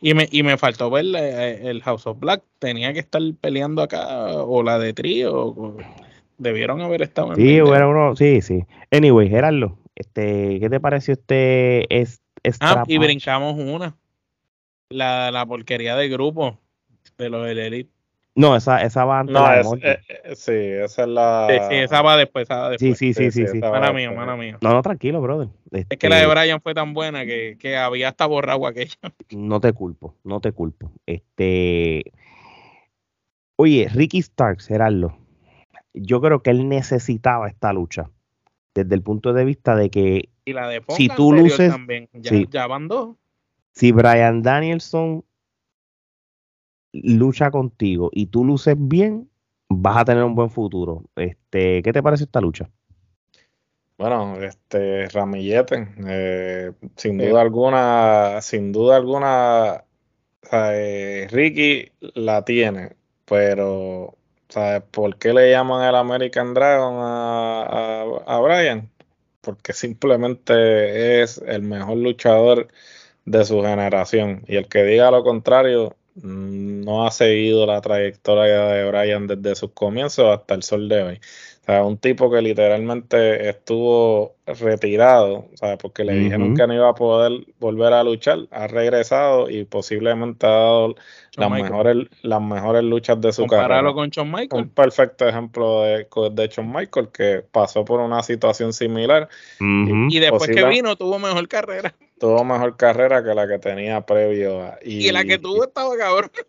Y 0.00 0.14
me, 0.14 0.28
y 0.30 0.42
me 0.42 0.56
faltó 0.56 0.90
ver 0.90 1.06
eh, 1.16 1.70
el 1.70 1.82
House 1.82 2.06
of 2.06 2.18
Black. 2.18 2.42
Tenía 2.58 2.92
que 2.92 2.98
estar 2.98 3.22
peleando 3.40 3.82
acá, 3.82 4.34
o 4.34 4.62
la 4.62 4.78
de 4.78 4.92
trío. 4.92 5.76
debieron 6.38 6.80
haber 6.82 7.02
estado 7.02 7.32
en 7.32 7.36
Sí, 7.36 7.60
uno, 7.60 8.16
sí, 8.16 8.42
sí. 8.42 8.64
Anyway, 8.90 9.28
Gerardo, 9.28 9.78
este, 9.94 10.60
¿qué 10.60 10.68
te 10.68 10.80
pareció 10.80 11.14
este 11.14 12.00
es, 12.00 12.20
Ah, 12.60 12.84
y 12.86 12.98
brincamos 12.98 13.54
una. 13.58 13.96
La, 14.90 15.30
la 15.30 15.46
porquería 15.46 15.96
del 15.96 16.10
grupo 16.10 16.58
de 17.18 17.30
los 17.30 17.48
Elite. 17.48 17.90
No, 18.36 18.54
esa, 18.54 18.82
esa 18.82 19.06
va 19.06 19.20
antes 19.20 19.32
no, 19.32 19.50
es, 19.50 19.66
eh, 19.82 19.98
eh, 20.08 20.36
sí, 20.36 20.52
esa 20.52 21.02
es 21.02 21.08
la. 21.08 21.46
Sí, 21.48 21.74
esa 21.76 22.02
va 22.02 22.18
después, 22.18 22.42
esa 22.42 22.56
va 22.56 22.70
después. 22.70 22.98
Sí, 22.98 23.14
sí, 23.14 23.30
sí, 23.30 23.30
sí. 23.30 23.50
sí, 23.50 23.60
Mana 23.60 23.94
mío, 23.94 24.12
mana 24.14 24.36
mío. 24.36 24.58
No, 24.60 24.74
no, 24.74 24.82
tranquilo, 24.82 25.22
brother. 25.22 25.48
Es 25.72 25.86
que 25.98 26.10
la 26.10 26.16
de 26.16 26.22
este 26.24 26.34
Brian 26.34 26.60
fue 26.60 26.74
tan 26.74 26.92
buena 26.92 27.24
que, 27.24 27.56
que 27.58 27.78
había 27.78 28.10
hasta 28.10 28.26
borrado 28.26 28.66
aquella. 28.66 28.94
No 29.30 29.58
te 29.58 29.72
culpo, 29.72 30.16
no 30.22 30.40
te 30.40 30.52
culpo. 30.52 30.92
Este. 31.06 32.12
Oye, 33.56 33.88
Ricky 33.90 34.20
Starks, 34.20 34.66
Gerardo. 34.66 35.16
Yo 35.94 36.20
creo 36.20 36.42
que 36.42 36.50
él 36.50 36.68
necesitaba 36.68 37.48
esta 37.48 37.72
lucha. 37.72 38.10
Desde 38.74 38.94
el 38.94 39.02
punto 39.02 39.32
de 39.32 39.46
vista 39.46 39.74
de 39.76 39.88
que. 39.88 40.28
Y 40.44 40.52
la 40.52 40.68
de 40.68 40.82
si 40.90 41.08
tú 41.08 41.32
luces. 41.32 41.70
También. 41.70 42.10
Ya, 42.12 42.32
ya 42.50 42.66
van 42.66 42.86
dos. 42.86 43.16
Si 43.76 43.92
Brian 43.92 44.40
Danielson 44.42 45.22
lucha 46.94 47.50
contigo 47.50 48.08
y 48.10 48.26
tú 48.26 48.42
luces 48.42 48.74
bien, 48.78 49.28
vas 49.68 49.98
a 49.98 50.04
tener 50.06 50.24
un 50.24 50.34
buen 50.34 50.48
futuro. 50.48 51.04
Este, 51.14 51.82
¿Qué 51.82 51.92
te 51.92 52.02
parece 52.02 52.24
esta 52.24 52.40
lucha? 52.40 52.70
Bueno, 53.98 54.42
este 54.42 55.08
Ramillete, 55.08 55.88
eh, 56.06 56.72
sin 56.96 57.18
duda 57.18 57.42
alguna, 57.42 58.40
sin 58.40 58.72
duda 58.72 58.96
alguna, 58.96 59.84
eh, 60.52 61.26
Ricky 61.30 61.92
la 62.14 62.46
tiene, 62.46 62.96
pero 63.26 64.16
¿sabes 64.48 64.84
por 64.90 65.18
qué 65.18 65.34
le 65.34 65.50
llaman 65.50 65.86
el 65.86 65.94
American 65.96 66.54
Dragon 66.54 66.94
a, 66.98 67.62
a, 67.62 68.36
a 68.36 68.40
Brian? 68.40 68.90
Porque 69.42 69.74
simplemente 69.74 71.22
es 71.22 71.42
el 71.46 71.60
mejor 71.60 71.98
luchador 71.98 72.68
de 73.26 73.44
su 73.44 73.60
generación. 73.60 74.42
Y 74.46 74.56
el 74.56 74.68
que 74.68 74.84
diga 74.84 75.10
lo 75.10 75.22
contrario, 75.22 75.94
no 76.22 77.06
ha 77.06 77.10
seguido 77.10 77.66
la 77.66 77.80
trayectoria 77.80 78.68
de 78.68 78.88
Brian 78.88 79.26
desde 79.26 79.54
sus 79.54 79.72
comienzos 79.72 80.34
hasta 80.34 80.54
el 80.54 80.62
sol 80.62 80.88
de 80.88 81.02
hoy. 81.02 81.20
O 81.62 81.66
sea, 81.66 81.84
un 81.84 81.98
tipo 81.98 82.30
que 82.30 82.40
literalmente 82.40 83.48
estuvo 83.48 84.36
retirado, 84.46 85.48
o 85.60 85.78
porque 85.78 86.04
le 86.04 86.14
dijeron 86.14 86.54
que 86.54 86.64
no 86.64 86.74
iba 86.74 86.88
a 86.88 86.94
poder 86.94 87.44
volver 87.58 87.92
a 87.92 88.04
luchar, 88.04 88.38
ha 88.52 88.68
regresado 88.68 89.50
y 89.50 89.64
posiblemente 89.64 90.46
ha 90.46 90.50
dado 90.50 90.94
las 91.36 91.50
mejores, 91.50 92.06
las 92.22 92.40
mejores 92.40 92.84
luchas 92.84 93.20
de 93.20 93.32
su 93.32 93.46
carrera. 93.46 93.92
con 93.92 94.08
Shawn 94.10 94.30
Michael. 94.30 94.62
Un 94.62 94.68
perfecto 94.68 95.28
ejemplo 95.28 95.82
de, 95.82 96.06
de 96.30 96.48
Shawn 96.48 96.72
Michael 96.72 97.08
que 97.12 97.42
pasó 97.50 97.84
por 97.84 97.98
una 97.98 98.22
situación 98.22 98.72
similar. 98.72 99.28
y, 99.58 100.18
después 100.20 100.48
que 100.48 100.64
vino 100.66 100.94
tuvo 100.94 101.18
mejor 101.18 101.48
carrera 101.48 101.92
tuvo 102.18 102.44
mejor 102.44 102.76
carrera 102.76 103.22
que 103.22 103.34
la 103.34 103.46
que 103.46 103.58
tenía 103.58 104.00
previo. 104.02 104.62
A, 104.62 104.78
y, 104.82 105.10
la 105.12 105.24
que 105.24 105.38
tuvo 105.38 105.64
estaba 105.64 105.96
cabrón. 105.96 106.30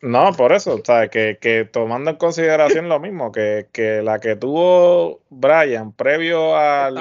No, 0.00 0.34
por 0.34 0.52
eso, 0.52 0.82
sea, 0.84 1.08
que, 1.08 1.38
que 1.40 1.64
tomando 1.64 2.10
en 2.10 2.16
consideración 2.16 2.90
lo 2.90 3.00
mismo, 3.00 3.32
que, 3.32 3.68
que 3.72 4.02
la 4.02 4.20
que 4.20 4.36
tuvo 4.36 5.22
Brian 5.30 5.92
previo 5.92 6.54
al, 6.58 6.98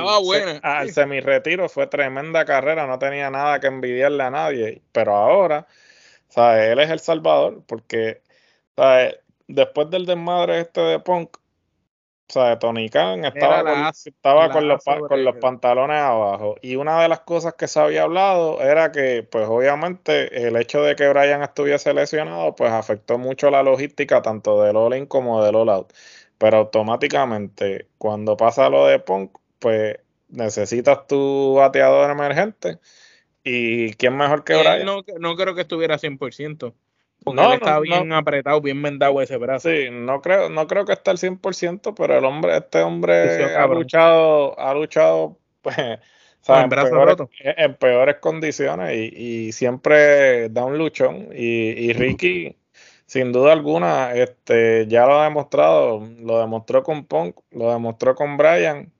al 0.62 0.90
semi-retiro 0.90 1.68
fue 1.68 1.88
tremenda 1.88 2.46
carrera, 2.46 2.88
no 2.88 3.00
tenía 3.00 3.30
nada 3.30 3.60
que 3.60 3.68
envidiarle 3.68 4.24
a 4.24 4.30
nadie, 4.30 4.82
pero 4.94 5.18
ahora, 5.18 5.68
¿sabes? 6.30 6.72
Él 6.72 6.80
es 6.80 6.90
el 6.92 7.02
salvador, 7.02 7.62
porque, 7.68 8.22
¿sabes? 8.78 9.18
Después 9.50 9.90
del 9.90 10.06
desmadre 10.06 10.62
este 10.62 10.80
de 10.80 11.00
Punk, 11.00 11.36
o 12.36 12.42
sea, 12.42 12.58
Tony 12.58 12.90
Khan 12.90 13.26
estaba, 13.26 13.64
con, 13.64 13.86
estaba 14.06 14.52
con, 14.52 14.68
los, 14.68 14.84
con 14.84 15.24
los 15.24 15.36
pantalones 15.36 16.00
abajo. 16.00 16.56
Y 16.62 16.78
una 16.78 17.00
de 17.02 17.08
las 17.08 17.20
cosas 17.20 17.54
que 17.54 17.68
se 17.68 17.80
había 17.80 18.04
hablado 18.04 18.60
era 18.62 18.92
que, 18.92 19.22
pues 19.22 19.48
obviamente, 19.48 20.48
el 20.48 20.56
hecho 20.56 20.82
de 20.82 20.96
que 20.96 21.08
Brian 21.10 21.44
estuviese 21.44 21.94
lesionado, 21.94 22.56
pues 22.56 22.72
afectó 22.72 23.20
mucho 23.20 23.52
la 23.52 23.62
logística 23.62 24.24
tanto 24.24 24.64
del 24.64 24.76
All-In 24.76 25.06
como 25.06 25.44
del 25.44 25.56
All-Out. 25.56 25.94
Pero 26.40 26.58
automáticamente, 26.58 27.88
cuando 28.00 28.36
pasa 28.36 28.70
lo 28.70 28.88
de 28.88 28.98
Punk, 28.98 29.38
pues 29.60 29.98
necesitas 30.30 31.06
tu 31.06 31.54
bateador 31.56 32.10
emergente. 32.10 32.80
¿Y 33.44 33.94
quién 33.94 34.18
mejor 34.18 34.44
que 34.44 34.56
Brian? 34.56 34.86
No, 34.86 35.04
no 35.20 35.36
creo 35.36 35.54
que 35.54 35.62
estuviera 35.62 35.98
100%. 35.98 36.74
Porque 37.24 37.42
no, 37.42 37.54
está 37.54 37.80
bien 37.80 38.12
apretado, 38.14 38.62
bien 38.62 38.82
vendado 38.82 39.22
ese 39.22 39.38
brazo. 39.38 39.70
Sí, 39.70 39.88
no 39.92 40.22
creo, 40.22 40.50
no 40.50 40.68
creo 40.68 40.86
que 40.86 40.94
esté 40.94 41.12
al 41.12 41.18
100%, 41.18 41.94
pero 41.96 42.18
el 42.18 42.26
hombre, 42.26 42.58
este 42.58 42.82
hombre 42.82 43.56
ha 43.56 43.68
luchado, 43.68 44.60
ha 44.60 44.74
luchado, 44.74 45.38
pues, 45.62 45.78
en, 46.48 47.76
peores, 47.76 48.18
condiciones 48.20 48.94
y, 48.94 49.52
siempre 49.52 50.50
da 50.50 50.66
un 50.66 50.78
luchón. 50.78 51.30
Y, 51.34 51.94
Ricky, 51.94 52.58
sin 53.06 53.32
duda 53.32 53.54
alguna, 53.54 54.14
este, 54.14 54.88
ya 54.88 55.06
lo 55.06 55.20
ha 55.20 55.24
demostrado, 55.26 56.06
lo 56.20 56.40
demostró 56.40 56.84
con 56.84 57.06
Punk, 57.06 57.38
lo 57.52 57.72
demostró 57.72 58.16
con 58.16 58.38
Brian. 58.38 58.92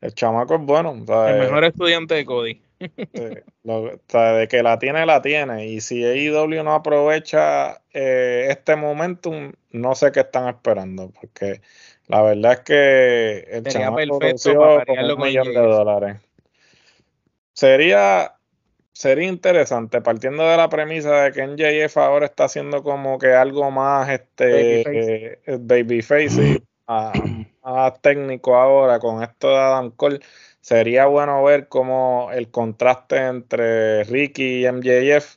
El 0.00 0.14
chamaco 0.14 0.56
es 0.56 0.60
bueno. 0.60 0.92
El 0.92 1.38
mejor 1.38 1.64
estudiante 1.64 2.14
de 2.14 2.24
Cody 2.24 2.65
de 3.62 4.48
que 4.48 4.62
la 4.62 4.78
tiene, 4.78 5.06
la 5.06 5.22
tiene. 5.22 5.66
Y 5.66 5.80
si 5.80 6.04
AEW 6.04 6.62
no 6.62 6.74
aprovecha 6.74 7.82
eh, 7.92 8.46
este 8.50 8.76
momentum, 8.76 9.52
no 9.70 9.94
sé 9.94 10.12
qué 10.12 10.20
están 10.20 10.48
esperando. 10.48 11.10
Porque 11.20 11.60
la 12.08 12.22
verdad 12.22 12.52
es 12.52 12.60
que 12.60 13.38
el 13.50 13.64
chamaco 13.64 14.18
un 14.18 15.20
millón 15.20 15.48
de 15.48 15.60
dólares. 15.60 16.16
Sería, 17.52 18.34
sería 18.92 19.28
interesante, 19.28 20.02
partiendo 20.02 20.46
de 20.46 20.58
la 20.58 20.68
premisa 20.68 21.22
de 21.22 21.32
que 21.32 21.46
NJF 21.46 21.96
ahora 21.96 22.26
está 22.26 22.44
haciendo 22.44 22.82
como 22.82 23.18
que 23.18 23.32
algo 23.32 23.70
más 23.70 24.10
este 24.10 25.40
babyface, 25.58 26.52
eh, 26.52 26.60
técnico 28.02 28.56
ahora 28.56 28.98
con 28.98 29.22
esto 29.22 29.48
de 29.48 29.56
Adam 29.56 29.90
Cole 29.90 30.20
sería 30.66 31.06
bueno 31.06 31.44
ver 31.44 31.68
cómo 31.68 32.30
el 32.32 32.48
contraste 32.48 33.18
entre 33.18 34.02
Ricky 34.02 34.66
y 34.66 34.72
MJF, 34.72 35.36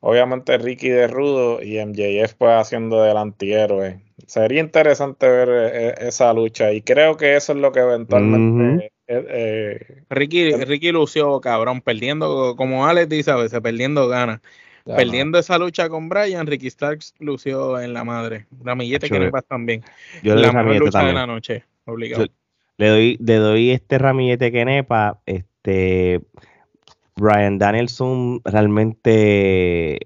obviamente 0.00 0.56
Ricky 0.56 0.88
de 0.88 1.06
rudo 1.06 1.62
y 1.62 1.84
MJF 1.84 2.32
pues 2.32 2.52
haciendo 2.52 3.02
del 3.02 3.18
antihéroe. 3.18 4.00
Sería 4.26 4.60
interesante 4.60 5.28
ver 5.28 5.48
eh, 5.50 5.94
esa 6.08 6.32
lucha 6.32 6.72
y 6.72 6.80
creo 6.80 7.18
que 7.18 7.36
eso 7.36 7.52
es 7.52 7.58
lo 7.58 7.72
que 7.72 7.80
eventualmente... 7.80 8.86
Eh, 9.06 9.26
eh, 9.28 10.02
Ricky, 10.08 10.52
Ricky 10.52 10.92
lució 10.92 11.42
cabrón, 11.42 11.82
perdiendo, 11.82 12.56
como 12.56 12.86
Alex 12.86 13.10
dice 13.10 13.32
a 13.32 13.36
veces, 13.36 13.60
perdiendo 13.60 14.08
ganas. 14.08 14.40
Perdiendo 14.86 15.38
esa 15.38 15.58
lucha 15.58 15.90
con 15.90 16.08
Brian, 16.08 16.46
Ricky 16.46 16.70
Starks 16.70 17.12
lució 17.18 17.78
en 17.82 17.92
la 17.92 18.04
madre. 18.04 18.46
Ramillete 18.62 19.10
que 19.10 19.18
no 19.18 19.30
pasa 19.30 19.46
también. 19.46 19.84
la 20.22 20.52
mejor 20.52 20.76
lucha 20.76 21.04
de 21.04 21.12
la 21.12 21.26
noche, 21.26 21.64
obligado. 21.84 22.24
Le 22.76 22.88
doy, 22.88 23.16
le 23.20 23.36
doy 23.36 23.70
este 23.70 23.98
ramillete 23.98 24.52
que 24.52 24.64
nepa. 24.64 25.20
Este 25.26 26.20
Brian 27.16 27.58
Danielson 27.58 28.40
realmente 28.44 29.98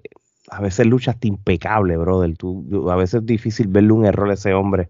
a 0.51 0.61
veces 0.61 0.85
lucha 0.87 1.11
hasta 1.11 1.27
impecable, 1.27 1.97
brother. 1.97 2.35
Tú, 2.37 2.89
a 2.89 2.95
veces 2.95 3.21
es 3.21 3.25
difícil 3.25 3.67
verle 3.67 3.93
un 3.93 4.05
error 4.05 4.29
a 4.29 4.33
ese 4.33 4.53
hombre. 4.53 4.89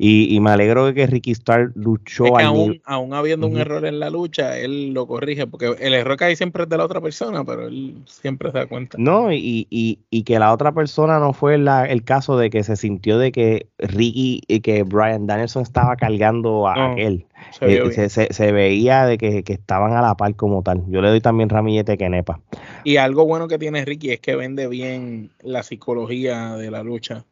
Y, 0.00 0.38
me 0.38 0.50
alegro 0.50 0.86
de 0.86 0.94
que 0.94 1.08
Ricky 1.08 1.32
Starr 1.32 1.72
luchó 1.74 2.26
es 2.26 2.32
que 2.32 2.42
aún, 2.44 2.80
aún, 2.84 3.14
habiendo 3.14 3.48
un 3.48 3.58
error 3.58 3.84
en 3.84 3.98
la 3.98 4.10
lucha, 4.10 4.56
él 4.56 4.94
lo 4.94 5.08
corrige, 5.08 5.48
porque 5.48 5.74
el 5.80 5.92
error 5.92 6.16
que 6.16 6.26
hay 6.26 6.36
siempre 6.36 6.62
es 6.62 6.68
de 6.68 6.76
la 6.76 6.84
otra 6.84 7.00
persona, 7.00 7.44
pero 7.44 7.66
él 7.66 7.96
siempre 8.06 8.52
se 8.52 8.58
da 8.58 8.66
cuenta. 8.66 8.96
No, 8.96 9.32
y, 9.32 9.66
y, 9.70 9.98
y 10.08 10.22
que 10.22 10.38
la 10.38 10.52
otra 10.52 10.70
persona 10.70 11.18
no 11.18 11.32
fue 11.32 11.56
el 11.56 12.04
caso 12.04 12.38
de 12.38 12.48
que 12.48 12.62
se 12.62 12.76
sintió 12.76 13.18
de 13.18 13.32
que 13.32 13.66
Ricky 13.78 14.40
y 14.46 14.60
que 14.60 14.84
Brian 14.84 15.26
Danielson 15.26 15.64
estaba 15.64 15.96
cargando 15.96 16.68
a 16.68 16.94
él. 16.96 17.26
Se, 17.50 17.66
eh, 17.66 18.08
se, 18.08 18.52
veía 18.52 19.04
de 19.04 19.18
que, 19.18 19.42
que, 19.42 19.54
estaban 19.54 19.94
a 19.94 20.02
la 20.02 20.16
par 20.16 20.36
como 20.36 20.62
tal. 20.62 20.84
Yo 20.88 21.00
le 21.02 21.08
doy 21.08 21.20
también 21.20 21.48
ramillete 21.48 21.98
que 21.98 22.08
nepa. 22.08 22.40
Y 22.84 22.98
algo 22.98 23.26
bueno 23.26 23.48
que 23.48 23.58
tiene 23.58 23.84
Ricky 23.84 24.10
es 24.10 24.20
que 24.20 24.36
vende 24.36 24.68
bien 24.68 25.30
la 25.42 25.64
psicología 25.64 26.54
de 26.54 26.70
la 26.70 26.84
lucha 26.84 27.24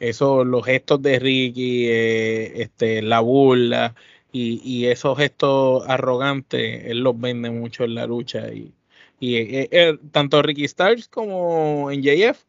eso, 0.00 0.44
los 0.44 0.64
gestos 0.64 1.02
de 1.02 1.18
Ricky, 1.18 1.86
eh, 1.88 2.62
este, 2.62 3.02
la 3.02 3.20
burla 3.20 3.94
y, 4.32 4.86
esos 4.86 5.16
gestos 5.16 5.84
arrogantes, 5.88 6.86
él 6.86 7.00
los 7.00 7.18
vende 7.18 7.50
mucho 7.50 7.84
en 7.84 7.94
la 7.94 8.06
lucha. 8.06 8.52
Y, 8.52 8.72
y 9.20 9.36
eh, 9.36 9.68
eh, 9.70 9.98
tanto 10.10 10.42
Ricky 10.42 10.66
Starks 10.66 11.08
como 11.08 11.90
en 11.92 12.02
JF 12.02 12.42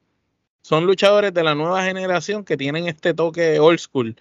son 0.62 0.88
luchadores 0.88 1.34
de 1.34 1.44
la 1.44 1.54
nueva 1.54 1.84
generación 1.84 2.44
que 2.44 2.58
tienen 2.58 2.88
este 2.88 3.14
toque 3.14 3.60
old 3.60 3.78
school, 3.78 4.16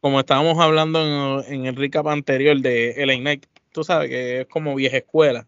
como 0.00 0.20
estábamos 0.20 0.58
hablando 0.58 1.44
en, 1.46 1.66
el 1.66 1.76
recap 1.76 2.06
anterior 2.08 2.58
de 2.60 2.94
LA 3.04 3.16
Knight. 3.16 3.46
Tú 3.72 3.84
sabes 3.84 4.08
que 4.08 4.40
es 4.40 4.46
como 4.46 4.74
vieja 4.74 4.96
escuela. 4.96 5.46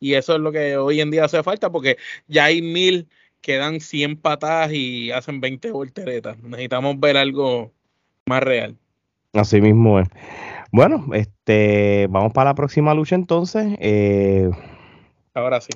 Y 0.00 0.14
eso 0.14 0.34
es 0.34 0.40
lo 0.40 0.52
que 0.52 0.76
hoy 0.78 1.00
en 1.00 1.10
día 1.10 1.26
hace 1.26 1.42
falta 1.42 1.70
porque 1.70 1.98
ya 2.28 2.44
hay 2.44 2.62
mil 2.62 3.08
que 3.44 3.58
dan 3.58 3.78
100 3.78 4.16
patadas 4.16 4.72
y 4.72 5.10
hacen 5.10 5.42
20 5.42 5.70
volteretas. 5.70 6.42
Necesitamos 6.42 6.98
ver 6.98 7.18
algo 7.18 7.72
más 8.24 8.42
real. 8.42 8.74
Así 9.34 9.60
mismo 9.60 10.00
es. 10.00 10.08
Bueno, 10.72 11.04
este, 11.12 12.06
vamos 12.08 12.32
para 12.32 12.50
la 12.50 12.54
próxima 12.54 12.94
lucha 12.94 13.16
entonces. 13.16 13.76
Eh, 13.80 14.50
Ahora 15.34 15.60
sí. 15.60 15.72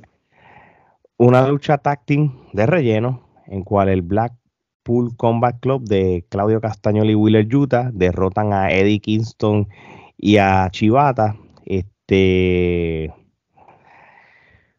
Una 1.19 1.47
lucha 1.47 1.77
táctil 1.77 2.31
de 2.55 2.65
relleno 2.65 3.29
en 3.47 3.63
cual 3.65 3.91
el 3.91 4.01
Blackpool 4.01 5.15
Combat 5.19 5.61
Club 5.61 5.85
de 5.85 6.25
Claudio 6.31 6.63
Castañoli 6.63 7.13
y 7.13 7.17
Wheeler 7.17 7.55
Utah 7.55 7.91
derrotan 7.93 8.55
a 8.55 8.71
Eddie 8.71 9.01
Kingston 9.01 9.69
y 10.17 10.39
a 10.39 10.71
Chivata. 10.71 11.37
Este, 11.67 13.13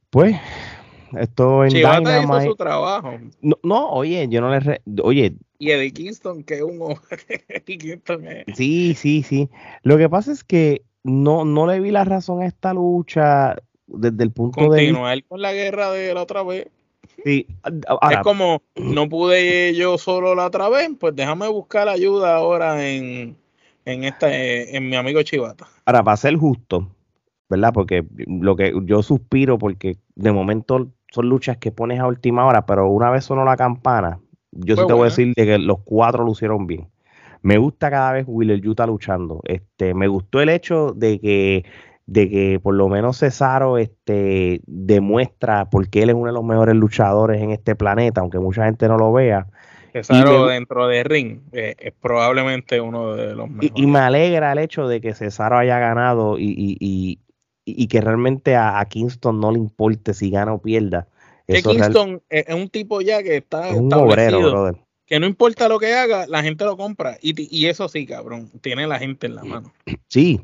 pues 0.10 0.36
esto 1.18 1.64
en 1.64 1.72
Chivata 1.72 2.24
hizo 2.24 2.42
su 2.42 2.56
trabajo. 2.56 3.20
No, 3.42 3.90
oye, 3.90 4.28
yo 4.30 4.42
no 4.42 4.58
le. 4.58 4.82
oye. 5.04 5.36
Y 5.58 5.72
Eddie 5.72 5.92
Kingston, 5.92 6.44
que 6.44 6.64
uno. 6.64 6.96
Kingston 7.66 8.26
Sí, 8.56 8.94
sí, 8.96 9.24
sí. 9.24 9.50
Lo 9.84 9.98
que 9.98 10.10
pasa 10.10 10.32
es 10.32 10.44
que 10.44 10.84
no, 11.04 11.46
no 11.46 11.68
le 11.68 11.80
vi 11.80 11.92
la 11.92 12.04
razón 12.04 12.42
a 12.42 12.46
esta 12.46 12.74
lucha 12.74 13.56
desde 13.88 14.24
el 14.24 14.32
punto 14.32 14.62
de. 14.62 14.68
Continuar 14.68 15.24
con 15.26 15.42
la 15.42 15.54
guerra 15.54 15.92
de 15.92 16.14
la 16.14 16.24
otra 16.24 16.44
vez. 16.44 16.68
Sí, 17.24 17.48
es 18.10 18.18
como 18.24 18.62
no 18.76 19.10
pude 19.10 19.76
yo 19.76 19.98
solo 19.98 20.36
la 20.36 20.46
otra 20.46 20.70
vez, 20.70 20.90
pues 20.98 21.16
déjame 21.16 21.48
buscar 21.50 21.90
ayuda 21.90 22.36
ahora 22.36 22.88
en, 22.88 23.36
en, 23.84 24.04
esta, 24.06 24.30
en 24.34 24.88
mi 24.88 24.96
amigo 24.96 25.22
Chivata. 25.24 25.68
Ahora, 25.86 26.04
para 26.04 26.16
ser 26.16 26.36
justo, 26.38 26.88
¿verdad? 27.50 27.74
Porque 27.74 28.06
lo 28.16 28.56
que 28.56 28.74
yo 28.84 29.04
suspiro, 29.04 29.58
porque 29.58 29.98
de 30.16 30.32
momento 30.32 30.92
son 31.12 31.30
luchas 31.30 31.58
que 31.58 31.72
pones 31.72 32.00
a 32.00 32.08
última 32.08 32.46
hora, 32.46 32.66
pero 32.66 32.90
una 32.90 33.10
vez 33.10 33.26
sonó 33.26 33.46
la 33.46 33.58
campana, 33.58 34.20
yo 34.52 34.76
sí 34.76 34.84
te 34.88 34.94
voy 34.94 35.04
a 35.04 35.06
decir 35.06 35.34
que 35.36 35.58
los 35.58 35.80
cuatro 35.84 36.24
lucieron 36.24 36.68
bien. 36.68 36.88
Me 37.42 37.58
gusta 37.58 37.90
cada 37.90 38.14
vez 38.14 38.26
Willer 38.28 38.66
Utah 38.68 38.86
luchando. 38.86 39.42
Este, 39.46 39.94
me 39.94 40.08
gustó 40.08 40.42
el 40.42 40.50
hecho 40.50 40.92
de 40.92 41.20
que, 41.20 41.66
de 42.06 42.30
que 42.30 42.60
por 42.62 42.76
lo 42.76 42.90
menos 42.90 43.20
Cesaro 43.20 43.78
este, 43.78 44.62
demuestra 44.66 45.70
porque 45.70 46.04
él 46.04 46.10
es 46.10 46.16
uno 46.16 46.28
de 46.28 46.34
los 46.34 46.44
mejores 46.44 46.76
luchadores 46.76 47.42
en 47.42 47.52
este 47.52 47.76
planeta, 47.76 48.22
aunque 48.22 48.40
mucha 48.40 48.66
gente 48.66 48.88
no 48.88 48.98
lo 48.98 49.14
vea. 49.14 49.48
Cesaro 49.94 50.48
dentro 50.48 50.88
de 50.88 51.04
ring 51.04 51.40
eh, 51.52 51.76
es 51.80 51.94
probablemente 52.00 52.80
uno 52.82 53.16
de 53.16 53.34
los 53.34 53.50
mejores. 53.50 53.72
Y, 53.74 53.88
me 53.88 54.00
alegra 54.00 54.52
el 54.52 54.60
hecho 54.60 54.88
de 54.88 55.02
que 55.02 55.14
Cesaro 55.14 55.58
haya 55.58 55.80
ganado 55.80 56.38
y, 56.38 56.78
y 56.80 57.20
que 57.88 58.02
realmente 58.02 58.56
a, 58.56 58.84
Kingston 58.86 59.40
no 59.40 59.52
le 59.52 59.60
importe 59.60 60.14
si 60.14 60.30
gana 60.30 60.54
o 60.54 60.62
pierda. 60.62 61.08
Que 61.48 61.64
Kingston 61.64 62.22
es 62.30 62.54
un 62.54 62.70
tipo 62.70 63.02
ya 63.02 63.24
que 63.24 63.38
está 63.38 63.70
un 63.70 63.92
obrero, 63.94 64.78
Que 65.06 65.20
no 65.20 65.26
importa 65.26 65.68
lo 65.68 65.80
que 65.80 65.94
haga, 65.94 66.28
la 66.28 66.44
gente 66.44 66.66
lo 66.66 66.78
compra. 66.78 67.18
Y, 67.22 67.66
eso 67.66 67.88
sí, 67.88 68.06
cabrón, 68.06 68.52
tiene 68.62 68.86
la 68.88 69.00
gente 69.00 69.28
en 69.28 69.36
la 69.36 69.44
mano. 69.44 69.74
Sí. 70.08 70.40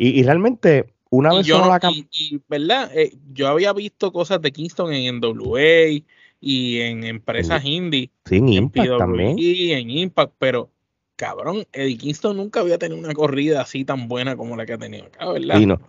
Y, 0.00 0.22
realmente, 0.22 0.94
una 1.10 1.34
vez 1.34 1.44
yo 1.44 1.58
la 1.58 1.80
y, 2.12 2.40
¿verdad? 2.48 2.90
Eh, 2.94 3.12
yo 3.32 3.48
había 3.48 3.72
visto 3.72 4.12
cosas 4.12 4.40
de 4.40 4.52
Kingston 4.52 4.92
en 4.92 5.18
NWA 5.18 6.00
y 6.40 6.80
en 6.80 7.04
empresas 7.04 7.64
indie. 7.64 8.10
Sí, 8.24 8.36
en 8.36 8.48
Impact 8.48 8.98
también. 8.98 9.36
Y 9.38 9.72
en 9.72 9.90
Impact, 9.90 10.34
pero 10.38 10.70
cabrón, 11.18 11.66
Eddie 11.72 11.98
Kingston 11.98 12.36
nunca 12.36 12.60
había 12.60 12.78
tenido 12.78 13.00
una 13.00 13.12
corrida 13.12 13.60
así 13.60 13.84
tan 13.84 14.06
buena 14.06 14.36
como 14.36 14.56
la 14.56 14.64
que 14.64 14.74
ha 14.74 14.78
tenido 14.78 15.06
acá, 15.06 15.30
¿verdad? 15.30 15.58
Sí, 15.58 15.66
no. 15.66 15.80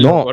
No. 0.00 0.26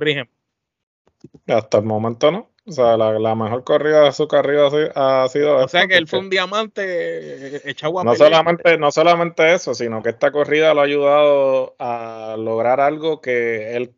Hasta 1.47 1.77
el 1.77 1.83
momento 1.83 2.31
no. 2.31 2.49
O 2.65 2.71
sea, 2.71 2.97
la, 2.97 3.33
mejor 3.33 3.63
corrida 3.63 4.03
de 4.03 4.11
su 4.11 4.27
carrera 4.27 4.67
ha 4.95 5.27
sido. 5.29 5.55
O 5.55 5.67
sea 5.69 5.87
que 5.87 5.95
él 5.95 6.05
fue 6.05 6.19
un 6.19 6.29
diamante 6.29 6.83
eh, 6.83 7.61
echado 7.63 8.01
a 8.01 8.03
no 8.03 8.13
solamente, 8.13 8.77
no 8.77 8.91
solamente 8.91 9.53
eso, 9.53 9.73
sino 9.73 10.03
que 10.03 10.09
esta 10.09 10.31
corrida 10.31 10.73
lo 10.73 10.81
ha 10.81 10.83
ayudado 10.83 11.75
a 11.79 12.35
lograr 12.37 12.81
algo 12.81 13.21
que 13.21 13.77
él 13.77 13.95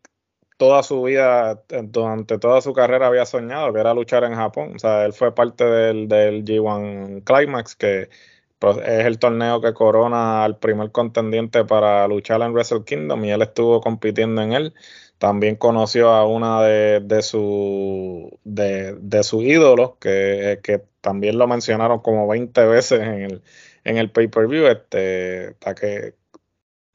toda 0.57 0.83
su 0.83 1.01
vida, 1.03 1.63
durante 1.83 2.37
toda 2.37 2.61
su 2.61 2.73
carrera 2.73 3.07
había 3.07 3.25
soñado, 3.25 3.73
que 3.73 3.79
era 3.79 3.93
luchar 3.93 4.25
en 4.25 4.35
Japón. 4.35 4.73
O 4.75 4.79
sea, 4.79 5.05
él 5.05 5.13
fue 5.13 5.33
parte 5.33 5.63
del, 5.63 6.09
del 6.09 6.43
G1 6.43 7.23
Climax, 7.23 7.75
que 7.75 8.09
pues, 8.59 8.77
es 8.77 9.05
el 9.05 9.19
torneo 9.19 9.61
que 9.61 9.73
corona 9.73 10.43
al 10.43 10.59
primer 10.59 10.91
contendiente 10.91 11.63
para 11.63 12.07
luchar 12.09 12.41
en 12.41 12.51
Wrestle 12.51 12.83
Kingdom 12.83 13.23
y 13.25 13.31
él 13.31 13.41
estuvo 13.41 13.79
compitiendo 13.81 14.41
en 14.41 14.51
él. 14.53 14.73
También 15.19 15.55
conoció 15.57 16.09
a 16.11 16.25
una 16.25 16.63
de, 16.63 17.01
de 17.01 17.21
sus 17.21 18.31
de, 18.43 18.95
de 18.95 19.23
sus 19.23 19.43
ídolos, 19.43 19.93
que, 19.99 20.59
que, 20.63 20.81
también 21.01 21.37
lo 21.37 21.47
mencionaron 21.47 21.99
como 22.01 22.27
20 22.27 22.65
veces 22.65 23.01
en 23.01 23.21
el, 23.23 23.43
en 23.85 23.97
el 23.97 24.11
pay-per-view, 24.11 24.67
este, 24.67 25.55
que, 25.79 26.15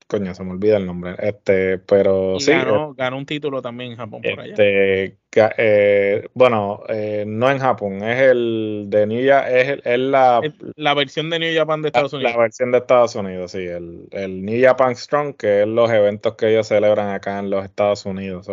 coño, 0.06 0.34
se 0.34 0.44
me 0.44 0.52
olvida 0.52 0.76
el 0.76 0.86
nombre. 0.86 1.14
Este, 1.18 1.78
pero 1.78 2.38
sí. 2.38 2.52
Ganó, 2.52 2.90
eh, 2.90 2.94
ganó, 2.96 3.18
un 3.18 3.26
título 3.26 3.62
también 3.62 3.92
en 3.92 3.96
Japón 3.96 4.22
por 4.22 4.40
allá. 4.40 4.52
Este, 4.52 5.18
eh, 5.58 6.28
bueno, 6.34 6.82
eh, 6.88 7.24
no 7.26 7.50
en 7.50 7.58
Japón, 7.58 8.02
es 8.04 8.20
el 8.20 8.84
de 8.88 9.06
New 9.06 9.20
es, 9.20 9.80
es 9.84 9.98
la, 9.98 10.40
la 10.76 10.94
versión 10.94 11.30
de 11.30 11.38
New 11.38 11.54
Japan 11.54 11.82
de 11.82 11.88
Estados 11.88 12.12
Unidos. 12.12 12.32
La 12.32 12.38
versión 12.38 12.72
de 12.72 12.78
Estados 12.78 13.14
Unidos, 13.14 13.52
sí, 13.52 13.58
el, 13.58 14.08
el 14.12 14.44
New 14.44 14.62
Japan 14.62 14.94
Strong, 14.94 15.36
que 15.36 15.62
es 15.62 15.68
los 15.68 15.90
eventos 15.90 16.36
que 16.36 16.50
ellos 16.50 16.68
celebran 16.68 17.08
acá 17.08 17.38
en 17.38 17.50
los 17.50 17.64
Estados 17.64 18.06
Unidos. 18.06 18.48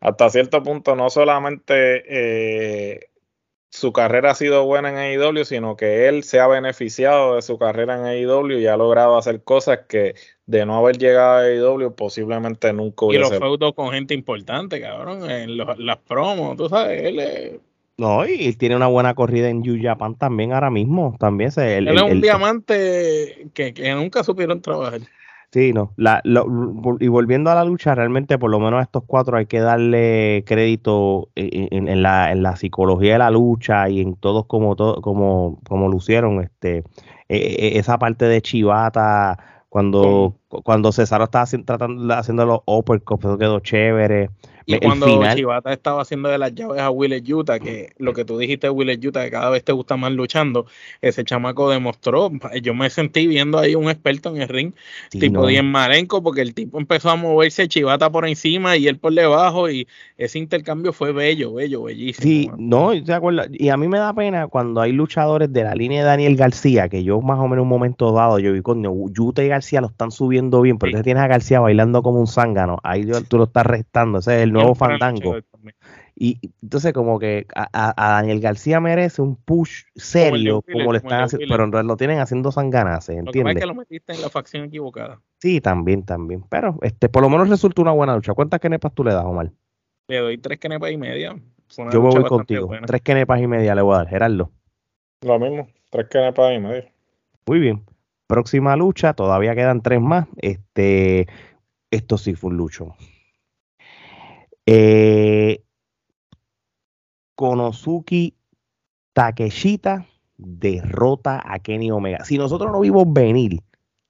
hasta 0.00 0.30
cierto 0.30 0.62
punto, 0.62 0.94
no 0.94 1.10
solamente 1.10 3.02
su 3.72 3.90
carrera 3.90 4.32
ha 4.32 4.34
sido 4.34 4.66
buena 4.66 4.90
en 4.90 4.98
AEW, 4.98 5.46
sino 5.46 5.76
que 5.76 6.06
él 6.06 6.24
se 6.24 6.40
ha 6.40 6.46
beneficiado 6.46 7.36
de 7.36 7.42
su 7.42 7.58
carrera 7.58 7.96
en 7.96 8.04
AEW 8.04 8.58
y 8.58 8.66
ha 8.66 8.76
logrado 8.76 9.16
hacer 9.16 9.42
cosas 9.42 9.80
que 9.88 10.14
de 10.44 10.66
no 10.66 10.76
haber 10.76 10.98
llegado 10.98 11.38
a 11.38 11.40
AEW 11.40 11.94
posiblemente 11.94 12.70
nunca 12.74 13.06
hubiese. 13.06 13.26
Y 13.26 13.30
los 13.30 13.38
feudos 13.38 13.72
con 13.74 13.90
gente 13.90 14.12
importante, 14.12 14.78
cabrón, 14.78 15.28
en 15.30 15.56
las 15.56 15.98
promos, 16.06 16.54
tú 16.58 16.68
sabes, 16.68 17.02
él 17.02 17.60
No, 17.96 18.26
y 18.26 18.52
tiene 18.56 18.76
una 18.76 18.88
buena 18.88 19.14
corrida 19.14 19.48
en 19.48 19.62
New 19.62 19.78
Japan 19.80 20.16
también 20.16 20.52
ahora 20.52 20.70
mismo, 20.70 21.16
también. 21.18 21.50
Se, 21.50 21.78
él 21.78 21.88
es 21.88 22.02
un 22.02 22.20
diamante 22.20 23.48
que, 23.54 23.72
que 23.72 23.94
nunca 23.94 24.22
supieron 24.22 24.60
trabajar. 24.60 25.00
Sí, 25.52 25.74
no. 25.74 25.92
La, 25.96 26.22
y 26.98 27.08
volviendo 27.08 27.50
a 27.50 27.54
la 27.54 27.64
lucha, 27.64 27.94
realmente 27.94 28.38
por 28.38 28.50
lo 28.50 28.58
menos 28.58 28.80
a 28.80 28.84
estos 28.84 29.02
cuatro 29.06 29.36
hay 29.36 29.44
que 29.44 29.60
darle 29.60 30.44
crédito 30.46 31.28
en, 31.34 32.02
la, 32.02 32.32
en 32.32 32.42
la 32.42 32.56
psicología 32.56 33.12
de 33.12 33.18
la 33.18 33.30
lucha 33.30 33.86
y 33.90 34.00
en 34.00 34.16
todos 34.16 34.46
como, 34.46 34.76
todo, 34.76 35.02
como, 35.02 35.60
como 35.68 35.90
lucieron. 35.90 36.40
Este, 36.40 36.84
e, 37.28 37.36
e, 37.36 37.78
esa 37.78 37.98
parte 37.98 38.24
de 38.24 38.40
Chivata, 38.40 39.38
cuando, 39.68 40.38
cuando 40.48 40.90
César 40.90 41.20
estaba 41.20 41.44
tratando, 41.66 42.14
haciendo 42.14 42.46
los 42.46 42.60
uppercuts, 42.64 43.26
eso 43.26 43.36
quedó 43.36 43.60
chévere. 43.60 44.30
Y 44.66 44.78
cuando 44.78 45.06
Chivata 45.34 45.72
estaba 45.72 46.02
haciendo 46.02 46.28
de 46.28 46.38
las 46.38 46.54
llaves 46.54 46.80
a 46.80 46.90
Willet 46.90 47.28
Utah, 47.28 47.58
que 47.58 47.92
lo 47.98 48.12
que 48.12 48.24
tú 48.24 48.38
dijiste 48.38 48.66
de 48.66 48.70
Willet 48.70 49.04
Utah, 49.04 49.24
que 49.24 49.30
cada 49.30 49.50
vez 49.50 49.64
te 49.64 49.72
gusta 49.72 49.96
más 49.96 50.12
luchando, 50.12 50.66
ese 51.00 51.24
chamaco 51.24 51.70
demostró. 51.70 52.30
Yo 52.62 52.74
me 52.74 52.90
sentí 52.90 53.26
viendo 53.26 53.58
ahí 53.58 53.74
un 53.74 53.88
experto 53.90 54.34
en 54.34 54.42
el 54.42 54.48
ring, 54.48 54.72
tipo 55.10 55.50
no. 55.50 55.62
Marenco, 55.62 56.22
porque 56.22 56.42
el 56.42 56.54
tipo 56.54 56.78
empezó 56.78 57.10
a 57.10 57.16
moverse 57.16 57.68
Chivata 57.68 58.10
por 58.10 58.26
encima 58.26 58.76
y 58.76 58.88
él 58.88 58.98
por 58.98 59.12
debajo, 59.14 59.70
y 59.70 59.86
ese 60.16 60.38
intercambio 60.38 60.92
fue 60.92 61.12
bello, 61.12 61.54
bello, 61.54 61.82
bellísimo. 61.84 62.22
Sí, 62.22 62.50
no, 62.58 62.92
¿se 63.04 63.12
acuerda? 63.12 63.46
Y 63.50 63.68
a 63.68 63.76
mí 63.76 63.88
me 63.88 63.98
da 63.98 64.12
pena 64.12 64.46
cuando 64.46 64.80
hay 64.80 64.92
luchadores 64.92 65.52
de 65.52 65.64
la 65.64 65.74
línea 65.74 66.02
de 66.02 66.06
Daniel 66.06 66.36
García, 66.36 66.88
que 66.88 67.04
yo 67.04 67.20
más 67.20 67.38
o 67.38 67.42
menos 67.44 67.52
en 67.52 67.60
un 67.60 67.68
momento 67.68 68.12
dado, 68.12 68.38
yo 68.38 68.52
vi 68.52 68.62
con 68.62 68.84
Utah 68.86 69.42
y 69.42 69.48
García 69.48 69.80
lo 69.80 69.88
están 69.88 70.10
subiendo 70.10 70.60
bien, 70.60 70.78
pero 70.78 70.96
sí. 70.96 71.02
tienes 71.04 71.22
a 71.22 71.26
García 71.26 71.60
bailando 71.60 72.02
como 72.02 72.20
un 72.20 72.26
zángano, 72.26 72.78
ahí 72.82 73.06
tú 73.28 73.38
lo 73.38 73.44
estás 73.44 73.66
restando, 73.66 74.18
ese 74.18 74.36
es 74.36 74.42
el 74.42 74.51
nuevo 74.52 74.74
fandango. 74.74 75.36
Y 76.14 76.38
entonces 76.62 76.92
como 76.92 77.18
que 77.18 77.46
a, 77.54 77.94
Daniel 77.96 78.40
García 78.40 78.80
merece 78.80 79.22
un 79.22 79.36
push 79.36 79.84
serio 79.96 80.62
como, 80.70 80.92
le 80.92 80.98
están 80.98 81.22
haciendo, 81.22 81.46
pero 81.48 81.64
en 81.64 81.72
realidad 81.72 81.88
lo 81.88 81.96
tienen 81.96 82.18
haciendo 82.18 82.52
sanganase, 82.52 83.14
¿entiendes? 83.14 83.54
Lo 83.54 83.60
que 83.60 83.66
lo 83.66 83.74
metiste 83.74 84.12
en 84.12 84.22
la 84.22 84.28
facción 84.28 84.64
equivocada. 84.64 85.20
Sí, 85.40 85.60
también, 85.60 86.04
también. 86.04 86.44
Pero 86.48 86.78
este, 86.82 87.08
por 87.08 87.22
lo 87.22 87.30
menos 87.30 87.48
resulta 87.48 87.82
una 87.82 87.92
buena 87.92 88.14
lucha. 88.14 88.34
¿Cuántas 88.34 88.60
kenepas 88.60 88.94
tú 88.94 89.04
le 89.04 89.12
das, 89.12 89.24
Omar? 89.24 89.50
Le 90.08 90.18
doy 90.18 90.38
tres 90.38 90.58
kenepas 90.58 90.90
y 90.90 90.96
media. 90.96 91.34
Yo 91.90 92.00
voy 92.00 92.22
contigo. 92.24 92.70
Tres 92.86 93.00
kenepas 93.00 93.40
y 93.40 93.46
media 93.46 93.74
le 93.74 93.82
voy 93.82 93.94
a 93.94 93.98
dar, 93.98 94.08
Gerardo. 94.08 94.50
Lo 95.22 95.38
mismo, 95.38 95.68
tres 95.90 96.08
kenepas 96.08 96.54
y 96.54 96.58
media. 96.58 96.92
Muy 97.46 97.58
bien. 97.58 97.82
Próxima 98.26 98.76
lucha, 98.76 99.14
todavía 99.14 99.54
quedan 99.54 99.82
tres 99.82 100.00
más. 100.00 100.26
Este, 100.36 101.26
esto 101.90 102.18
sí 102.18 102.34
fue 102.34 102.50
un 102.50 102.56
lucho. 102.56 102.94
Eh, 104.66 105.64
Konosuke 107.34 108.34
Takeshita 109.12 110.06
derrota 110.36 111.42
a 111.44 111.58
Kenny 111.58 111.90
Omega. 111.90 112.24
Si 112.24 112.38
nosotros 112.38 112.70
no 112.72 112.80
vimos 112.80 113.04
venir 113.12 113.60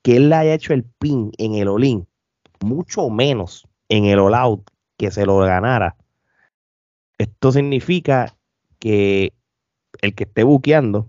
que 0.02 0.16
él 0.16 0.28
le 0.28 0.36
haya 0.36 0.54
hecho 0.54 0.74
el 0.74 0.84
pin 0.84 1.32
en 1.38 1.54
el 1.54 1.68
Olin, 1.68 2.06
mucho 2.60 3.08
menos 3.10 3.66
en 3.88 4.04
el 4.06 4.18
All 4.18 4.34
Out 4.34 4.70
que 4.96 5.10
se 5.10 5.26
lo 5.26 5.38
ganara, 5.38 5.96
esto 7.18 7.52
significa 7.52 8.36
que 8.78 9.32
el 10.00 10.14
que 10.14 10.24
esté 10.24 10.42
buqueando 10.42 11.08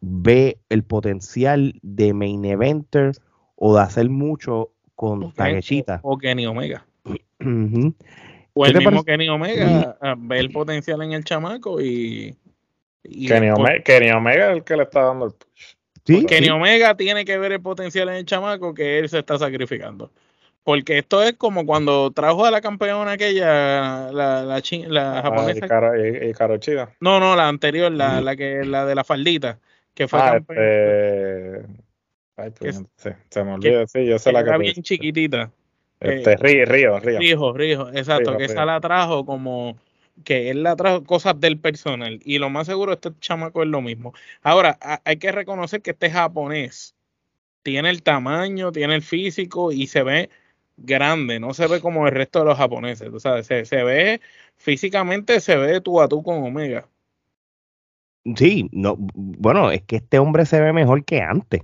ve 0.00 0.60
el 0.68 0.82
potencial 0.82 1.78
de 1.82 2.14
main 2.14 2.44
eventer 2.44 3.12
o 3.56 3.74
de 3.74 3.82
hacer 3.82 4.08
mucho 4.08 4.72
con 4.94 5.32
Takeshita. 5.32 6.00
O, 6.02 6.18
Kenny 6.18 6.46
Omega. 6.46 6.86
O 8.52 8.66
el 8.66 8.76
mismo 8.76 9.04
Kenny 9.04 9.28
Omega 9.28 9.96
ah, 10.00 10.14
ve 10.18 10.38
el 10.38 10.50
potencial 10.50 11.02
en 11.02 11.12
el 11.12 11.24
chamaco 11.24 11.80
y. 11.80 12.36
Kenny, 13.02 13.50
Omega, 14.10 14.50
es 14.50 14.56
el 14.56 14.64
que 14.64 14.76
le 14.76 14.82
está 14.82 15.02
dando 15.02 15.26
el 15.26 15.32
push. 15.32 16.26
Kenny 16.26 16.50
Omega 16.50 16.96
tiene 16.96 17.24
que 17.24 17.38
ver 17.38 17.52
el 17.52 17.60
potencial 17.62 18.08
en 18.08 18.16
el 18.16 18.26
chamaco 18.26 18.74
que 18.74 18.98
él 18.98 19.08
se 19.08 19.18
está 19.18 19.38
sacrificando. 19.38 20.10
Porque 20.62 20.98
esto 20.98 21.22
es 21.22 21.34
como 21.34 21.64
cuando 21.64 22.10
trajo 22.10 22.44
a 22.44 22.50
la 22.50 22.60
campeona 22.60 23.12
aquella, 23.12 24.12
la, 24.12 24.42
la, 24.42 24.62
la 24.88 25.18
ah, 25.18 25.22
japonesa. 25.22 25.66
y, 25.96 26.32
No, 27.00 27.18
no, 27.18 27.34
la 27.34 27.48
anterior, 27.48 27.90
la, 27.90 28.20
la, 28.20 28.36
que, 28.36 28.64
la 28.64 28.84
de 28.84 28.94
la 28.94 29.04
faldita, 29.04 29.58
que 29.94 30.06
fue 30.06 30.20
ah, 30.20 30.36
este... 30.36 31.66
Ay, 32.36 32.50
pues, 32.58 32.82
se, 32.96 33.44
me 33.44 33.52
olvidó, 33.52 33.86
sí, 33.86 34.06
yo 34.06 34.18
sé 34.18 34.32
la 34.32 34.42
que. 34.42 34.48
Era 34.48 34.58
bien 34.58 34.82
chiquitita. 34.82 35.50
Este, 36.00 36.36
Río, 36.36 36.64
Río, 36.64 36.98
Río. 36.98 37.52
Río, 37.52 37.90
exacto, 37.92 38.36
que 38.36 38.44
esa 38.44 38.64
la 38.64 38.80
trajo 38.80 39.26
como 39.26 39.76
que 40.24 40.50
él 40.50 40.62
la 40.62 40.76
trajo 40.76 41.04
cosas 41.04 41.38
del 41.40 41.58
personal 41.58 42.20
y 42.24 42.38
lo 42.38 42.50
más 42.50 42.66
seguro 42.66 42.92
este 42.92 43.10
chamaco 43.20 43.62
es 43.62 43.68
lo 43.68 43.80
mismo. 43.82 44.14
Ahora, 44.42 44.78
hay 45.04 45.16
que 45.18 45.32
reconocer 45.32 45.82
que 45.82 45.92
este 45.92 46.10
japonés 46.10 46.94
tiene 47.62 47.90
el 47.90 48.02
tamaño, 48.02 48.72
tiene 48.72 48.94
el 48.94 49.02
físico 49.02 49.72
y 49.72 49.86
se 49.86 50.02
ve 50.02 50.30
grande, 50.78 51.38
no 51.38 51.52
se 51.52 51.66
ve 51.66 51.80
como 51.80 52.06
el 52.06 52.14
resto 52.14 52.40
de 52.40 52.46
los 52.46 52.56
japoneses, 52.56 53.10
tú 53.10 53.20
sabes, 53.20 53.46
se, 53.46 53.66
se 53.66 53.84
ve 53.84 54.20
físicamente 54.56 55.40
se 55.40 55.56
ve 55.56 55.80
tú 55.80 56.00
a 56.00 56.08
tú 56.08 56.22
con 56.22 56.42
Omega. 56.42 56.86
Sí, 58.36 58.68
no, 58.72 58.96
bueno, 58.98 59.70
es 59.70 59.82
que 59.82 59.96
este 59.96 60.18
hombre 60.18 60.44
se 60.44 60.60
ve 60.60 60.72
mejor 60.72 61.04
que 61.04 61.22
antes. 61.22 61.62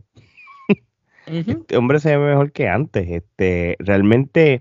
Este 1.26 1.76
hombre 1.76 2.00
se 2.00 2.16
ve 2.16 2.30
mejor 2.30 2.52
que 2.52 2.68
antes. 2.68 3.08
Este, 3.10 3.76
realmente 3.78 4.60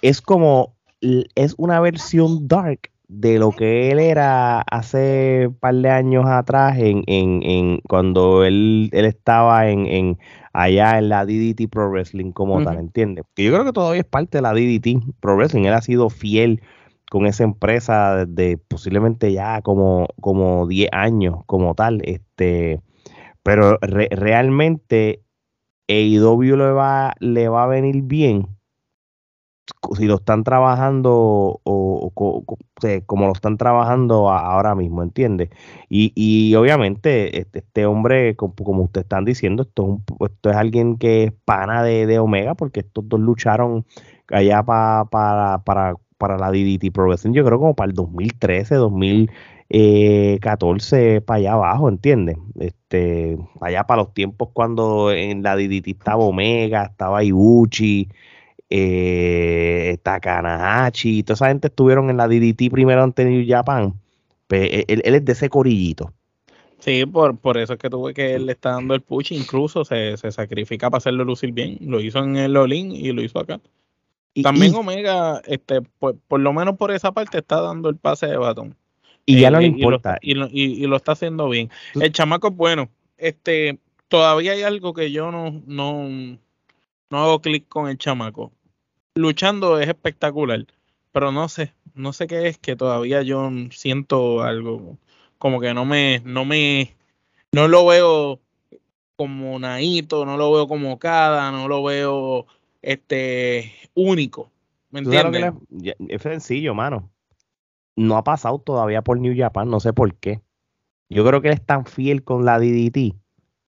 es 0.00 0.20
como, 0.20 0.76
es 1.00 1.54
una 1.58 1.80
versión 1.80 2.48
dark 2.48 2.90
de 3.08 3.38
lo 3.38 3.50
que 3.50 3.90
él 3.90 3.98
era 3.98 4.62
hace 4.62 5.48
un 5.48 5.54
par 5.54 5.74
de 5.74 5.90
años 5.90 6.24
atrás 6.26 6.78
en, 6.78 7.04
en, 7.06 7.42
en 7.42 7.78
cuando 7.86 8.42
él, 8.42 8.88
él 8.92 9.04
estaba 9.04 9.68
en, 9.68 9.86
en, 9.86 10.18
allá 10.54 10.98
en 10.98 11.10
la 11.10 11.26
DDT 11.26 11.68
Pro 11.70 11.90
Wrestling 11.90 12.32
como 12.32 12.64
tal, 12.64 12.78
¿entiendes? 12.78 13.24
Que 13.34 13.44
yo 13.44 13.52
creo 13.52 13.66
que 13.66 13.72
todavía 13.72 14.00
es 14.00 14.06
parte 14.06 14.38
de 14.38 14.42
la 14.42 14.54
DDT 14.54 15.14
Pro 15.20 15.36
Wrestling. 15.36 15.64
Él 15.64 15.74
ha 15.74 15.82
sido 15.82 16.08
fiel 16.08 16.62
con 17.10 17.26
esa 17.26 17.44
empresa 17.44 18.24
de 18.24 18.56
posiblemente 18.56 19.30
ya 19.30 19.60
como, 19.60 20.08
como 20.22 20.66
10 20.66 20.88
años 20.92 21.40
como 21.44 21.74
tal. 21.74 22.00
Este, 22.04 22.80
pero 23.42 23.78
realmente 23.82 25.20
AEW 25.88 26.56
le 26.56 26.72
va, 26.72 27.14
le 27.20 27.48
va 27.48 27.64
a 27.64 27.66
venir 27.66 28.02
bien 28.02 28.46
si 29.96 30.06
lo 30.06 30.16
están 30.16 30.44
trabajando 30.44 31.60
o, 31.64 32.12
como 33.06 33.26
lo 33.26 33.32
están 33.32 33.56
trabajando 33.56 34.30
ahora 34.30 34.74
mismo, 34.74 35.02
¿entiendes? 35.02 35.50
Y, 35.88 36.54
obviamente 36.54 37.40
este, 37.40 37.60
este, 37.60 37.86
hombre, 37.86 38.36
como, 38.36 38.82
ustedes 38.84 39.04
están 39.04 39.24
diciendo, 39.24 39.62
esto 39.64 40.00
es, 40.08 40.30
esto 40.30 40.50
es 40.50 40.56
alguien 40.56 40.98
que 40.98 41.24
es 41.24 41.32
pana 41.44 41.82
de, 41.82 42.18
Omega 42.18 42.54
porque 42.54 42.80
estos 42.80 43.08
dos 43.08 43.20
lucharon 43.20 43.84
allá 44.28 44.62
para, 44.62 45.04
para, 45.64 45.96
para 46.22 46.38
la 46.38 46.52
DDT 46.52 46.92
Pro 46.92 47.12
yo 47.12 47.44
creo 47.44 47.58
como 47.58 47.74
para 47.74 47.90
el 47.90 47.96
2013, 47.96 48.76
2000 48.76 49.28
eh, 49.70 50.38
14 50.40 51.20
para 51.20 51.38
allá 51.38 51.52
abajo, 51.54 51.88
¿entiendes? 51.88 52.36
Este, 52.60 53.36
allá 53.60 53.82
para 53.88 54.02
los 54.02 54.14
tiempos 54.14 54.50
cuando 54.52 55.10
en 55.10 55.42
la 55.42 55.56
DDT 55.56 55.88
estaba 55.88 56.22
Omega, 56.22 56.84
estaba 56.84 57.24
Ibuchi, 57.24 58.08
eh, 58.70 59.98
Takanahashi, 60.04 61.24
toda 61.24 61.34
esa 61.34 61.48
gente 61.48 61.66
estuvieron 61.66 62.08
en 62.08 62.18
la 62.18 62.28
DDT 62.28 62.70
primero 62.70 63.02
ante 63.02 63.24
New 63.24 63.44
Japan. 63.44 63.94
Pues, 64.46 64.62
e, 64.70 64.84
él, 64.86 65.02
es 65.02 65.24
de 65.24 65.32
ese 65.32 65.48
corillito. 65.48 66.12
Sí, 66.78 67.04
por, 67.04 67.36
por 67.36 67.58
eso 67.58 67.72
es 67.72 67.80
que 67.80 67.90
tuve 67.90 68.14
que 68.14 68.36
él 68.36 68.46
le 68.46 68.52
está 68.52 68.70
dando 68.70 68.94
el 68.94 69.00
push, 69.00 69.32
incluso 69.32 69.84
se, 69.84 70.16
se 70.18 70.30
sacrifica 70.30 70.88
para 70.88 70.98
hacerlo 70.98 71.24
lucir 71.24 71.50
bien. 71.50 71.78
Lo 71.80 72.00
hizo 72.00 72.22
en 72.22 72.36
el 72.36 72.56
Olin 72.56 72.92
y 72.92 73.10
lo 73.10 73.22
hizo 73.22 73.40
acá. 73.40 73.60
También 74.40 74.74
Omega, 74.74 75.42
este, 75.46 75.82
por, 75.82 76.16
por, 76.16 76.40
lo 76.40 76.52
menos 76.52 76.76
por 76.76 76.90
esa 76.90 77.12
parte, 77.12 77.38
está 77.38 77.60
dando 77.60 77.88
el 77.88 77.96
pase 77.96 78.26
de 78.26 78.36
batón. 78.36 78.76
Y 79.26 79.40
ya 79.40 79.50
no 79.50 79.60
le 79.60 79.66
importa. 79.66 80.18
Y 80.20 80.34
lo, 80.34 80.48
y, 80.50 80.86
lo, 80.86 80.96
está 80.96 81.12
haciendo 81.12 81.48
bien. 81.48 81.70
El 81.94 82.12
chamaco 82.12 82.48
es 82.48 82.56
bueno. 82.56 82.88
Este, 83.18 83.78
todavía 84.08 84.52
hay 84.52 84.62
algo 84.62 84.94
que 84.94 85.12
yo 85.12 85.30
no, 85.30 85.62
no, 85.66 86.08
no 87.10 87.22
hago 87.22 87.40
clic 87.40 87.68
con 87.68 87.88
el 87.88 87.98
chamaco. 87.98 88.52
Luchando 89.14 89.78
es 89.78 89.88
espectacular, 89.88 90.66
pero 91.12 91.30
no 91.30 91.48
sé, 91.48 91.74
no 91.94 92.12
sé 92.14 92.26
qué 92.26 92.48
es 92.48 92.58
que 92.58 92.76
todavía 92.76 93.22
yo 93.22 93.50
siento 93.70 94.42
algo 94.42 94.96
como 95.42 95.60
que 95.60 95.74
no 95.74 95.84
me, 95.84 96.22
no 96.24 96.44
me, 96.44 96.96
no 97.50 97.68
lo 97.68 97.84
veo 97.84 98.40
como 99.16 99.58
Naito, 99.58 100.24
no 100.24 100.36
lo 100.36 100.52
veo 100.52 100.68
como 100.68 100.98
Cada, 100.98 101.50
no 101.50 101.68
lo 101.68 101.82
veo 101.82 102.46
este 102.82 103.72
único. 103.94 104.50
¿Me 104.90 105.00
entiendes? 105.00 105.54
Es 106.08 106.22
sencillo, 106.22 106.74
mano 106.74 107.12
no 107.96 108.16
ha 108.16 108.24
pasado 108.24 108.58
todavía 108.58 109.02
por 109.02 109.18
New 109.18 109.34
Japan, 109.36 109.68
no 109.68 109.80
sé 109.80 109.92
por 109.92 110.14
qué. 110.14 110.40
Yo 111.08 111.24
creo 111.26 111.42
que 111.42 111.48
él 111.48 111.54
es 111.54 111.64
tan 111.64 111.84
fiel 111.84 112.24
con 112.24 112.44
la 112.44 112.58
DDT 112.58 113.14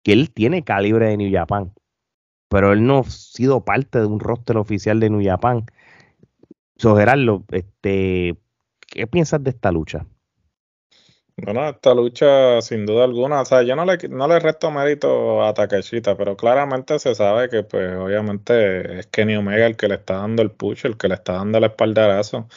que 0.02 0.12
él 0.12 0.30
tiene 0.30 0.64
calibre 0.64 1.08
de 1.08 1.16
New 1.16 1.32
Japan, 1.32 1.72
pero 2.48 2.72
él 2.72 2.86
no 2.86 3.00
ha 3.00 3.04
sido 3.04 3.64
parte 3.64 4.00
de 4.00 4.06
un 4.06 4.20
roster 4.20 4.56
oficial 4.56 5.00
de 5.00 5.10
New 5.10 5.24
Japan. 5.24 5.64
So, 6.76 6.96
Gerardo, 6.96 7.44
este, 7.50 8.36
¿qué 8.80 9.06
piensas 9.06 9.42
de 9.42 9.50
esta 9.50 9.72
lucha? 9.72 10.06
Bueno, 11.36 11.68
esta 11.68 11.94
lucha 11.94 12.60
sin 12.62 12.86
duda 12.86 13.04
alguna, 13.04 13.40
o 13.40 13.44
sea, 13.44 13.62
yo 13.62 13.74
no 13.74 13.84
le, 13.84 13.98
no 14.08 14.28
le 14.28 14.38
resto 14.38 14.70
mérito 14.70 15.42
a 15.44 15.52
Takeshita, 15.52 16.16
pero 16.16 16.36
claramente 16.36 16.96
se 17.00 17.12
sabe 17.16 17.48
que 17.48 17.64
pues 17.64 17.92
obviamente 17.96 19.00
es 19.00 19.06
Kenny 19.08 19.34
Omega 19.34 19.66
el 19.66 19.76
que 19.76 19.88
le 19.88 19.96
está 19.96 20.18
dando 20.18 20.42
el 20.42 20.52
push, 20.52 20.86
el 20.86 20.96
que 20.96 21.08
le 21.08 21.14
está 21.14 21.32
dando 21.34 21.58
el 21.58 21.64
espaldarazo. 21.64 22.48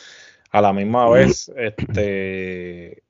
A 0.52 0.62
la 0.62 0.74
misma 0.74 1.10
vez, 1.10 1.52
este, 1.58 3.04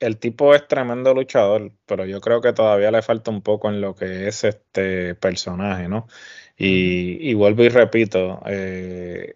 el 0.00 0.18
tipo 0.18 0.54
es 0.54 0.66
tremendo 0.68 1.14
luchador, 1.14 1.72
pero 1.86 2.06
yo 2.06 2.20
creo 2.20 2.40
que 2.40 2.52
todavía 2.54 2.90
le 2.90 3.02
falta 3.02 3.30
un 3.30 3.42
poco 3.42 3.68
en 3.70 3.80
lo 3.80 3.94
que 3.94 4.28
es 4.28 4.44
este 4.44 5.14
personaje, 5.16 5.88
¿no? 5.88 6.08
Y, 6.56 7.34
vuelvo 7.34 7.64
y 7.64 7.68
repito, 7.70 8.40
eh, 8.46 9.34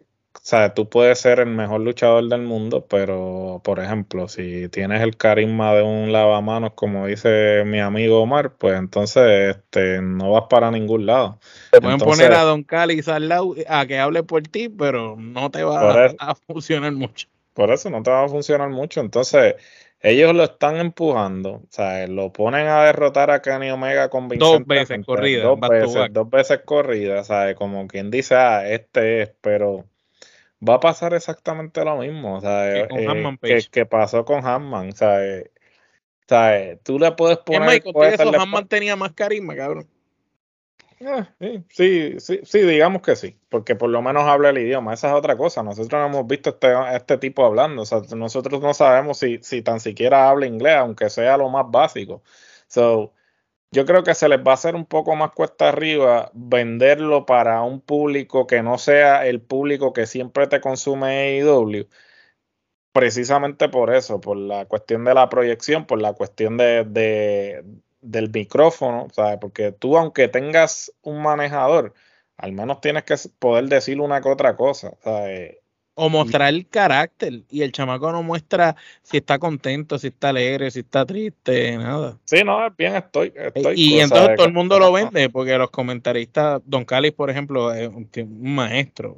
sea, 0.49 0.75
tú 0.75 0.89
puedes 0.89 1.19
ser 1.19 1.41
el 1.41 1.49
mejor 1.49 1.81
luchador 1.81 2.29
del 2.29 2.43
mundo, 2.43 2.87
pero, 2.89 3.61
por 3.65 3.81
ejemplo, 3.81 4.29
si 4.29 4.69
tienes 4.69 5.03
el 5.03 5.17
carisma 5.17 5.75
de 5.75 5.83
un 5.83 6.13
lavamanos, 6.13 6.75
como 6.75 7.05
dice 7.07 7.65
mi 7.67 7.81
amigo 7.81 8.21
Omar, 8.23 8.53
pues 8.53 8.79
entonces 8.79 9.57
este, 9.57 10.01
no 10.01 10.31
vas 10.31 10.45
para 10.49 10.71
ningún 10.71 11.05
lado. 11.05 11.41
Te 11.73 11.81
pueden 11.81 11.99
poner 11.99 12.33
a 12.33 12.43
Don 12.43 12.63
Cali 12.63 13.03
al 13.09 13.29
lado 13.29 13.57
a 13.69 13.87
que 13.87 13.99
hable 13.99 14.23
por 14.23 14.45
ti, 14.45 14.69
pero 14.69 15.17
no 15.19 15.51
te 15.51 15.65
va 15.65 16.15
a 16.17 16.35
funcionar 16.37 16.93
mucho. 16.93 17.27
Por 17.53 17.73
eso 17.73 17.91
no 17.91 18.01
te 18.05 18.11
va 18.13 18.27
a 18.27 18.29
funcionar 18.29 18.71
mucho. 18.71 19.01
Entonces, 19.01 19.57
ellos 20.01 20.33
lo 20.33 20.45
están 20.45 20.77
empujando. 20.77 21.55
O 21.55 21.67
sea, 21.71 22.07
lo 22.07 22.33
ponen 22.33 22.69
a 22.69 22.85
derrotar 22.85 23.33
a 23.33 23.43
Kenny 23.43 23.71
Omega 23.71 24.11
con 24.11 24.29
Dos 24.29 24.65
veces 24.65 25.05
corrida. 25.05 25.43
Dos 25.43 25.59
veces, 25.59 26.13
dos 26.13 26.31
veces 26.31 26.61
corrida. 26.65 27.25
¿sabes? 27.25 27.57
Como 27.57 27.89
quien 27.89 28.13
dice, 28.13 28.37
ah, 28.37 28.69
este 28.69 29.23
es, 29.23 29.33
pero 29.41 29.87
va 30.69 30.75
a 30.75 30.81
pasar 30.81 31.15
exactamente 31.15 31.85
lo 31.85 31.97
mismo. 31.99 32.41
¿sabes? 32.41 32.89
Que, 32.89 33.57
eh, 33.57 33.67
que, 33.71 33.87
pasó 33.87 34.25
con 34.25 34.47
Hanman. 34.47 34.93
¿sabes? 34.93 35.51
¿sabes? 36.29 36.79
Tú 36.83 36.99
le 36.99 37.13
puedes 37.13 37.39
poner. 37.39 37.83
Es 37.85 38.21
eso, 38.21 38.41
Hanman 38.41 38.69
tenía 38.69 38.97
más 38.97 39.13
carisma, 39.13 39.55
cabrón. 39.55 39.89
Eh, 40.99 41.63
sí, 41.69 42.19
sí, 42.21 42.41
sí, 42.43 42.61
digamos 42.61 43.03
que 43.03 43.17
sí, 43.17 43.39
porque 43.51 43.75
por 43.77 43.91
lo 43.91 44.01
menos 44.01 44.25
habla 44.25 44.49
el 44.49 44.57
idioma, 44.57 44.95
esa 44.95 45.09
es 45.09 45.15
otra 45.15 45.37
cosa, 45.37 45.63
nosotros 45.63 46.01
no 46.01 46.07
hemos 46.07 46.27
visto 46.27 46.49
este, 46.51 46.73
este 46.95 47.19
tipo 47.19 47.45
hablando, 47.45 47.83
o 47.83 47.85
sea, 47.85 48.01
nosotros 48.17 48.63
no 48.63 48.73
sabemos 48.73 49.19
si, 49.19 49.39
si 49.43 49.61
tan 49.61 49.79
siquiera 49.79 50.31
habla 50.31 50.47
inglés, 50.47 50.77
aunque 50.77 51.11
sea 51.11 51.37
lo 51.37 51.51
más 51.51 51.67
básico. 51.71 52.23
So, 52.67 53.13
yo 53.77 53.85
creo 53.85 54.03
que 54.05 54.15
se 54.15 54.29
les 54.31 54.39
va 54.41 54.53
a 54.53 54.55
hacer 54.55 54.75
un 54.75 54.87
poco 54.87 55.17
más 55.17 55.33
cuesta 55.33 55.69
arriba 55.69 56.31
venderlo 56.33 57.27
para 57.27 57.63
un 57.63 57.83
público 57.83 58.47
que 58.47 58.63
no 58.63 58.79
sea 58.79 59.27
el 59.27 59.43
público 59.43 59.93
que 59.93 60.07
siempre 60.07 60.47
te 60.47 60.63
consume 60.63 61.41
AEW. 61.41 61.87
Precisamente 62.93 63.69
por 63.69 63.95
eso, 63.95 64.19
por 64.21 64.39
la 64.39 64.65
cuestión 64.65 65.05
de 65.05 65.13
la 65.13 65.29
proyección, 65.29 65.87
por 65.87 66.01
la 66.01 66.15
cuestión 66.15 66.57
de, 66.57 67.63
del 68.01 68.31
micrófono, 68.31 69.09
¿sabes? 69.13 69.37
Porque 69.41 69.73
tú, 69.73 69.99
aunque 69.99 70.29
tengas 70.29 70.93
un 71.03 71.23
manejador, 71.23 71.93
al 72.39 72.53
menos 72.53 72.81
tienes 72.81 73.05
que 73.05 73.17
poder 73.39 73.67
decir 73.67 74.01
una 74.01 74.23
que 74.23 74.31
otra 74.31 74.57
cosa. 74.57 74.97
¿sabes? 75.05 75.59
O 75.99 76.11
mostrar 76.11 76.53
el 76.53 76.69
carácter. 76.69 77.43
Y 77.51 77.63
el 77.63 77.73
chamaco 77.73 78.13
no 78.13 78.23
muestra 78.23 78.77
si 79.03 79.17
está 79.17 79.39
contento, 79.39 79.99
si 79.99 80.09
está 80.09 80.29
alegre, 80.29 80.71
si 80.71 80.81
está 80.81 81.07
triste, 81.07 81.77
nada. 81.79 82.19
Sí, 82.25 82.45
no, 82.45 82.71
bien 82.77 82.97
estoy. 82.97 83.33
y 83.75 84.01
entonces 84.01 84.37
todo 84.37 84.47
el 84.47 84.53
mundo 84.53 84.79
lo 84.79 84.93
vende, 84.93 85.31
porque 85.31 85.57
los 85.57 85.71
comentaristas, 85.71 86.61
Don 86.67 86.85
Cali, 86.85 87.13
por 87.13 87.31
ejemplo, 87.31 87.73
es 87.73 87.89
un, 87.89 88.09
maestro. 88.55 89.15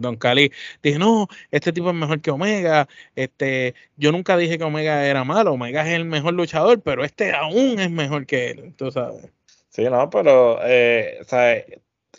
Don 0.00 0.16
Cali 0.16 0.50
dice, 0.82 0.98
no, 0.98 1.28
este 1.52 1.72
tipo 1.72 1.90
es 1.90 1.94
mejor 1.94 2.20
que 2.20 2.32
Omega. 2.32 2.88
Este, 3.14 3.74
yo 3.96 4.10
nunca 4.10 4.36
dije 4.36 4.58
que 4.58 4.64
Omega 4.64 5.06
era 5.06 5.22
malo. 5.22 5.52
Omega 5.52 5.86
es 5.86 5.94
el 5.94 6.04
mejor 6.04 6.34
luchador, 6.34 6.82
pero 6.82 7.04
este 7.04 7.32
aún 7.32 7.78
es 7.78 7.90
mejor 7.90 8.26
que 8.26 8.50
él. 8.50 8.74
Tú 8.76 8.90
sabes. 8.90 9.30
Sí, 9.76 9.84
no, 9.84 10.08
pero 10.08 10.58
eh, 10.64 11.18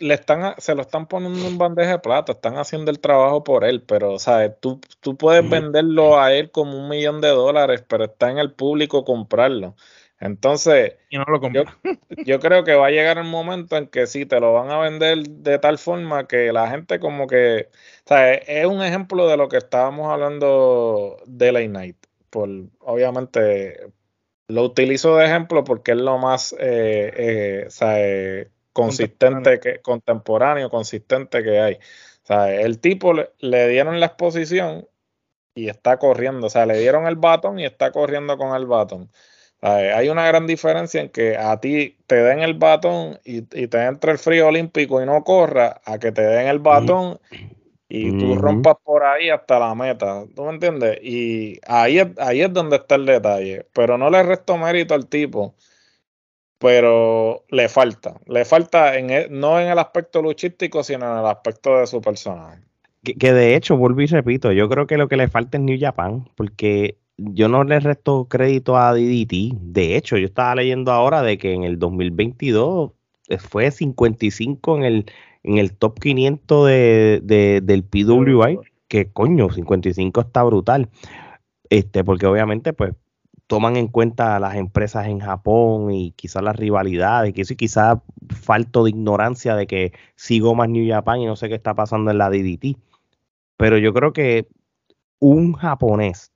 le 0.00 0.14
están, 0.14 0.54
se 0.58 0.74
lo 0.74 0.82
están 0.82 1.06
poniendo 1.06 1.46
en 1.46 1.58
bandeja 1.58 1.92
de 1.92 1.98
plata, 1.98 2.32
están 2.32 2.56
haciendo 2.56 2.90
el 2.90 3.00
trabajo 3.00 3.44
por 3.44 3.64
él, 3.64 3.82
pero 3.82 4.18
¿sabes? 4.18 4.52
Tú, 4.60 4.80
tú 5.00 5.16
puedes 5.16 5.48
venderlo 5.48 6.20
a 6.20 6.32
él 6.32 6.50
como 6.50 6.78
un 6.78 6.88
millón 6.88 7.20
de 7.20 7.28
dólares, 7.28 7.84
pero 7.88 8.04
está 8.04 8.30
en 8.30 8.38
el 8.38 8.52
público 8.52 9.04
comprarlo. 9.04 9.74
Entonces, 10.20 10.96
yo, 12.26 12.40
creo 12.40 12.64
que 12.64 12.74
va 12.74 12.88
a 12.88 12.90
llegar 12.90 13.18
el 13.18 13.24
momento 13.24 13.76
en 13.76 13.86
que 13.86 14.06
sí, 14.06 14.26
te 14.26 14.40
lo 14.40 14.52
van 14.52 14.70
a 14.70 14.78
vender 14.78 15.18
de 15.18 15.58
tal 15.58 15.78
forma 15.78 16.26
que 16.26 16.52
la 16.52 16.68
gente 16.70 16.98
como 16.98 17.26
que, 17.26 17.68
¿sabes? 18.04 18.40
Es 18.48 18.66
un 18.66 18.82
ejemplo 18.82 19.28
de 19.28 19.36
lo 19.36 19.48
que 19.48 19.58
estábamos 19.58 20.10
hablando 20.12 21.18
de 21.26 21.52
la 21.52 21.66
Night. 21.66 21.96
Por, 22.30 22.48
obviamente, 22.80 23.92
lo 24.48 24.64
utilizo 24.64 25.16
de 25.16 25.26
ejemplo 25.26 25.64
porque 25.64 25.92
es 25.92 25.98
lo 25.98 26.18
más, 26.18 26.52
eh, 26.58 27.12
eh, 27.16 27.66
¿sabes? 27.70 28.48
Consistente, 28.78 29.58
que, 29.58 29.80
contemporáneo, 29.80 30.70
consistente 30.70 31.42
que 31.42 31.58
hay. 31.58 31.74
O 31.74 32.26
sea, 32.26 32.54
el 32.54 32.78
tipo 32.78 33.12
le, 33.12 33.68
dieron 33.68 33.98
la 33.98 34.06
exposición 34.06 34.86
y 35.54 35.68
está 35.68 35.98
corriendo. 35.98 36.46
O 36.46 36.50
sea, 36.50 36.64
le 36.64 36.78
dieron 36.78 37.06
el 37.06 37.16
batón 37.16 37.58
y 37.58 37.64
está 37.64 37.90
corriendo 37.90 38.38
con 38.38 38.54
el 38.54 38.66
batón. 38.66 39.10
hay 39.60 40.08
una 40.08 40.28
gran 40.28 40.46
diferencia 40.46 41.00
en 41.00 41.08
que 41.08 41.36
a 41.36 41.58
ti 41.58 41.98
te 42.06 42.22
den 42.22 42.40
el 42.40 42.54
batón 42.54 43.18
y, 43.24 43.42
te 43.42 43.84
entre 43.84 44.12
el 44.12 44.18
frío 44.18 44.46
olímpico 44.46 45.02
y 45.02 45.06
no 45.06 45.24
corra, 45.24 45.80
a 45.84 45.98
que 45.98 46.12
te 46.12 46.22
den 46.22 46.46
el 46.46 46.60
batón 46.60 47.18
y 47.88 48.16
tú 48.16 48.36
rompas 48.36 48.76
por 48.84 49.02
ahí 49.02 49.28
hasta 49.30 49.58
la 49.58 49.74
meta. 49.74 50.24
¿Tú 50.36 50.44
me 50.44 50.50
entiendes? 50.50 51.00
Y 51.02 51.58
ahí, 51.66 52.00
ahí 52.18 52.42
es 52.42 52.52
donde 52.52 52.76
está 52.76 52.94
el 52.94 53.06
detalle. 53.06 53.66
Pero 53.72 53.98
no 53.98 54.08
le 54.08 54.22
resto 54.22 54.56
mérito 54.56 54.94
al 54.94 55.08
tipo 55.08 55.56
pero 56.58 57.44
le 57.50 57.68
falta. 57.68 58.20
Le 58.26 58.44
falta 58.44 58.96
en 58.96 59.10
e, 59.10 59.28
no 59.30 59.60
en 59.60 59.68
el 59.68 59.78
aspecto 59.78 60.20
luchístico, 60.22 60.82
sino 60.82 61.10
en 61.12 61.18
el 61.18 61.26
aspecto 61.26 61.78
de 61.78 61.86
su 61.86 62.00
personaje. 62.00 62.60
Que, 63.02 63.32
de 63.32 63.54
hecho, 63.54 63.76
vuelvo 63.76 64.00
y 64.00 64.06
repito, 64.06 64.52
yo 64.52 64.68
creo 64.68 64.86
que 64.86 64.98
lo 64.98 65.08
que 65.08 65.16
le 65.16 65.28
falta 65.28 65.56
es 65.56 65.62
New 65.62 65.78
Japan, 65.80 66.28
porque 66.36 66.98
yo 67.16 67.48
no 67.48 67.64
le 67.64 67.80
resto 67.80 68.26
crédito 68.28 68.76
a 68.76 68.92
DDT. 68.92 69.54
De 69.60 69.96
hecho, 69.96 70.16
yo 70.18 70.26
estaba 70.26 70.56
leyendo 70.56 70.92
ahora 70.92 71.22
de 71.22 71.38
que 71.38 71.54
en 71.54 71.64
el 71.64 71.78
2022 71.78 72.90
fue 73.38 73.70
55 73.70 74.78
en 74.78 74.84
el, 74.84 75.06
en 75.44 75.58
el 75.58 75.72
top 75.72 76.00
500 76.00 76.66
de, 76.66 77.60
del 77.62 77.84
PWI, 77.84 78.58
que 78.88 79.10
coño, 79.10 79.50
55 79.50 80.20
está 80.20 80.42
brutal. 80.42 80.88
Este, 81.70 82.02
porque 82.02 82.26
obviamente, 82.26 82.72
pues, 82.72 82.94
toman 83.48 83.76
en 83.76 83.88
cuenta 83.88 84.38
las 84.38 84.56
empresas 84.56 85.06
en 85.08 85.20
Japón 85.20 85.90
y 85.90 86.12
quizás 86.12 86.42
las 86.42 86.54
rivalidades, 86.54 87.32
que 87.32 87.42
quizás 87.56 87.98
falto 88.28 88.84
de 88.84 88.90
ignorancia 88.90 89.56
de 89.56 89.66
que 89.66 89.92
sigo 90.16 90.54
más 90.54 90.68
New 90.68 90.86
Japan 90.88 91.20
y 91.20 91.26
no 91.26 91.34
sé 91.34 91.48
qué 91.48 91.54
está 91.54 91.74
pasando 91.74 92.10
en 92.10 92.18
la 92.18 92.28
DDT. 92.28 92.76
Pero 93.56 93.78
yo 93.78 93.94
creo 93.94 94.12
que 94.12 94.48
un 95.18 95.54
japonés 95.54 96.30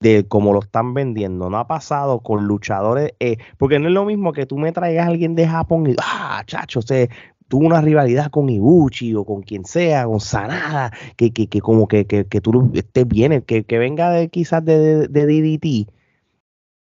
de 0.00 0.26
como 0.26 0.52
lo 0.54 0.60
están 0.60 0.94
vendiendo, 0.94 1.50
no 1.50 1.58
ha 1.58 1.66
pasado 1.66 2.20
con 2.20 2.46
luchadores, 2.46 3.12
eh, 3.20 3.36
porque 3.58 3.78
no 3.78 3.88
es 3.88 3.94
lo 3.94 4.04
mismo 4.06 4.32
que 4.32 4.46
tú 4.46 4.56
me 4.58 4.72
traigas 4.72 5.06
a 5.06 5.10
alguien 5.10 5.34
de 5.34 5.46
Japón 5.46 5.86
y, 5.86 5.96
ah, 6.02 6.42
chacho, 6.46 6.80
se 6.80 7.10
tuvo 7.48 7.66
una 7.66 7.82
rivalidad 7.82 8.30
con 8.30 8.48
Ibuchi 8.48 9.14
o 9.14 9.24
con 9.24 9.42
quien 9.42 9.64
sea, 9.64 10.06
con 10.06 10.20
Sanada, 10.20 10.92
que, 11.16 11.30
que, 11.32 11.46
que 11.46 11.60
como 11.60 11.88
que, 11.88 12.06
que, 12.06 12.26
que 12.26 12.40
tú 12.40 12.70
estés 12.74 13.06
bien, 13.06 13.42
que, 13.42 13.64
que 13.64 13.78
venga 13.78 14.10
de 14.10 14.28
quizás 14.28 14.64
de, 14.64 14.78
de, 14.78 15.08
de 15.08 15.26
DDT 15.26 15.95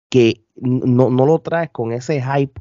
que 0.09 0.43
no, 0.57 1.11
lo 1.11 1.39
traes 1.41 1.71
con 1.71 1.93
ese 1.93 2.23
hype 2.23 2.61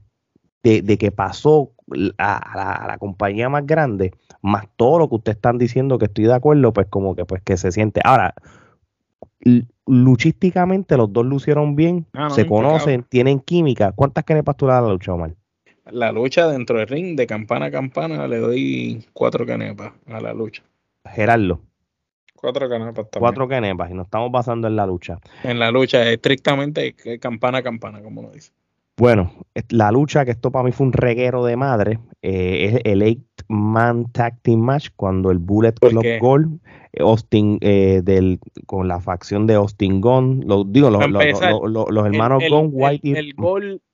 de, 0.64 0.98
que 0.98 1.12
pasó 1.12 1.72
a, 2.18 2.88
la, 2.88 2.98
compañía 2.98 3.48
más 3.48 3.66
grande, 3.66 4.12
más 4.41 4.66
todo 4.76 5.00
lo 5.00 5.10
que 5.10 5.16
ustedes 5.16 5.38
están 5.38 5.58
diciendo 5.58 5.98
que 5.98 6.06
estoy 6.06 6.26
de 6.26 6.34
acuerdo, 6.34 6.74
pues 6.74 6.88
como 6.89 7.16
que 7.16 7.26
pues 7.26 7.41
que 7.41 7.56
se 7.56 7.72
siente. 7.72 8.02
Ahora, 8.04 8.36
luchísticamente 9.86 10.98
los 10.98 11.12
dos 11.14 11.26
lucieron 11.26 11.76
bien, 11.76 12.06
ah, 12.14 12.30
se 12.30 12.45
conocen, 12.45 13.04
tienen 13.04 13.39
química. 13.39 13.93
¿Cuántas 13.93 14.26
canepas 14.26 14.58
tú 14.58 14.66
le 14.66 14.74
das 14.74 14.80
a 14.80 14.86
la 14.88 14.93
lucha, 14.93 15.14
Omar? 15.14 15.34
La 15.89 16.12
lucha 16.12 16.48
dentro 16.48 16.80
del 16.80 16.88
ring, 16.88 17.16
de 17.16 17.28
campana 17.28 17.68
a 17.68 17.72
campana, 17.72 18.28
le 18.28 18.38
doy 18.39 19.06
cuatro 19.14 19.45
canepas 19.45 19.93
a 20.08 20.20
la 20.20 20.34
lucha. 20.34 20.64
Gerardo. 21.06 21.62
Cuatro 22.38 22.70
canepas 22.70 23.10
también. 23.10 23.20
Cuatro 23.20 23.48
canepas 23.48 23.92
y 23.92 23.94
nos 23.94 24.06
estamos 24.06 24.32
basando 24.32 24.68
en 24.68 24.76
la 24.76 24.86
lucha. 24.86 25.18
En 25.44 25.60
la 25.60 25.72
lucha, 25.72 26.10
estrictamente 26.10 26.96
campana 27.20 27.60
a 27.60 27.64
campana, 27.64 28.02
como 28.02 28.22
lo 28.22 28.30
dice. 28.30 28.52
Bueno, 28.98 29.32
la 29.70 29.92
lucha, 29.92 30.26
que 30.26 30.32
esto 30.32 30.52
para 30.52 30.66
mí 30.66 30.72
fue 30.72 30.88
un 30.88 30.94
reguero 30.94 31.46
de 31.46 31.56
madre, 31.56 32.00
eh, 32.24 32.66
es 32.66 32.82
el 32.84 33.04
Eight 33.04 33.22
Man 33.48 34.12
Tag 34.12 34.42
Team 34.42 34.60
Match, 34.60 34.90
cuando 34.96 35.30
el 35.30 35.38
Bullet 35.38 35.74
Club 35.74 36.04
Gold, 36.20 36.60
eh, 36.94 37.04
Austin, 37.04 37.60
eh, 37.62 38.02
del, 38.04 38.40
con 38.66 38.88
la 38.88 39.00
facción 39.00 39.46
de 39.46 39.54
Austin 39.54 40.02
Gunn, 40.02 40.46
lo, 40.48 40.64
digo, 40.64 40.90
los, 40.90 41.00
hermanos 41.04 42.44
Gunn, 42.50 42.70
White 42.74 43.20
el, 43.20 43.28
y... 43.28 43.34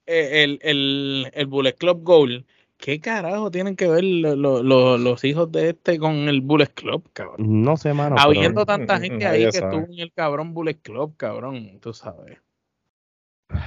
El, 0.05 0.59
el, 0.61 1.31
el 1.33 1.47
Bullet 1.47 1.73
Club 1.73 2.01
Gold 2.03 2.45
¿Qué 2.83 2.99
carajo 2.99 3.49
tienen 3.49 3.77
que 3.77 3.87
ver 3.87 4.03
los 4.03 5.23
hijos 5.23 5.49
de 5.53 5.69
este 5.69 5.97
con 5.97 6.27
el 6.27 6.41
Bullet 6.41 6.67
Club, 6.67 7.09
cabrón? 7.13 7.37
No 7.63 7.77
sé, 7.77 7.93
mano. 7.93 8.17
Habiendo 8.19 8.65
tanta 8.65 8.99
gente 8.99 9.25
ahí 9.25 9.43
que 9.43 9.57
estuvo 9.59 9.85
en 9.89 9.99
el 9.99 10.11
cabrón 10.11 10.53
Bullet 10.53 10.81
Club, 10.81 11.15
cabrón, 11.15 11.79
tú 11.79 11.93
sabes. 11.93 12.39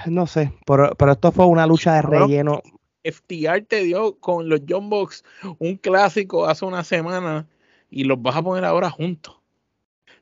No 0.05 0.27
sé, 0.27 0.53
pero, 0.67 0.93
esto 1.11 1.33
fue 1.33 1.47
una 1.47 1.67
lucha 1.67 1.95
de 1.95 2.03
relleno. 2.03 2.61
FTR 3.05 3.63
te 3.67 3.85
dio 3.85 4.19
con 4.19 4.51
los 4.51 4.61
John 4.69 4.91
Box 4.91 5.25
un 5.61 5.77
clásico 5.77 6.45
hace 6.45 6.67
una 6.67 6.85
semana 6.85 7.47
y 7.89 8.05
los 8.05 8.21
vas 8.21 8.37
a 8.37 8.43
poner 8.43 8.67
ahora 8.67 8.91
juntos. 8.91 9.39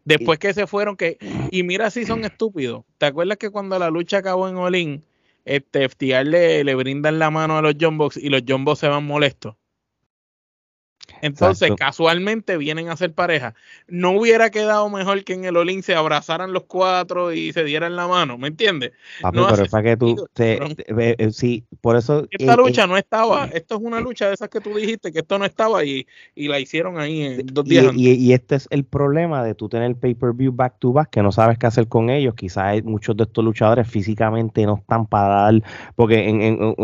Después 0.04 0.38
que 0.38 0.54
se 0.54 0.68
fueron, 0.68 0.96
que. 0.96 1.18
Y 1.50 1.64
mira 1.64 1.90
si 1.90 2.06
son 2.06 2.24
estúpidos. 2.24 2.84
¿Te 2.98 3.06
acuerdas 3.06 3.38
que 3.38 3.50
cuando 3.50 3.76
la 3.76 3.90
lucha 3.90 4.18
acabó 4.18 4.48
en 4.48 4.54
Olin, 4.54 5.04
este, 5.44 5.88
FTR 5.88 6.24
le, 6.24 6.74
brindan 6.74 7.18
la 7.18 7.30
mano 7.30 7.58
a 7.58 7.62
los 7.62 7.74
John 7.80 7.98
y 8.16 8.28
los 8.28 8.42
John 8.46 8.64
se 8.76 8.88
van 8.88 9.04
molestos. 9.04 9.56
Entonces, 11.24 11.70
casualmente 11.78 12.58
vienen 12.58 12.90
a 12.90 12.96
ser 12.98 13.14
pareja. 13.14 13.54
No 13.88 14.10
hubiera 14.10 14.50
quedado 14.50 14.90
mejor 14.90 15.24
que 15.24 15.32
en 15.32 15.46
el 15.46 15.56
Olin 15.56 15.82
se 15.82 15.94
abrazaran 15.94 16.52
los 16.52 16.64
cuatro 16.64 17.32
y 17.32 17.50
se 17.54 17.64
dieran 17.64 17.96
la 17.96 18.06
mano, 18.06 18.36
¿me 18.36 18.48
entiendes? 18.48 18.92
no 19.32 19.46
pero 19.48 19.64
es 19.64 19.70
para 19.70 19.82
que 19.82 19.96
tú, 19.96 20.26
eh, 20.36 21.30
sí, 21.32 21.64
por 21.80 21.96
eso. 21.96 22.26
Esta 22.30 22.56
lucha 22.56 22.86
no 22.86 22.98
estaba, 22.98 23.46
esto 23.46 23.76
es 23.76 23.80
una 23.80 24.00
lucha 24.00 24.28
de 24.28 24.34
esas 24.34 24.50
que 24.50 24.60
tú 24.60 24.74
dijiste, 24.74 25.12
que 25.12 25.20
esto 25.20 25.38
no 25.38 25.46
estaba 25.46 25.82
y, 25.82 26.06
y 26.34 26.48
la 26.48 26.60
hicieron 26.60 26.98
ahí 26.98 27.22
en 27.22 27.46
dos 27.46 27.64
días. 27.64 27.86
Y, 27.94 28.10
y, 28.10 28.32
este 28.34 28.56
es 28.56 28.68
el 28.70 28.84
problema 28.84 29.42
de 29.42 29.54
tú 29.54 29.70
tener 29.70 29.96
pay-per-view 29.96 30.52
back 30.52 30.78
to 30.78 30.92
back, 30.92 31.08
que 31.08 31.22
no 31.22 31.32
sabes 31.32 31.56
qué 31.56 31.66
hacer 31.66 31.88
con 31.88 32.10
ellos. 32.10 32.34
Quizás 32.34 32.84
muchos 32.84 33.16
de 33.16 33.24
estos 33.24 33.42
luchadores 33.42 33.88
físicamente 33.88 34.66
no 34.66 34.76
están 34.76 35.06
para 35.06 35.34
dar, 35.44 35.62
porque 35.96 36.28
en, 36.28 36.42
en, 36.42 36.74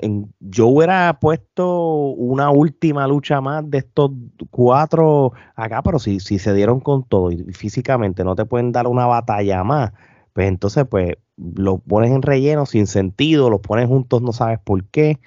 en, 0.00 0.34
yo 0.40 0.66
hubiera 0.68 1.18
puesto 1.20 2.06
una 2.12 2.50
última 2.50 3.06
lucha 3.06 3.42
más 3.42 3.65
de 3.70 3.78
estos 3.78 4.10
cuatro 4.50 5.32
acá, 5.54 5.82
pero 5.82 5.98
si, 5.98 6.20
si 6.20 6.38
se 6.38 6.54
dieron 6.54 6.80
con 6.80 7.04
todo 7.04 7.30
y 7.30 7.38
físicamente 7.52 8.24
no 8.24 8.34
te 8.34 8.44
pueden 8.44 8.72
dar 8.72 8.86
una 8.86 9.06
batalla 9.06 9.64
más, 9.64 9.92
pues 10.32 10.48
entonces 10.48 10.86
pues 10.88 11.14
los 11.36 11.80
pones 11.82 12.10
en 12.12 12.22
relleno 12.22 12.66
sin 12.66 12.86
sentido, 12.86 13.50
los 13.50 13.60
pones 13.60 13.86
juntos 13.88 14.22
no 14.22 14.32
sabes 14.32 14.58
por 14.60 14.84
qué. 14.84 15.18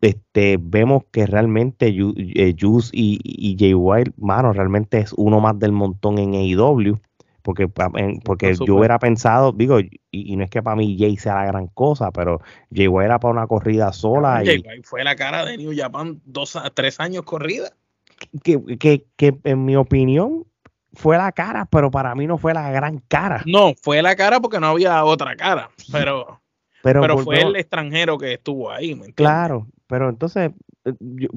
Este, 0.00 0.58
vemos 0.60 1.04
que 1.12 1.26
realmente 1.26 1.88
eh, 1.88 2.56
Juice 2.58 2.90
y, 2.92 3.20
y 3.22 3.56
Jay 3.56 3.72
Wild, 3.72 4.12
mano, 4.16 4.52
realmente 4.52 4.98
es 4.98 5.12
uno 5.12 5.38
más 5.38 5.56
del 5.60 5.70
montón 5.70 6.18
en 6.18 6.34
AEW, 6.34 6.98
porque, 7.42 7.68
porque 7.68 8.54
yo 8.54 8.76
hubiera 8.76 8.98
pensado, 8.98 9.52
digo, 9.52 9.80
y, 10.10 10.36
no 10.36 10.44
es 10.44 10.50
que 10.50 10.62
para 10.62 10.76
mí 10.76 10.96
Jay 10.98 11.16
sea 11.16 11.34
la 11.34 11.46
gran 11.46 11.66
cosa, 11.68 12.10
pero 12.10 12.40
Jay 12.72 12.88
White 12.88 13.06
era 13.06 13.18
para 13.18 13.32
una 13.32 13.46
corrida 13.46 13.92
sola. 13.92 14.42
Jay 14.44 14.62
White 14.66 14.84
fue 14.84 15.04
la 15.04 15.16
cara 15.16 15.44
de 15.44 15.56
New 15.56 15.72
Japan 15.76 16.20
dos 16.24 16.56
a 16.56 16.70
tres 16.70 17.00
años 17.00 17.22
corrida. 17.24 17.70
Que, 18.42 18.60
que, 18.78 19.04
que 19.16 19.36
en 19.44 19.64
mi 19.64 19.74
opinión 19.74 20.46
fue 20.94 21.16
la 21.16 21.32
cara, 21.32 21.66
pero 21.66 21.90
para 21.90 22.14
mí 22.14 22.26
no 22.26 22.38
fue 22.38 22.54
la 22.54 22.70
gran 22.70 22.98
cara. 23.08 23.42
No, 23.46 23.74
fue 23.82 24.02
la 24.02 24.14
cara 24.14 24.40
porque 24.40 24.60
no 24.60 24.68
había 24.68 25.04
otra 25.04 25.36
cara, 25.36 25.70
pero, 25.90 26.40
pero, 26.82 27.18
fue 27.18 27.40
el 27.40 27.56
extranjero 27.56 28.18
que 28.18 28.34
estuvo 28.34 28.70
ahí. 28.70 28.98
claro, 29.14 29.66
pero 29.86 30.08
entonces, 30.08 30.52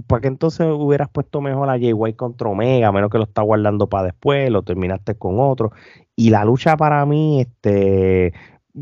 ¿para 0.08 0.22
qué 0.22 0.28
entonces 0.28 0.68
hubieras 0.68 1.10
puesto 1.10 1.42
mejor 1.42 1.70
a 1.70 1.74
Jay 1.74 1.94
White 1.94 2.18
contra 2.18 2.50
Omega, 2.50 2.92
menos 2.92 3.10
que 3.10 3.18
lo 3.18 3.26
está 3.26 3.42
guardando 3.42 3.88
para 3.88 4.06
después, 4.06 4.50
lo 4.50 4.64
terminaste 4.64 5.16
con 5.16 5.40
otro? 5.40 5.72
Y 6.16 6.30
la 6.30 6.46
lucha 6.46 6.78
para 6.78 7.06
mí, 7.06 7.42
este, 7.42 8.34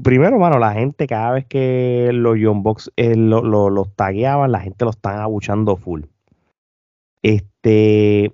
primero, 0.04 0.40
mano, 0.40 0.60
la 0.60 0.74
gente 0.74 1.08
cada 1.08 1.32
vez 1.32 1.46
que 1.46 2.12
los 2.14 2.38
Young 2.38 2.64
Box 2.64 2.92
eh, 2.96 3.16
los 3.16 3.96
tagueaban, 3.96 4.52
la 4.52 4.62
gente 4.62 4.86
lo 4.86 4.92
están 4.92 5.20
abuchando 5.20 5.76
full. 5.76 6.04
Este, 7.22 8.34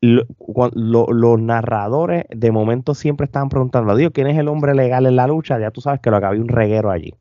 los 0.00 1.40
narradores 1.40 2.24
de 2.30 2.50
momento 2.50 2.94
siempre 2.94 3.26
estaban 3.26 3.48
preguntando, 3.48 3.94
Dios, 3.96 4.12
¿quién 4.12 4.26
es 4.26 4.38
el 4.38 4.48
hombre 4.48 4.74
legal 4.74 5.06
en 5.06 5.16
la 5.16 5.26
lucha? 5.26 5.58
Ya 5.58 5.70
tú 5.70 5.80
sabes 5.80 6.00
que 6.00 6.10
lo 6.10 6.16
había 6.16 6.40
un 6.40 6.48
reguero 6.48 6.90
allí. 6.90 7.14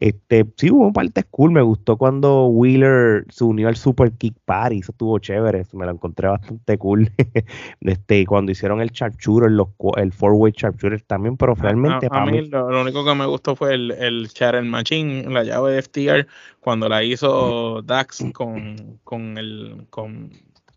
Este, 0.00 0.46
sí, 0.56 0.70
hubo 0.70 0.92
parte 0.92 1.24
cool. 1.24 1.50
Me 1.50 1.62
gustó 1.62 1.96
cuando 1.96 2.46
Wheeler 2.46 3.24
se 3.30 3.44
unió 3.44 3.68
al 3.68 3.76
Super 3.76 4.12
Kick 4.12 4.36
Party. 4.44 4.78
Eso 4.78 4.92
estuvo 4.92 5.18
chévere. 5.18 5.64
me 5.72 5.86
lo 5.86 5.92
encontré 5.92 6.28
bastante 6.28 6.78
cool. 6.78 7.10
este, 7.80 8.24
cuando 8.26 8.52
hicieron 8.52 8.80
el 8.80 8.90
Sharpshooter, 8.90 9.50
los, 9.50 9.68
el 9.96 10.12
Four-Way 10.12 10.52
Sharpshooter 10.56 11.02
también, 11.02 11.36
pero 11.36 11.54
realmente 11.54 12.08
a, 12.10 12.24
mí, 12.26 12.46
Lo, 12.48 12.80
único 12.80 13.04
que 13.04 13.14
me 13.14 13.26
gustó 13.26 13.56
fue 13.56 13.74
el, 13.74 13.90
el 13.90 14.28
Machine, 14.64 15.24
la 15.30 15.42
llave 15.42 15.72
de 15.72 15.82
FTR, 15.82 16.26
cuando 16.60 16.88
la 16.88 17.02
hizo 17.02 17.82
Dax 17.82 18.24
con, 18.32 19.00
con, 19.02 19.36
el, 19.36 19.86
con, 19.90 20.30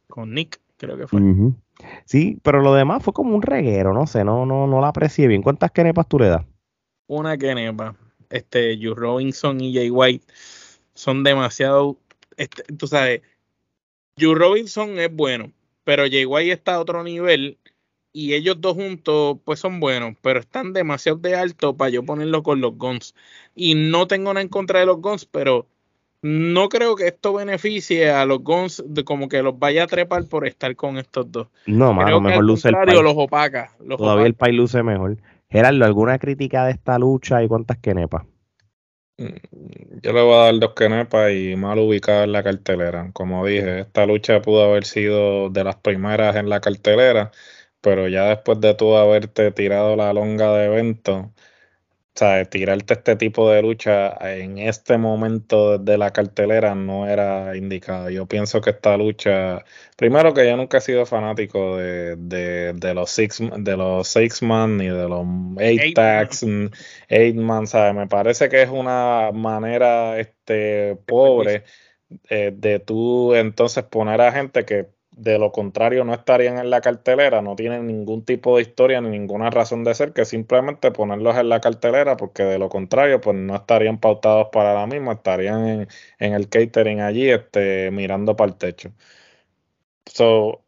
con 0.07 0.34
Nick 0.34 0.59
creo 0.78 0.97
que 0.97 1.07
fue. 1.07 1.22
Sí, 2.05 2.39
pero 2.41 2.61
lo 2.61 2.74
demás 2.74 3.03
fue 3.03 3.13
como 3.13 3.36
un 3.36 3.41
reguero, 3.41 3.93
no 3.93 4.07
sé, 4.07 4.24
no, 4.24 4.45
no, 4.45 4.67
no 4.67 4.82
la 4.82 4.88
aprecié 4.88 5.28
bien. 5.28 5.43
¿Cuántas 5.43 5.72
kenepas 5.72 6.07
tú 6.07 6.19
le 6.19 6.28
das? 6.28 6.45
Una 7.07 7.38
kenepa. 7.38 7.95
Este, 8.32 8.76
Hugh 8.76 8.96
Robinson 8.96 9.62
y 9.62 9.74
Jay 9.74 9.90
White 9.90 10.26
son 10.94 11.24
demasiado, 11.24 11.98
este, 12.38 12.64
tú 12.74 12.88
sabes, 12.88 13.22
Hugh 14.18 14.36
Robinson 14.36 15.00
es 15.00 15.14
bueno, 15.14 15.52
pero 15.84 16.04
Jay 16.04 16.26
White 16.26 16.52
está 16.52 16.76
a 16.76 16.80
otro 16.80 17.04
nivel 17.04 17.58
y 18.14 18.34
ellos 18.34 18.60
dos 18.60 18.76
juntos 18.76 19.38
pues 19.44 19.60
son 19.60 19.80
buenos, 19.80 20.16
pero 20.22 20.40
están 20.40 20.74
demasiado 20.74 21.18
de 21.18 21.36
alto 21.36 21.76
para 21.76 21.90
yo 21.90 22.04
ponerlo 22.04 22.44
con 22.44 22.62
los 22.62 22.78
Guns. 22.78 23.16
Y 23.56 23.76
no 23.76 24.08
tengo 24.08 24.34
nada 24.34 24.42
en 24.42 24.50
contra 24.50 24.80
de 24.80 24.86
los 24.86 25.02
Guns, 25.02 25.26
pero 25.26 25.68
no 26.22 26.70
creo 26.70 26.96
que 26.96 27.08
esto 27.08 27.34
beneficie 27.34 28.12
a 28.12 28.26
los 28.26 28.44
Guns 28.44 28.84
de 28.86 29.04
como 29.04 29.28
que 29.28 29.42
los 29.42 29.58
vaya 29.58 29.84
a 29.84 29.88
trepar 29.88 30.26
por 30.26 30.46
estar 30.46 30.76
con 30.76 30.98
estos 30.98 31.32
dos. 31.32 31.48
No, 31.66 31.94
mano, 31.94 32.22
mejor 32.22 32.44
luce 32.44 32.70
el 32.70 32.76
pay. 32.76 33.02
los 33.02 33.14
opaca. 33.16 33.72
Todavía 33.98 34.28
el 34.28 34.36
pay 34.36 34.54
luce 34.54 34.84
mejor. 34.84 35.18
Gerardo, 35.52 35.84
¿alguna 35.84 36.18
crítica 36.18 36.66
de 36.66 36.72
esta 36.72 36.97
lucha 36.97 37.43
y 37.43 37.47
cuántas 37.49 37.78
quenepas? 37.80 38.24
Mm, 39.18 39.99
yo 40.02 40.14
le 40.14 40.22
voy 40.22 40.34
a 40.34 40.45
dar 40.45 40.60
dos 40.60 40.74
quenepas 40.76 41.32
y 41.34 41.58
mal 41.58 41.78
ubicada 41.80 42.24
en 42.24 42.32
la 42.32 42.41
cartelera. 42.41 43.12
Como 43.12 43.45
dije, 43.45 43.82
esta 43.82 44.06
lucha 44.06 44.41
pudo 44.41 44.64
haber 44.64 44.86
sido 44.86 45.49
de 45.49 45.64
las 45.66 45.76
primeras 45.76 46.38
en 46.38 46.47
la 46.47 46.62
cartelera, 46.62 47.32
pero 47.82 48.08
ya 48.08 48.30
después 48.30 48.62
de 48.62 48.74
tú 48.76 48.95
haberte 48.95 49.52
tirado 49.52 49.97
la 49.97 50.14
longa 50.14 50.54
de 50.54 50.66
evento, 50.68 51.34
o 52.14 52.20
sea, 52.20 52.43
tirarte 52.43 52.93
este 52.95 53.16
tipo 53.16 53.49
de 53.49 53.62
lucha 53.62 54.18
en 54.20 54.57
este 54.57 54.97
momento 54.97 55.78
de 55.78 55.97
la 55.97 56.12
cartelera 56.12 56.76
no 56.76 57.07
era 57.07 57.55
indicado. 57.55 58.09
Yo 58.09 58.26
pienso 58.26 58.59
que 58.59 58.72
esta 58.72 58.97
lucha, 58.97 59.64
primero 59.95 60.34
que 60.34 60.45
yo 60.45 60.57
nunca 60.57 60.80
he 60.80 60.82
sido 60.82 61.05
fanático 61.05 61.78
de, 61.78 62.18
de, 62.18 62.93
los 62.93 63.12
six 63.12 63.41
de 63.57 63.78
los 63.78 64.09
six 64.09 64.41
man 64.41 64.76
ni 64.78 64.88
de 64.88 65.07
los 65.07 65.26
eight, 65.59 65.95
tags, 65.95 66.45
eight 67.07 67.36
man, 67.38 67.66
¿sabes? 67.66 67.95
Me 67.95 68.07
parece 68.07 68.49
que 68.49 68.62
es 68.62 68.70
una 68.70 69.32
manera 69.32 70.20
este 70.20 70.97
pobre 71.07 71.64
eh, 72.30 72.51
de 72.53 72.80
tú 72.80 73.36
entonces 73.36 73.86
poner 73.86 74.20
a 74.20 74.34
gente 74.34 74.66
que 74.66 74.89
de 75.22 75.38
lo 75.38 75.51
contrario 75.51 76.03
no 76.03 76.13
estarían 76.15 76.57
en 76.57 76.72
la 76.72 76.82
cartelera, 76.82 77.43
no 77.43 77.55
tienen 77.55 77.86
ningún 77.86 78.26
tipo 78.26 78.55
de 78.57 78.63
historia 78.63 79.01
ni 79.01 79.09
ninguna 79.09 79.51
razón 79.51 79.84
de 79.84 79.93
ser 79.93 80.13
que 80.13 80.26
simplemente 80.26 80.91
ponerlos 80.91 81.38
en 81.38 81.49
la 81.49 81.61
cartelera 81.61 82.17
porque 82.17 82.43
de 82.43 82.57
lo 82.57 82.69
contrario 82.69 83.22
pues 83.22 83.38
no 83.38 83.55
estarían 83.55 83.99
pautados 83.99 84.47
para 84.51 84.74
la 84.74 84.88
misma, 84.88 85.13
estarían 85.13 85.88
en, 86.19 86.34
el 86.34 86.49
catering 86.49 87.01
allí 87.01 87.30
este, 87.30 87.91
mirando 87.91 88.36
para 88.36 88.51
el 88.51 88.57
techo. 88.57 88.91
So, 90.07 90.63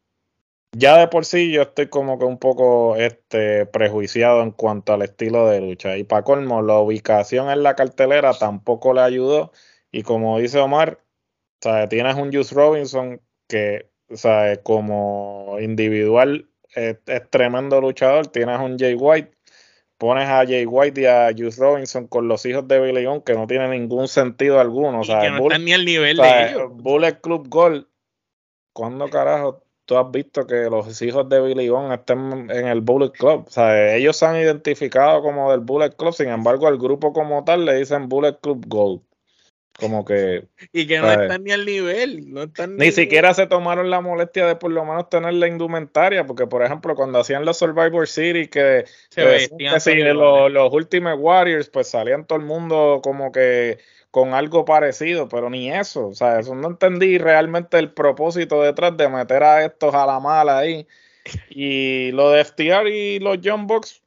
ya 0.73 0.97
de 0.99 1.07
por 1.07 1.25
sí 1.25 1.51
yo 1.51 1.63
estoy 1.63 1.87
como 1.89 2.19
que 2.19 2.25
un 2.25 2.37
poco 2.39 2.95
este, 2.97 3.65
prejuiciado 3.65 4.43
en 4.43 4.51
cuanto 4.51 4.93
al 4.93 5.01
estilo 5.03 5.47
de 5.47 5.61
lucha 5.61 5.97
y 5.97 6.03
para 6.03 6.23
colmo 6.23 6.61
la 6.61 6.79
ubicación 6.79 7.49
en 7.49 7.63
la 7.63 7.75
cartelera 7.75 8.33
tampoco 8.33 8.93
le 8.93 9.01
ayudó 9.01 9.51
y 9.91 10.03
como 10.03 10.39
dice 10.39 10.59
Omar, 10.59 10.99
o 11.65 11.87
tienes 11.89 12.15
un 12.15 12.31
Juice 12.31 12.53
Robinson 12.55 13.21
que 13.47 13.92
o 14.13 14.17
sea, 14.17 14.57
como 14.61 15.57
individual 15.59 16.47
es, 16.75 16.97
tremendo 17.29 17.81
luchador. 17.81 18.27
Tienes 18.27 18.59
un 18.59 18.77
Jay 18.77 18.95
White, 18.95 19.31
pones 19.97 20.27
a 20.27 20.45
Jay 20.45 20.65
White 20.65 21.01
y 21.01 21.05
a 21.05 21.31
Juice 21.35 21.61
Robinson 21.61 22.07
con 22.07 22.27
los 22.27 22.45
hijos 22.45 22.67
de 22.67 22.79
Billy 22.79 23.05
Gunn, 23.05 23.21
que 23.21 23.33
no 23.33 23.47
tiene 23.47 23.67
ningún 23.69 24.07
sentido 24.07 24.59
alguno. 24.59 25.01
O 25.01 25.03
sea, 25.03 25.21
que 25.21 25.31
no 25.31 25.37
están 25.37 25.65
ni 25.65 25.73
al 25.73 25.85
nivel 25.85 26.17
de 26.17 26.51
ellos. 26.51 26.71
Bullet 26.71 27.19
Club 27.21 27.47
Gold, 27.49 27.87
¿cuándo 28.73 29.09
carajo 29.09 29.63
tú 29.85 29.97
has 29.97 30.09
visto 30.11 30.47
que 30.47 30.69
los 30.69 31.01
hijos 31.01 31.27
de 31.27 31.41
Billy 31.41 31.67
Gunn 31.67 31.91
estén 31.91 32.49
en 32.49 32.67
el 32.67 32.81
Bullet 32.81 33.11
Club? 33.11 33.45
O 33.47 33.51
sea, 33.51 33.95
ellos 33.95 34.15
se 34.17 34.25
han 34.25 34.37
identificado 34.37 35.21
como 35.21 35.51
del 35.51 35.59
Bullet 35.59 35.91
Club, 35.95 36.13
sin 36.13 36.29
embargo, 36.29 36.67
al 36.67 36.77
grupo 36.77 37.13
como 37.13 37.43
tal 37.43 37.65
le 37.65 37.75
dicen 37.75 38.09
Bullet 38.09 38.37
Club 38.41 38.65
Gold. 38.67 39.01
Como 39.79 40.05
que. 40.05 40.45
Y 40.71 40.85
que 40.85 40.99
no 40.99 41.11
están 41.11 41.43
ni 41.43 41.51
al 41.51 41.65
nivel. 41.65 42.31
No 42.31 42.43
están 42.43 42.77
ni, 42.77 42.91
siquiera 42.91 43.33
se 43.33 43.47
tomaron 43.47 43.89
la 43.89 44.01
molestia 44.01 44.45
de 44.45 44.55
por 44.55 44.71
lo 44.71 44.85
menos 44.85 45.09
tener 45.09 45.33
la 45.33 45.47
indumentaria. 45.47 46.25
Porque, 46.25 46.45
por 46.45 46.63
ejemplo, 46.63 46.95
cuando 46.95 47.19
hacían 47.19 47.43
los 47.43 47.57
Survivor 47.57 48.07
City, 48.07 48.47
que, 48.47 48.85
se 49.09 49.49
que 49.49 50.13
los, 50.13 50.51
los 50.51 50.71
Ultimate 50.71 51.17
Warriors, 51.17 51.69
pues 51.69 51.87
salían 51.87 52.25
todo 52.25 52.37
el 52.37 52.45
mundo 52.45 53.01
como 53.03 53.31
que 53.31 53.79
con 54.11 54.35
algo 54.35 54.63
parecido, 54.63 55.27
pero 55.27 55.49
ni 55.49 55.71
eso. 55.71 56.09
O 56.09 56.13
sea, 56.13 56.39
eso 56.39 56.53
no 56.53 56.67
entendí 56.67 57.17
realmente 57.17 57.79
el 57.79 57.91
propósito 57.91 58.61
detrás 58.61 58.95
de 58.95 59.09
meter 59.09 59.41
a 59.41 59.65
estos 59.65 59.95
a 59.95 60.05
la 60.05 60.19
mala 60.19 60.59
ahí. 60.59 60.87
Y 61.49 62.11
lo 62.11 62.31
de 62.31 62.43
FTR 62.43 62.87
y 62.89 63.19
los 63.19 63.39
John 63.41 63.65
Box 63.65 64.03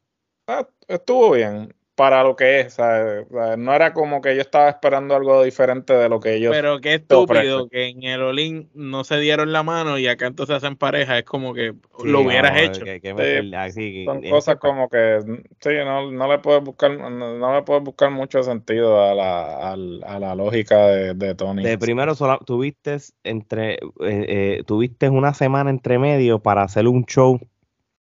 ah, 0.47 0.69
estuvo 0.87 1.31
bien 1.31 1.75
para 1.97 2.23
lo 2.23 2.37
que 2.37 2.61
es. 2.61 2.77
No 2.79 3.75
era 3.75 3.95
como 3.95 4.21
que 4.21 4.35
yo 4.37 4.43
estaba 4.43 4.69
esperando 4.69 5.17
algo 5.17 5.43
diferente 5.43 5.95
de 5.95 6.09
lo 6.11 6.21
que 6.21 6.35
ellos. 6.35 6.53
Pero 6.55 6.79
qué 6.81 6.95
estúpido 6.95 7.69
que 7.69 7.89
en 7.89 8.03
el 8.05 8.23
Olin 8.23 8.69
no 8.75 9.03
se 9.03 9.19
dieron 9.19 9.51
la 9.51 9.63
mano 9.63 9.99
y 9.99 10.07
acá 10.07 10.27
entonces 10.27 10.57
hacen 10.57 10.77
pareja. 10.77 11.19
Es 11.19 11.25
como 11.25 11.55
que 11.55 11.75
lo 12.05 12.21
hubieras 12.21 12.61
hecho. 12.61 12.85
son 14.05 14.23
cosas 14.31 14.57
como 14.57 14.91
que 14.91 15.21
sí, 15.61 15.71
no, 15.85 16.13
no 16.13 16.31
le 16.31 16.39
puedes 16.39 16.63
buscar, 16.63 16.91
no, 16.97 17.55
le 17.55 17.63
puedes 17.63 17.83
buscar 17.83 18.11
mucho 18.11 18.43
sentido 18.43 19.03
a 19.03 19.15
la, 19.15 19.73
a, 19.73 20.19
la 20.21 20.35
lógica 20.35 20.77
de, 20.87 21.35
Tony. 21.35 21.63
De 21.63 21.79
primero 21.79 22.15
solo 22.15 22.39
tuviste 22.45 22.99
entre 23.25 23.75
eh, 23.75 23.79
eh, 24.01 24.63
tuviste 24.67 25.09
una 25.09 25.33
semana 25.33 25.71
entre 25.71 25.99
medio 25.99 26.41
para 26.41 26.63
hacer 26.63 26.87
un 26.87 27.07
show 27.07 27.41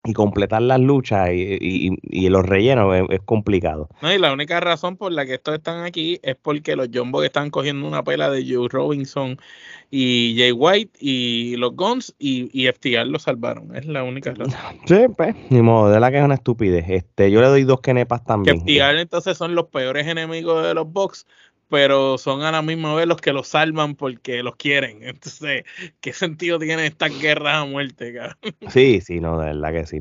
y 0.04 0.14
completar 0.14 0.62
las 0.62 0.80
luchas 0.80 1.30
y, 1.32 1.96
y, 2.02 2.28
los 2.28 2.44
rellenos 2.44 3.08
es, 3.08 3.20
complicado. 3.20 3.88
No, 4.00 4.12
y 4.12 4.18
la 4.18 4.32
única 4.32 4.58
razón 4.58 4.96
por 4.96 5.12
la 5.12 5.24
que 5.26 5.34
estos 5.34 5.54
están 5.54 5.84
aquí 5.84 6.18
es 6.24 6.34
porque 6.34 6.74
los 6.74 6.88
John 6.92 7.12
están 7.24 7.50
cogiendo 7.50 7.86
una 7.86 8.02
pela 8.02 8.28
de 8.28 8.44
Joe 8.44 8.68
Robinson 8.68 9.38
y 9.92 10.34
Jay 10.36 10.50
White 10.50 10.98
y 11.00 11.54
los 11.56 11.76
Guns 11.76 12.14
y, 12.18 12.50
y 12.52 12.66
FTR 12.66 13.06
lo 13.06 13.20
salvaron. 13.20 13.76
Es 13.76 13.86
la 13.86 14.02
única 14.02 14.32
razón. 14.34 14.54
Sí, 14.86 15.06
pues, 15.16 15.36
ni 15.50 15.62
modo, 15.62 15.90
de 15.90 16.00
la 16.00 16.10
que 16.10 16.18
es 16.18 16.24
una 16.24 16.34
estupidez. 16.34 16.84
Este, 16.88 17.30
yo 17.30 17.40
le 17.40 17.46
doy 17.46 17.62
dos 17.62 17.80
kenepas 17.80 18.24
también. 18.24 18.60
FTR 18.60 18.98
entonces 18.98 19.38
son 19.38 19.54
los 19.54 19.66
peores 19.66 20.08
enemigos 20.08 20.64
de 20.66 20.74
los 20.74 20.92
Bucks 20.92 21.26
pero 21.72 22.18
son 22.18 22.42
a 22.42 22.52
la 22.52 22.60
misma 22.60 22.94
vez 22.94 23.06
los 23.06 23.16
que 23.16 23.32
los 23.32 23.48
salvan 23.48 23.94
porque 23.94 24.42
los 24.42 24.56
quieren. 24.56 24.98
Entonces, 25.02 25.64
¿qué 26.02 26.12
sentido 26.12 26.58
tiene 26.58 26.84
esta 26.84 27.08
guerra 27.08 27.60
a 27.60 27.64
muerte, 27.64 28.12
cabrón? 28.12 28.36
Sí, 28.68 29.00
sí, 29.00 29.20
no, 29.20 29.38
de 29.38 29.46
verdad 29.46 29.72
que 29.72 29.86
sí. 29.86 30.00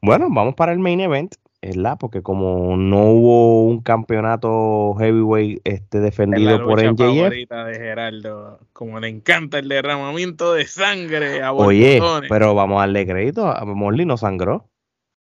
Bueno, 0.00 0.28
vamos 0.30 0.54
para 0.54 0.72
el 0.72 0.78
main 0.78 1.00
event, 1.00 1.34
¿verdad? 1.60 1.98
Porque 2.00 2.22
como 2.22 2.78
no 2.78 3.10
hubo 3.10 3.66
un 3.66 3.82
campeonato 3.82 4.94
heavyweight 4.98 5.60
este 5.64 6.00
defendido 6.00 6.64
por 6.64 6.82
NJF. 6.82 7.30
de 7.30 7.74
Geraldo, 7.76 8.60
como 8.72 8.98
le 8.98 9.08
encanta 9.08 9.58
el 9.58 9.68
derramamiento 9.68 10.54
de 10.54 10.66
sangre 10.66 11.42
a 11.42 11.52
Oye, 11.52 12.00
pero 12.30 12.54
vamos 12.54 12.78
a 12.78 12.86
darle 12.86 13.06
crédito, 13.06 13.48
a 13.48 13.66
Morley 13.66 14.06
no 14.06 14.16
sangró. 14.16 14.66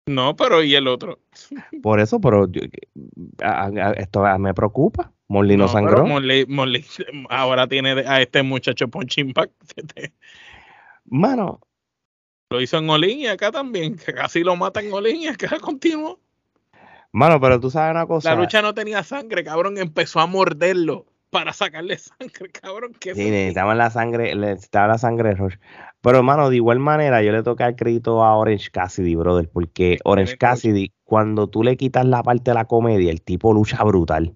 No, 0.06 0.36
pero 0.36 0.62
¿y 0.62 0.76
el 0.76 0.88
otro? 0.88 1.18
Por 1.82 2.00
eso, 2.00 2.22
pero 2.22 2.48
esto 3.98 4.38
me 4.38 4.54
preocupa. 4.54 5.12
Morley 5.34 5.58
no, 5.58 5.68
sangró. 5.68 6.06
ahora 7.30 7.68
tiene 7.68 7.92
a 8.06 8.22
este 8.22 8.44
muchacho 8.44 8.88
Punch 8.88 9.18
Impact. 9.18 9.52
Mano. 11.06 11.60
Lo 12.52 12.62
hizo 12.62 12.78
en 12.78 12.88
Olin 12.88 13.22
y 13.22 13.28
acá 13.28 13.52
también, 13.52 13.98
que 13.98 14.14
casi 14.14 14.44
lo 14.44 14.56
mata 14.56 14.80
en 14.80 14.94
Olin 14.94 15.22
y 15.24 15.28
acá 15.28 15.60
continuó. 15.60 16.20
Mano, 17.12 17.42
pero 17.42 17.60
tú 17.60 17.72
sabes 17.72 17.92
una 17.96 18.06
cosa. 18.06 18.30
La 18.30 18.40
lucha 18.40 18.62
no 18.62 18.76
tenía 18.76 19.04
sangre, 19.04 19.44
cabrón, 19.44 19.80
empezó 19.80 20.20
a 20.20 20.28
morderlo 20.28 21.08
para 21.32 21.52
sacarle 21.52 21.98
sangre, 21.98 22.52
cabrón. 22.52 22.94
¿qué 23.00 23.16
sí, 23.16 23.32
necesitaban 23.32 23.80
la 23.80 23.90
sangre, 23.90 24.36
necesitaba 24.36 24.88
la 24.88 24.98
sangre 25.00 25.34
de 25.34 25.60
Pero, 26.02 26.18
hermano, 26.20 26.52
de 26.52 26.58
igual 26.58 26.78
manera, 26.78 27.24
yo 27.24 27.32
le 27.32 27.42
toqué 27.42 27.64
el 27.64 27.76
crédito 27.76 28.24
a 28.24 28.38
Orange 28.38 28.70
Cassidy, 28.70 29.16
brother, 29.16 29.50
porque 29.52 29.98
Orange 30.04 30.38
Cassidy, 30.38 30.94
cuando 31.04 31.48
tú 31.48 31.64
le 31.64 31.76
quitas 31.76 32.06
la 32.06 32.22
parte 32.22 32.52
de 32.52 32.56
la 32.56 32.66
comedia, 32.66 33.10
el 33.10 33.24
tipo 33.24 33.52
lucha 33.52 33.84
brutal. 33.84 34.36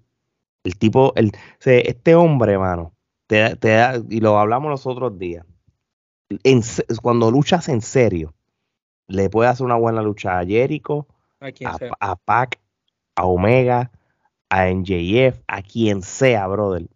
El 0.67 0.77
tipo, 0.77 1.13
el, 1.15 1.31
este 1.63 2.13
hombre, 2.13 2.51
hermano, 2.51 2.93
te, 3.25 3.55
te 3.55 3.77
y 4.09 4.19
lo 4.19 4.37
hablamos 4.37 4.69
los 4.69 4.85
otros 4.85 5.17
días, 5.17 5.45
cuando 7.01 7.31
luchas 7.31 7.69
en 7.69 7.81
serio, 7.81 8.33
le 9.07 9.29
puede 9.29 9.49
hacer 9.49 9.65
una 9.65 9.77
buena 9.77 10.01
lucha 10.01 10.39
a 10.39 10.45
Jericho, 10.45 11.07
a, 11.39 11.47
a, 11.69 12.11
a 12.11 12.15
Pac, 12.17 12.59
a 13.15 13.25
Omega, 13.25 13.91
a 14.49 14.67
NJF, 14.67 15.39
a 15.47 15.61
quien 15.61 16.01
sea, 16.01 16.45
brother. 16.47 16.87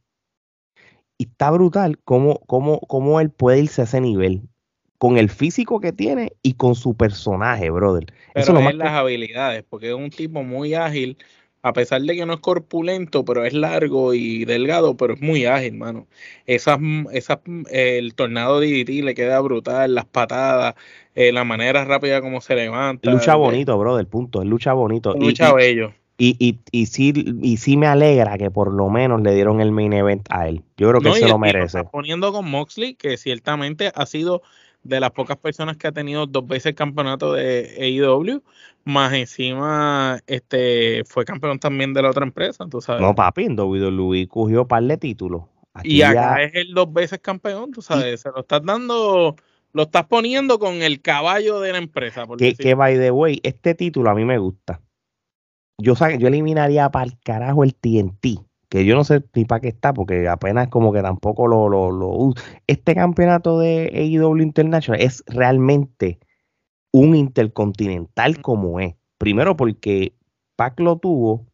Y 1.17 1.29
está 1.29 1.49
brutal 1.51 1.97
cómo, 2.03 2.39
cómo, 2.45 2.81
cómo 2.81 3.21
él 3.21 3.29
puede 3.29 3.59
irse 3.59 3.79
a 3.79 3.85
ese 3.85 4.01
nivel 4.01 4.49
con 4.97 5.17
el 5.17 5.29
físico 5.29 5.79
que 5.79 5.93
tiene 5.93 6.33
y 6.43 6.55
con 6.55 6.75
su 6.75 6.95
personaje, 6.95 7.69
brother. 7.69 8.05
Pero 8.33 8.59
es, 8.59 8.75
las 8.75 8.91
habilidades, 8.91 9.63
porque 9.63 9.87
es 9.87 9.95
un 9.95 10.09
tipo 10.09 10.43
muy 10.43 10.73
ágil, 10.73 11.17
a 11.63 11.73
pesar 11.73 12.01
de 12.01 12.15
que 12.15 12.25
no 12.25 12.33
es 12.33 12.39
corpulento, 12.39 13.23
pero 13.23 13.45
es 13.45 13.53
largo 13.53 14.13
y 14.13 14.45
delgado, 14.45 14.97
pero 14.97 15.13
es 15.13 15.21
muy 15.21 15.45
ágil, 15.45 15.75
mano. 15.75 16.07
Esas, 16.45 16.79
esas, 17.11 17.39
el 17.69 18.15
tornado 18.15 18.59
DDT 18.59 19.03
le 19.03 19.13
queda 19.13 19.39
brutal, 19.41 19.93
las 19.93 20.05
patadas, 20.05 20.75
eh, 21.13 21.31
la 21.31 21.43
manera 21.43 21.85
rápida 21.85 22.21
como 22.21 22.41
se 22.41 22.55
levanta. 22.55 23.11
Lucha 23.11 23.35
bonito, 23.35 23.77
brother, 23.77 24.07
punto, 24.07 24.41
es 24.41 24.47
lucha 24.47 24.73
bonito. 24.73 25.13
Lucha 25.13 25.53
bello. 25.53 25.93
Y, 26.17 26.35
y, 26.37 26.59
y, 26.71 26.85
sí, 26.85 27.13
y 27.41 27.57
sí 27.57 27.77
me 27.77 27.87
alegra 27.87 28.37
que 28.37 28.51
por 28.51 28.71
lo 28.71 28.89
menos 28.89 29.21
le 29.21 29.33
dieron 29.33 29.59
el 29.59 29.71
main 29.71 29.91
event 29.93 30.27
a 30.29 30.47
él. 30.47 30.61
Yo 30.77 30.89
creo 30.89 31.01
que 31.01 31.19
se 31.19 31.27
lo 31.27 31.39
merece. 31.39 31.83
poniendo 31.85 32.31
con 32.31 32.49
Moxley, 32.49 32.93
que 32.93 33.17
ciertamente 33.17 33.91
ha 33.95 34.05
sido 34.05 34.43
de 34.83 34.99
las 34.99 35.11
pocas 35.11 35.37
personas 35.37 35.77
que 35.77 35.87
ha 35.87 35.91
tenido 35.91 36.25
dos 36.25 36.45
veces 36.47 36.67
el 36.67 36.75
campeonato 36.75 37.33
de 37.33 37.75
AEW, 37.79 38.41
más 38.83 39.13
encima 39.13 40.19
este 40.27 41.03
fue 41.05 41.25
campeón 41.25 41.59
también 41.59 41.93
de 41.93 42.01
la 42.01 42.09
otra 42.09 42.25
empresa, 42.25 42.65
tú 42.69 42.81
sabes. 42.81 43.01
No, 43.01 43.13
papi, 43.13 43.45
en 43.45 43.59
WWE 43.59 44.27
cogió 44.27 44.67
par 44.67 44.83
de 44.83 44.97
títulos. 44.97 45.43
y 45.83 46.01
acá 46.01 46.41
es 46.43 46.55
el 46.55 46.73
dos 46.73 46.91
veces 46.91 47.19
campeón, 47.19 47.71
tú 47.71 47.81
sabes, 47.81 48.21
se 48.21 48.29
lo 48.29 48.41
estás 48.41 48.63
dando, 48.63 49.35
lo 49.73 49.83
estás 49.83 50.05
poniendo 50.05 50.59
con 50.59 50.81
el 50.81 51.01
caballo 51.01 51.59
de 51.59 51.71
la 51.71 51.77
empresa. 51.77 52.25
que, 52.37 52.55
que, 52.55 52.73
by 52.73 52.97
the 52.97 53.11
way, 53.11 53.39
este 53.43 53.75
título 53.75 54.09
a 54.09 54.15
mí 54.15 54.25
me 54.25 54.37
gusta 54.37 54.81
yo, 55.81 55.93
yo 56.17 56.27
eliminaría 56.27 56.89
para 56.89 57.05
el 57.05 57.19
carajo 57.19 57.63
el 57.63 57.75
TNT, 57.75 58.39
que 58.71 58.85
yo 58.85 58.95
no 58.95 59.03
sé 59.03 59.21
ni 59.35 59.43
para 59.43 59.59
qué 59.59 59.67
está, 59.67 59.93
porque 59.93 60.29
apenas 60.29 60.69
como 60.69 60.93
que 60.93 61.01
tampoco 61.01 61.45
lo, 61.45 61.67
lo, 61.67 62.33
Este 62.67 62.95
campeonato 62.95 63.59
de 63.59 63.91
AEW 63.93 64.37
International 64.37 65.01
es 65.01 65.25
realmente 65.27 66.19
un 66.93 67.13
intercontinental 67.13 68.41
como 68.41 68.79
es. 68.79 68.95
Primero 69.17 69.57
porque 69.57 70.15
Pac 70.55 70.79
lo 70.79 70.95
tuvo, 70.95 71.45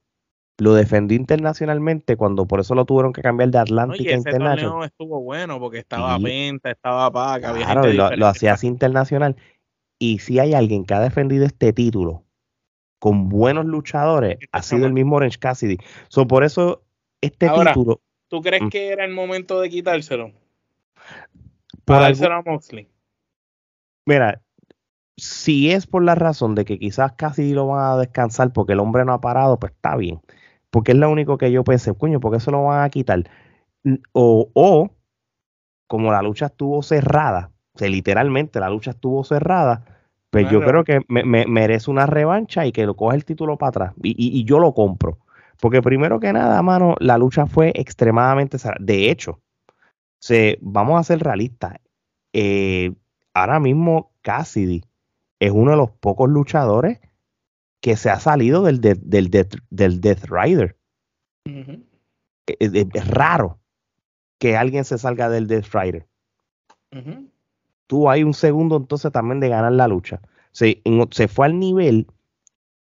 lo 0.59 0.76
defendió 0.76 1.18
internacionalmente 1.18 2.18
cuando 2.18 2.45
por 2.45 2.59
eso 2.59 2.76
lo 2.76 2.86
tuvieron 2.86 3.13
que 3.13 3.24
cambiar 3.24 3.49
de 3.49 3.57
Atlántica 3.57 4.11
no, 4.11 4.18
International. 4.18 4.84
estuvo 4.86 5.20
bueno 5.20 5.59
porque 5.59 5.80
estaba 5.80 6.20
Penta, 6.20 6.70
estaba 6.70 7.11
Pac, 7.11 7.41
claro, 7.41 7.91
lo, 7.93 8.15
lo 8.15 8.28
hacía 8.28 8.53
así 8.53 8.68
internacional. 8.68 9.36
Y 9.97 10.20
si 10.20 10.38
hay 10.38 10.53
alguien 10.53 10.86
que 10.86 10.93
ha 10.93 10.99
defendido 10.99 11.47
este 11.47 11.74
título 11.74 12.26
con 12.99 13.28
buenos 13.28 13.65
luchadores 13.65 14.38
ha 14.51 14.61
sido 14.61 14.86
el 14.86 14.93
mismo 14.93 15.15
Orange 15.15 15.39
Cassidy. 15.39 15.78
So, 16.09 16.28
por 16.28 16.43
eso 16.43 16.84
este 17.22 17.49
título. 17.49 18.01
¿Tú 18.28 18.41
crees 18.41 18.63
mm. 18.63 18.70
que 18.70 18.89
era 18.89 19.05
el 19.05 19.13
momento 19.13 19.59
de 19.61 19.70
quitárselo? 19.70 20.32
Para 21.86 22.01
dárselo 22.01 22.36
a 22.36 22.41
Moxley. 22.41 22.89
Mira, 24.05 24.41
si 25.15 25.72
es 25.72 25.88
por 25.88 26.03
la 26.03 26.15
razón 26.15 26.55
de 26.55 26.65
que 26.65 26.78
quizás 26.78 27.13
Cassidy 27.13 27.53
lo 27.53 27.68
van 27.68 27.93
a 27.93 27.97
descansar 27.97 28.51
porque 28.53 28.74
el 28.74 28.80
hombre 28.80 29.05
no 29.05 29.13
ha 29.13 29.22
parado, 29.22 29.59
pues 29.59 29.74
está 29.74 29.95
bien. 29.95 30.22
Porque 30.70 30.91
es 30.91 30.97
lo 30.97 31.09
único 31.09 31.38
que 31.38 31.51
yo 31.51 31.63
pensé, 31.63 31.93
coño, 31.93 32.20
¿por 32.20 32.34
qué 32.34 32.39
se 32.39 32.51
lo 32.51 32.63
van 32.65 32.84
a 32.84 32.89
quitar? 32.89 33.24
O, 34.11 34.49
o 34.53 34.91
como 35.88 36.11
la 36.11 36.22
lucha 36.22 36.47
estuvo 36.47 36.84
cerrada, 36.84 37.51
o 37.74 37.80
sea, 37.80 37.89
literalmente 37.89 38.59
la 38.59 38.70
lucha 38.70 38.91
estuvo 38.91 39.24
cerrada, 39.24 39.86
pues 40.30 40.51
yo 40.51 40.61
creo 40.61 40.84
que 40.84 41.01
me, 41.07 41.45
merece 41.47 41.89
una 41.89 42.05
revancha 42.05 42.65
y 42.65 42.72
que 42.72 42.86
lo 42.86 42.95
coja 42.95 43.15
el 43.15 43.26
título 43.26 43.57
para 43.57 43.70
atrás. 43.70 43.93
Y, 44.03 44.43
yo 44.43 44.59
lo 44.59 44.74
compro. 44.74 45.20
Porque 45.60 45.82
primero 45.82 46.20
que 46.20 46.34
nada, 46.34 46.62
mano, 46.62 46.95
la 46.99 47.18
lucha 47.18 47.45
fue 47.45 47.72
extremadamente... 47.76 48.58
De 48.80 49.10
hecho, 49.10 49.41
se, 50.20 50.58
vamos 50.62 50.99
a 50.99 51.03
ser 51.03 51.20
realistas. 51.20 51.76
Eh, 52.34 52.93
ahora 53.34 53.60
mismo 53.60 54.12
Cassidy 54.22 54.84
es 55.39 55.51
uno 55.51 55.72
de 55.72 55.78
los 55.78 55.91
pocos 55.91 56.30
luchadores 56.30 56.99
que 57.82 57.95
se 57.95 58.10
ha 58.10 58.20
salido 58.20 58.64
del, 58.64 58.82
del, 58.82 58.99
del, 58.99 60.01
Death, 60.01 60.26
Rider. 60.30 60.78
es, 62.45 63.08
raro 63.08 63.60
que 64.39 64.58
alguien 64.58 64.84
se 64.84 64.97
salga 64.97 65.30
del 65.30 65.47
Death 65.47 65.74
Rider 65.74 66.08
tuvo 67.88 68.12
ahí 68.12 68.24
un 68.24 68.34
segundo 68.34 68.78
entonces 68.78 69.12
también 69.12 69.39
de 69.39 69.49
ganar 69.49 69.72
la 69.72 69.88
lucha. 69.88 70.22
Se, 70.51 70.82
se 71.12 71.28
fue 71.28 71.47
al 71.47 71.58
nivel 71.60 72.08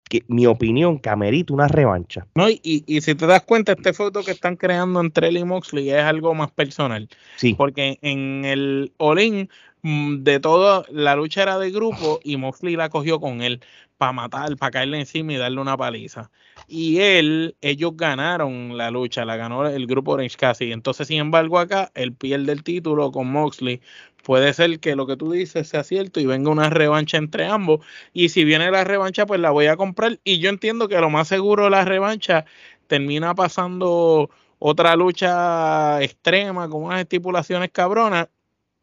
que, 0.10 0.24
mi 0.28 0.46
opinión, 0.46 1.00
que 1.00 1.10
amerita 1.10 1.54
una 1.54 1.68
revancha. 1.68 2.28
No, 2.36 2.50
y, 2.50 2.60
y, 2.64 3.02
si 3.02 3.16
te 3.16 3.26
das 3.26 3.42
cuenta, 3.44 3.74
este 3.74 3.94
foto 3.94 4.24
que 4.24 4.32
están 4.32 4.56
creando 4.56 5.00
entre 5.00 5.28
él 5.28 5.38
y 5.38 5.44
Moxley 5.44 5.90
es 5.90 6.04
algo 6.04 6.34
más 6.34 6.52
personal. 6.52 7.10
Sí. 7.38 7.54
Porque 7.54 7.98
en 8.02 8.46
el 8.46 8.94
All-In, 8.98 9.50
mm, 9.82 10.24
de 10.24 10.40
todo, 10.40 10.86
la 10.92 11.16
lucha 11.16 11.44
era 11.44 11.58
de 11.58 11.72
grupo 11.72 12.20
y 12.24 12.38
Moxley 12.38 12.76
la 12.76 12.90
cogió 12.90 13.20
con 13.20 13.42
él 13.42 13.62
para 13.98 14.12
matar, 14.12 14.56
para 14.58 14.72
caerle 14.72 15.00
encima 15.00 15.34
y 15.34 15.38
darle 15.38 15.62
una 15.62 15.78
paliza. 15.78 16.30
Y 16.68 17.00
él, 17.00 17.56
ellos 17.62 17.94
ganaron 17.96 18.78
la 18.78 18.92
lucha, 18.92 19.26
la 19.26 19.38
ganó 19.38 19.68
el 19.68 19.88
grupo 19.88 20.12
Orange 20.12 20.38
Cassidy. 20.38 20.72
Entonces, 20.72 21.08
sin 21.08 21.20
embargo, 21.20 21.60
acá 21.60 21.92
él 21.96 22.14
pierde 22.14 22.52
el 22.52 22.64
título 22.64 23.12
con 23.12 23.32
Moxley 23.32 23.82
puede 24.26 24.54
ser 24.54 24.80
que 24.80 24.96
lo 24.96 25.06
que 25.06 25.16
tú 25.16 25.32
dices 25.32 25.68
sea 25.68 25.84
cierto 25.84 26.20
y 26.20 26.26
venga 26.26 26.50
una 26.50 26.72
revancha 26.72 27.18
entre 27.18 27.46
ambos. 27.46 27.86
Y 28.12 28.30
si 28.30 28.44
viene 28.44 28.72
la 28.72 28.84
revancha, 28.84 29.28
pues 29.28 29.40
la 29.40 29.52
voy 29.52 29.68
a 29.68 29.78
comprar. 29.78 30.20
Y 30.24 30.40
yo 30.40 30.50
entiendo 30.50 30.88
que 30.88 31.00
lo 31.00 31.12
más 31.12 31.28
seguro 31.28 31.70
la 31.70 31.86
revancha 31.86 32.46
termina 32.88 33.36
pasando 33.36 34.32
otra 34.58 34.96
lucha 34.96 36.02
extrema 36.02 36.68
con 36.68 36.86
unas 36.86 37.02
estipulaciones 37.02 37.70
cabronas 37.72 38.28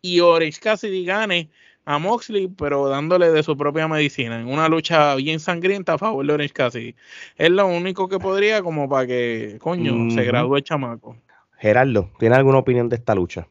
y 0.01 0.21
Orange 0.21 0.61
Cassidy 0.61 1.05
gane 1.05 1.51
a 1.85 1.99
Moxley, 1.99 2.47
pero 2.47 2.89
dándole 2.89 3.33
de 3.33 3.43
su 3.43 3.57
propia 3.57 3.89
medicina, 3.89 4.41
en 4.41 4.47
una 4.47 4.69
lucha 4.69 5.17
bien 5.17 5.41
sangrienta 5.41 5.95
a 5.95 5.99
favor 5.99 6.25
de 6.25 6.35
Orange 6.35 6.55
Cassidy. 6.55 6.95
Es 7.37 7.51
lo 7.51 7.67
único 7.67 8.09
que 8.09 8.21
podría 8.21 8.63
como 8.63 8.89
para 8.89 9.09
que, 9.09 9.59
coño, 9.61 10.09
se 10.11 10.23
gradúe 10.23 10.59
el 10.59 10.63
chamaco. 10.63 11.17
Gerardo, 11.59 12.11
¿tiene 12.21 12.37
alguna 12.37 12.59
opinión 12.59 12.89
de 12.89 12.95
esta 12.95 13.17
lucha? 13.17 13.49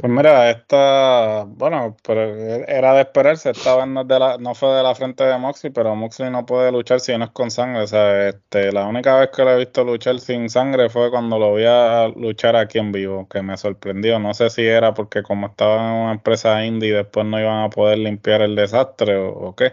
Pues 0.00 0.12
mira, 0.12 0.50
esta, 0.50 1.44
bueno, 1.46 1.96
pero 2.06 2.22
era 2.22 2.94
de 2.94 3.02
esperarse, 3.02 3.50
esta 3.50 3.76
vez 3.76 3.86
no, 3.86 4.04
de 4.04 4.18
la, 4.18 4.38
no 4.38 4.54
fue 4.54 4.70
de 4.70 4.82
la 4.82 4.94
frente 4.94 5.24
de 5.24 5.38
Moxley, 5.38 5.72
pero 5.72 5.94
Moxley 5.94 6.30
no 6.30 6.44
puede 6.44 6.72
luchar 6.72 7.00
si 7.00 7.16
no 7.16 7.24
es 7.24 7.30
con 7.30 7.50
sangre, 7.50 7.82
o 7.82 7.86
sea, 7.86 8.28
este, 8.28 8.72
la 8.72 8.86
única 8.86 9.16
vez 9.18 9.30
que 9.34 9.42
lo 9.44 9.52
he 9.52 9.58
visto 9.58 9.84
luchar 9.84 10.18
sin 10.20 10.48
sangre 10.48 10.88
fue 10.88 11.10
cuando 11.10 11.38
lo 11.38 11.54
vi 11.54 11.64
a 11.66 12.08
luchar 12.08 12.56
aquí 12.56 12.78
en 12.78 12.92
vivo, 12.92 13.28
que 13.28 13.42
me 13.42 13.56
sorprendió, 13.56 14.18
no 14.18 14.34
sé 14.34 14.50
si 14.50 14.62
era 14.62 14.94
porque 14.94 15.22
como 15.22 15.46
estaba 15.46 15.76
en 15.76 16.02
una 16.02 16.12
empresa 16.12 16.64
indie 16.64 16.94
después 16.94 17.26
no 17.26 17.38
iban 17.40 17.64
a 17.64 17.70
poder 17.70 17.98
limpiar 17.98 18.42
el 18.42 18.56
desastre 18.56 19.16
o, 19.16 19.30
o 19.30 19.54
qué, 19.56 19.72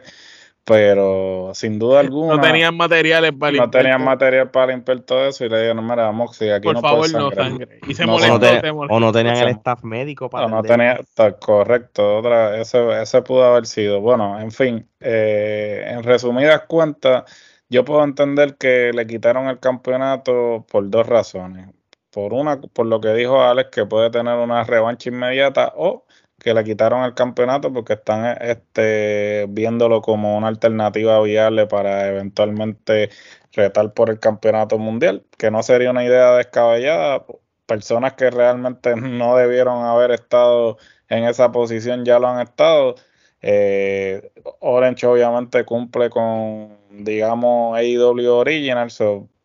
pero 0.71 1.51
sin 1.53 1.77
duda 1.77 1.99
alguna. 1.99 2.37
No 2.37 2.41
tenían 2.41 2.77
materiales 2.77 3.33
para 3.33 3.51
limpiar. 3.51 3.67
No 3.67 3.71
tenían 3.71 4.03
material 4.05 4.51
para 4.51 4.71
limpiar 4.71 5.01
todo 5.01 5.27
eso 5.27 5.43
y 5.43 5.49
le 5.49 5.59
dijeron, 5.59 5.83
mira, 5.83 6.03
vamos, 6.03 6.37
si 6.37 6.49
aquí 6.49 6.63
Por 6.63 6.75
no 6.75 6.81
favor, 6.81 7.11
no 7.11 7.29
sangre. 7.31 7.79
Y 7.85 7.93
se 7.93 8.05
no, 8.05 8.13
molestó, 8.13 8.77
o, 8.89 8.99
no 9.01 9.11
tenían 9.11 9.35
el 9.35 9.49
staff 9.49 9.83
médico 9.83 10.29
para. 10.29 10.47
No, 10.47 10.55
no 10.55 10.63
tenía, 10.63 11.01
correcto, 11.41 12.19
otra, 12.19 12.57
ese, 12.61 13.01
ese 13.01 13.21
pudo 13.21 13.43
haber 13.43 13.65
sido. 13.65 13.99
Bueno, 13.99 14.39
en 14.39 14.49
fin, 14.49 14.87
eh, 15.01 15.83
en 15.87 16.03
resumidas 16.03 16.61
cuentas, 16.69 17.25
yo 17.67 17.83
puedo 17.83 18.05
entender 18.05 18.55
que 18.55 18.91
le 18.93 19.05
quitaron 19.05 19.47
el 19.47 19.59
campeonato 19.59 20.65
por 20.71 20.89
dos 20.89 21.05
razones. 21.05 21.67
Por 22.11 22.33
una, 22.33 22.61
por 22.61 22.85
lo 22.85 23.01
que 23.01 23.09
dijo 23.09 23.43
Alex, 23.43 23.71
que 23.71 23.85
puede 23.85 24.09
tener 24.09 24.37
una 24.37 24.63
revancha 24.63 25.09
inmediata, 25.09 25.73
o 25.75 26.05
que 26.41 26.53
le 26.53 26.63
quitaron 26.63 27.03
el 27.03 27.13
campeonato 27.13 27.71
porque 27.71 27.93
están 27.93 28.37
este, 28.41 29.45
viéndolo 29.49 30.01
como 30.01 30.37
una 30.37 30.47
alternativa 30.47 31.21
viable 31.21 31.67
para 31.67 32.07
eventualmente 32.07 33.09
retar 33.53 33.93
por 33.93 34.09
el 34.09 34.19
campeonato 34.19 34.79
mundial, 34.79 35.23
que 35.37 35.51
no 35.51 35.61
sería 35.61 35.91
una 35.91 36.03
idea 36.03 36.35
descabellada. 36.35 37.25
Personas 37.67 38.13
que 38.13 38.31
realmente 38.31 38.95
no 38.97 39.35
debieron 39.35 39.85
haber 39.85 40.11
estado 40.11 40.77
en 41.09 41.25
esa 41.25 41.51
posición 41.51 42.05
ya 42.05 42.17
lo 42.19 42.27
han 42.27 42.41
estado. 42.41 42.95
Eh, 43.41 44.31
Orange 44.59 45.05
obviamente 45.05 45.63
cumple 45.63 46.09
con, 46.09 46.77
digamos, 46.89 47.77
AEW 47.77 48.31
Original, 48.33 48.89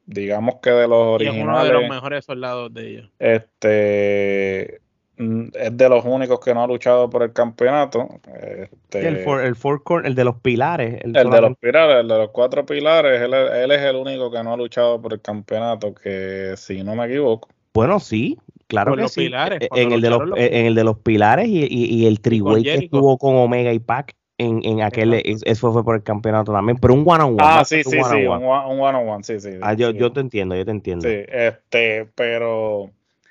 digamos 0.06 0.56
que 0.62 0.70
de 0.70 0.88
los 0.88 1.14
originales. 1.14 1.44
uno 1.44 1.64
de 1.64 1.72
los 1.72 1.88
mejores 1.88 2.24
soldados 2.24 2.72
de 2.72 2.88
ellos. 2.88 3.10
Este 3.18 4.85
es 5.18 5.76
de 5.76 5.88
los 5.88 6.04
únicos 6.04 6.40
que 6.40 6.52
no 6.52 6.62
ha 6.62 6.66
luchado 6.66 7.08
por 7.08 7.22
el 7.22 7.32
campeonato. 7.32 8.08
Este, 8.34 9.08
el, 9.08 9.16
el, 9.16 10.14
de 10.14 10.24
los 10.24 10.36
pilares. 10.36 11.00
El, 11.02 11.12
de 11.12 11.40
los 11.40 11.56
pilares, 11.56 12.00
el 12.00 12.08
de 12.08 12.18
los 12.18 12.30
cuatro 12.30 12.66
pilares, 12.66 13.22
él, 13.22 13.70
es 13.70 13.82
el 13.82 13.96
único 13.96 14.30
que 14.30 14.42
no 14.42 14.52
ha 14.52 14.56
luchado 14.56 15.00
por 15.00 15.14
el 15.14 15.20
campeonato, 15.20 15.94
que 15.94 16.54
si 16.56 16.82
no 16.82 16.94
me 16.94 17.06
equivoco. 17.06 17.48
Bueno, 17.72 17.98
sí, 18.00 18.38
claro 18.68 18.94
que 18.96 19.08
sí. 19.08 19.30
en, 19.74 19.92
el 19.92 20.00
de 20.00 20.10
los, 20.10 20.22
en 20.36 20.66
el 20.66 20.74
de 20.74 20.84
los 20.84 20.98
pilares 20.98 21.48
y, 21.48 21.66
y, 21.66 22.06
el 22.06 22.20
triway 22.20 22.62
que 22.62 22.74
estuvo 22.74 23.18
con 23.18 23.36
Omega 23.36 23.72
y 23.72 23.78
Pac 23.78 24.14
en, 24.38 24.60
en 24.64 24.82
aquel, 24.82 25.14
eso 25.14 25.72
fue 25.72 25.82
por 25.82 25.96
el 25.96 26.02
campeonato 26.02 26.52
también, 26.52 26.78
pero 26.78 26.94
un 26.94 27.04
one 27.06 27.24
on 27.24 27.30
one. 27.30 27.38
Ah, 27.40 27.64
sí, 27.64 27.82
sí, 27.82 27.90
sí, 27.90 28.26
un 28.26 28.42
one 28.44 28.98
on 28.98 29.08
one, 29.08 29.24
sí, 29.24 29.40
sí. 29.40 29.50
Ah, 29.62 29.72
yo, 29.72 29.90
yo 29.90 30.12
te 30.12 30.20
entiendo, 30.20 30.54
yo 30.54 30.64
te 30.64 30.70
entiendo. 30.70 31.08
Sí, 31.08 31.16
este, 31.28 32.06
pero 32.14 32.90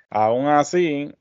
aún 0.10 0.48
así, 0.48 1.12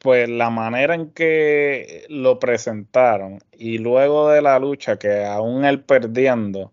pues 0.00 0.28
la 0.30 0.48
manera 0.48 0.94
en 0.94 1.10
que 1.10 2.04
lo 2.08 2.38
presentaron 2.38 3.38
y 3.52 3.78
luego 3.78 4.30
de 4.30 4.40
la 4.40 4.58
lucha, 4.58 4.98
que 4.98 5.24
aún 5.24 5.64
él 5.64 5.80
perdiendo, 5.80 6.60
o 6.60 6.72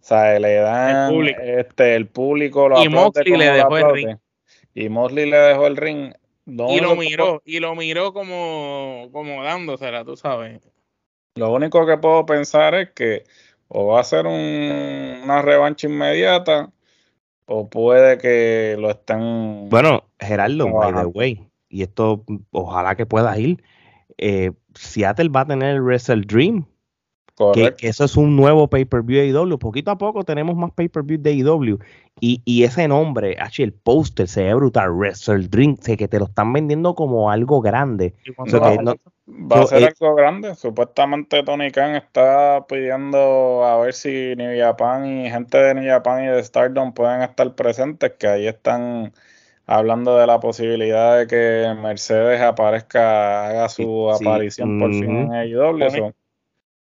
sea, 0.00 0.38
le 0.38 0.54
dan 0.54 1.06
el 1.06 1.12
público, 1.12 1.40
este, 1.42 1.96
el 1.96 2.06
público 2.06 2.68
lo 2.68 2.82
y 2.82 2.88
Mosley 2.88 3.36
le 3.36 3.50
dejó 3.50 3.78
el 3.78 3.94
ring. 3.94 4.18
Y 4.74 4.88
Mosley 4.88 5.28
le 5.28 5.36
dejó 5.36 5.66
el 5.66 5.76
ring. 5.76 6.12
y 6.46 6.80
lo 6.80 6.94
miró, 6.94 7.42
y 7.44 7.58
lo 7.58 7.74
miró 7.74 8.12
como, 8.12 9.08
como 9.10 9.42
dándosela, 9.42 10.04
tú 10.04 10.16
sabes. 10.16 10.60
Lo 11.34 11.52
único 11.52 11.84
que 11.84 11.98
puedo 11.98 12.24
pensar 12.26 12.76
es 12.76 12.90
que 12.90 13.24
o 13.68 13.86
va 13.86 14.00
a 14.00 14.04
ser 14.04 14.26
una 14.26 15.42
revancha 15.42 15.88
inmediata 15.88 16.70
o 17.46 17.68
puede 17.68 18.18
que 18.18 18.76
lo 18.78 18.90
estén. 18.90 19.68
Bueno, 19.68 20.04
Gerardo, 20.20 20.70
by 20.70 20.92
the 20.92 21.06
way, 21.06 21.47
y 21.68 21.82
esto 21.82 22.24
ojalá 22.50 22.94
que 22.94 23.06
puedas 23.06 23.38
ir. 23.38 23.62
Eh, 24.16 24.52
Seattle 24.74 25.28
va 25.28 25.40
a 25.40 25.46
tener 25.46 25.76
el 25.76 25.82
Wrestle 25.82 26.22
Dream. 26.22 26.66
Que, 27.54 27.76
eso 27.82 28.04
es 28.04 28.16
un 28.16 28.34
nuevo 28.34 28.68
pay-per-view 28.68 29.20
de 29.20 29.28
IW. 29.28 29.58
Poquito 29.58 29.92
a 29.92 29.98
poco 29.98 30.24
tenemos 30.24 30.56
más 30.56 30.72
pay-per-view 30.72 31.20
de 31.20 31.34
IW. 31.34 31.78
Y, 32.20 32.42
y, 32.44 32.64
ese 32.64 32.88
nombre, 32.88 33.36
H, 33.38 33.62
el 33.62 33.72
póster 33.72 34.26
se 34.26 34.42
ve 34.42 34.54
brutal. 34.54 34.90
Wrestle 34.90 35.46
Dream, 35.46 35.76
sé 35.76 35.96
que 35.96 36.08
te 36.08 36.18
lo 36.18 36.24
están 36.24 36.52
vendiendo 36.52 36.96
como 36.96 37.30
algo 37.30 37.60
grande. 37.60 38.14
Va 38.36 39.60
a 39.60 39.66
ser 39.66 39.82
eh, 39.82 39.94
algo 40.00 40.16
grande. 40.16 40.54
Supuestamente 40.56 41.44
Tony 41.44 41.70
Khan 41.70 41.94
está 41.94 42.66
pidiendo 42.68 43.64
a 43.64 43.78
ver 43.78 43.94
si 43.94 44.34
New 44.36 44.58
Japan 44.58 45.06
y 45.06 45.30
gente 45.30 45.58
de 45.58 45.74
New 45.74 45.88
Japan 45.88 46.24
y 46.24 46.26
de 46.26 46.42
Stardom 46.42 46.92
pueden 46.92 47.22
estar 47.22 47.54
presentes, 47.54 48.14
que 48.18 48.26
ahí 48.26 48.48
están 48.48 49.12
hablando 49.68 50.16
de 50.16 50.26
la 50.26 50.40
posibilidad 50.40 51.18
de 51.18 51.26
que 51.26 51.74
Mercedes 51.80 52.40
aparezca, 52.40 53.46
haga 53.46 53.68
su 53.68 54.10
aparición 54.10 54.78
por 54.80 54.92
fin 54.92 55.16
en 55.16 55.32
AEW. 55.32 56.12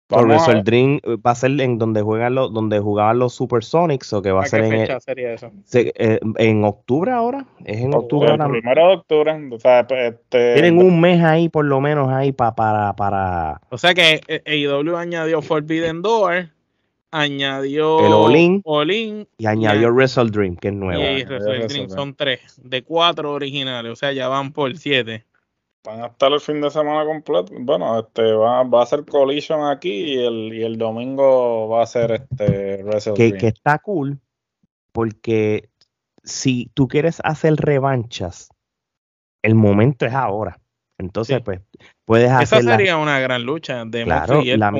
Por 0.07 0.27
Wrestle 0.27 0.63
Dream 0.63 0.99
eh, 1.03 1.15
va 1.25 1.31
a 1.31 1.35
ser 1.35 1.51
en 1.61 1.77
donde 1.77 2.01
juegan 2.01 2.35
los, 2.35 2.53
donde 2.53 2.79
jugaban 2.79 3.19
los 3.19 3.33
Supersonics 3.33 4.11
o 4.11 4.21
que 4.21 4.33
va 4.33 4.41
a, 4.41 4.45
ser 4.45 4.65
en 4.65 4.99
sería 4.99 5.33
eso? 5.33 5.51
Eh, 5.73 6.19
en 6.37 6.65
octubre 6.65 7.11
ahora, 7.11 7.45
es 7.63 7.79
en 7.79 7.93
octubre, 7.93 8.33
El 8.33 8.49
primero 8.49 8.87
de 8.89 8.93
octubre, 8.95 9.49
o 9.51 9.59
sea, 9.59 9.87
pues, 9.87 10.13
este, 10.15 10.55
tienen 10.55 10.79
un 10.79 10.99
mes 10.99 11.23
ahí 11.23 11.47
por 11.47 11.63
lo 11.63 11.79
menos 11.79 12.09
ahí 12.09 12.33
para 12.33 12.93
para 12.93 13.61
O 13.69 13.77
sea 13.77 13.93
que 13.93 14.19
AEW 14.45 14.97
añadió 14.97 15.41
Forbidden 15.41 16.01
Door, 16.01 16.49
añadió 17.11 18.05
el 18.05 18.13
Olin, 18.13 18.61
Olin 18.63 19.27
y 19.37 19.45
añadió 19.45 19.91
Wrestle 19.91 20.29
Dream, 20.31 20.55
que 20.55 20.69
es 20.69 20.73
nuevo. 20.73 21.01
Y 21.01 21.23
Wrestle 21.23 21.67
Dream 21.67 21.89
son 21.89 22.15
tres, 22.15 22.59
de 22.63 22.83
cuatro 22.83 23.33
originales, 23.33 23.91
o 23.91 23.95
sea, 23.95 24.11
ya 24.11 24.27
van 24.27 24.51
por 24.53 24.75
siete. 24.77 25.25
Van 25.83 26.01
a 26.01 26.07
estar 26.07 26.31
el 26.31 26.39
fin 26.39 26.61
de 26.61 26.69
semana 26.69 27.05
completo. 27.05 27.53
Bueno, 27.59 27.99
este 27.99 28.21
va, 28.33 28.63
va 28.63 28.83
a 28.83 28.85
ser 28.85 29.03
Collision 29.03 29.67
aquí 29.67 30.13
y 30.13 30.17
el, 30.19 30.53
y 30.53 30.63
el 30.63 30.77
domingo 30.77 31.67
va 31.69 31.83
a 31.83 31.87
ser 31.87 32.11
este 32.11 32.83
Wrestle 32.83 33.13
que, 33.15 33.33
que 33.33 33.47
está 33.47 33.79
cool 33.79 34.19
porque 34.91 35.69
si 36.23 36.69
tú 36.73 36.87
quieres 36.87 37.19
hacer 37.23 37.55
revanchas, 37.55 38.49
el 39.41 39.55
momento 39.55 40.05
es 40.05 40.13
ahora. 40.13 40.60
Entonces, 41.01 41.41
pues, 41.41 41.59
puedes 42.05 42.31
hacer. 42.31 42.59
Esa 42.59 42.77
sería 42.77 42.97
una 42.97 43.19
gran 43.19 43.43
lucha 43.43 43.83
de 43.85 44.03
claro, 44.03 44.41
y 44.41 44.55
la, 44.55 44.71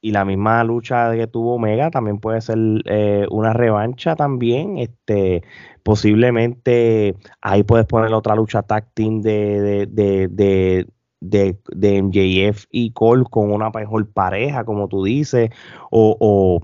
y 0.00 0.10
la 0.10 0.24
misma 0.24 0.64
lucha 0.64 1.12
que 1.14 1.26
tuvo 1.26 1.54
Omega 1.54 1.90
también 1.90 2.18
puede 2.18 2.40
ser 2.40 2.58
eh, 2.84 3.26
una 3.30 3.52
revancha 3.52 4.16
también. 4.16 4.78
Este, 4.78 5.42
posiblemente 5.82 7.16
ahí 7.40 7.62
puedes 7.62 7.86
poner 7.86 8.12
otra 8.12 8.34
lucha 8.34 8.62
tag 8.62 8.92
team 8.94 9.22
de, 9.22 9.86
de, 9.86 9.86
de, 9.86 10.86
de, 11.20 11.56
de 11.68 12.02
MJF 12.02 12.66
y 12.70 12.92
Cole 12.92 13.24
con 13.30 13.52
una 13.52 13.70
mejor 13.70 14.10
pareja, 14.10 14.64
como 14.64 14.88
tú 14.88 15.04
dices, 15.04 15.50
o, 15.90 16.16
o, 16.20 16.60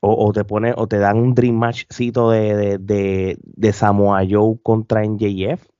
o, 0.00 0.32
te 0.32 0.44
pone, 0.44 0.74
o 0.76 0.86
te 0.86 0.98
dan 0.98 1.16
un 1.16 1.34
dream 1.34 1.56
matchcito 1.56 2.30
de, 2.30 2.54
de, 2.54 2.78
de, 2.78 3.38
de 3.42 3.72
Samoa 3.72 4.22
Joe 4.28 4.58
contra 4.62 5.02
MJF 5.02 5.73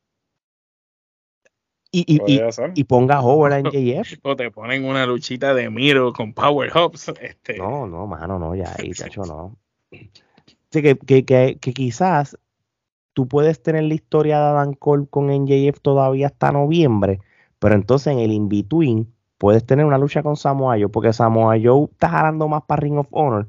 y, 1.95 2.20
y, 2.26 2.40
y, 2.74 2.84
ponga 2.84 3.20
over 3.20 3.53
en 3.53 3.66
JF. 3.66 4.18
O 4.22 4.34
te 4.34 4.51
ponen 4.51 4.84
una 4.84 5.07
luchita 5.07 5.55
de 5.55 5.70
Miro 5.70 6.12
con 6.12 6.32
Power 6.32 6.70
Hops. 6.74 7.12
Este. 7.20 7.57
No, 7.57 7.86
no, 7.86 8.07
mano, 8.09 8.38
no, 8.38 8.57
ya 8.57 8.74
ahí, 8.76 8.90
hecho 8.90 9.22
no. 9.22 9.57
Así 9.92 10.82
que, 10.82 10.97
que, 10.97 11.24
que, 11.24 11.59
que, 11.61 11.72
quizás 11.72 12.36
tú 13.12 13.28
puedes 13.28 13.62
tener 13.62 13.84
la 13.84 13.95
historia 13.95 14.38
de 14.40 14.45
Adam 14.47 14.74
Cole 14.74 15.07
con 15.09 15.28
NJF 15.28 15.78
todavía 15.80 16.26
hasta 16.26 16.51
noviembre, 16.51 17.20
pero 17.61 17.76
entonces 17.76 18.12
en 18.12 18.18
el 18.18 18.32
in-between 18.32 19.07
puedes 19.38 19.64
tener 19.64 19.86
una 19.86 19.99
lucha 19.99 20.24
con 20.24 20.36
Samoa 20.36 20.74
Joe, 20.76 20.88
porque 20.88 21.12
Samoa 21.12 21.57
Joe 21.62 21.84
está 21.92 22.09
jalando 22.09 22.49
más 22.49 22.62
para 22.64 22.80
Ring 22.80 22.99
of 22.99 23.07
Honor 23.12 23.49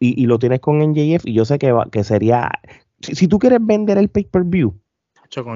y, 0.00 0.20
y 0.20 0.26
lo 0.26 0.40
tienes 0.40 0.58
con 0.58 0.80
NJF 0.80 1.24
y 1.24 1.34
yo 1.34 1.44
sé 1.44 1.58
que, 1.60 1.72
que 1.92 2.02
sería, 2.02 2.50
si, 3.00 3.14
si, 3.14 3.28
tú 3.28 3.38
quieres 3.38 3.60
vender 3.62 3.96
el 3.98 4.08
pay-per-view, 4.08 4.74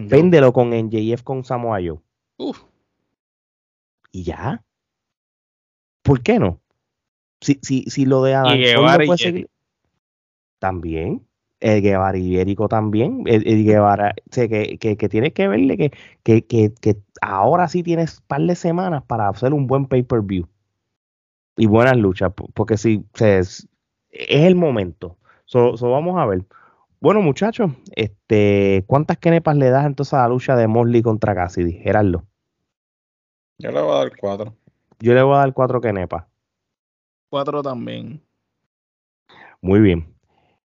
véndelo 0.09 0.53
con 0.53 0.71
NJF 0.71 1.25
con 1.25 1.43
Samoa 1.43 1.81
Joe. 1.85 1.99
Uf. 2.41 2.63
Y 4.13 4.25
ya. 4.25 4.65
¿Por 6.03 6.23
qué 6.23 6.39
no? 6.39 6.59
Si, 7.43 7.59
si, 7.63 7.83
si 7.83 8.07
lo 8.07 8.23
de 8.23 8.35
Adam 8.35 8.59
y 8.59 9.47
también. 10.59 11.27
El 11.61 11.83
Guevara 11.83 12.17
Ibérico 12.17 12.69
también. 12.69 13.25
El, 13.27 13.65
Guevara, 13.65 14.15
que, 14.31 14.79
que, 14.79 14.97
que, 14.97 15.09
tienes 15.11 15.35
que 15.35 15.49
verle 15.49 15.77
que, 15.77 15.93
que, 16.23 16.47
que, 16.47 16.73
que 16.81 16.97
ahora 17.21 17.69
sí 17.69 17.83
tienes 17.83 18.19
un 18.19 18.25
par 18.27 18.41
de 18.41 18.55
semanas 18.55 19.03
para 19.07 19.29
hacer 19.29 19.53
un 19.53 19.67
buen 19.67 19.85
pay-per-view. 19.85 20.49
Y 21.59 21.67
buenas 21.67 21.99
luchas, 21.99 22.33
porque 22.55 22.79
si 22.79 23.05
es, 23.19 23.69
es 24.09 24.45
el 24.47 24.55
momento. 24.55 25.19
So, 25.45 25.75
vamos 25.77 26.19
a 26.19 26.25
ver. 26.25 26.47
Bueno, 27.01 27.21
muchachos, 27.21 27.73
este, 27.95 28.85
¿cuántas 28.87 29.19
kenepas 29.19 29.57
le 29.57 29.69
das 29.69 29.85
entonces 29.85 30.15
a 30.15 30.23
la 30.23 30.29
lucha 30.29 30.57
de 30.57 30.69
Mosley 30.69 31.03
contra 31.03 31.35
Cassidy? 31.35 31.73
Gerardo. 31.73 32.30
Yo 33.61 33.71
le 33.71 33.83
voy 33.83 33.93
a 33.93 33.99
dar 33.99 34.17
cuatro. 34.17 34.55
Yo 35.01 35.13
le 35.13 35.23
voy 35.23 35.35
a 35.35 35.39
dar 35.41 35.53
cuatro 35.53 35.81
kenepas. 35.83 36.25
Cuatro 37.29 37.63
también. 37.63 38.23
Muy 39.61 39.81
bien. 39.81 40.15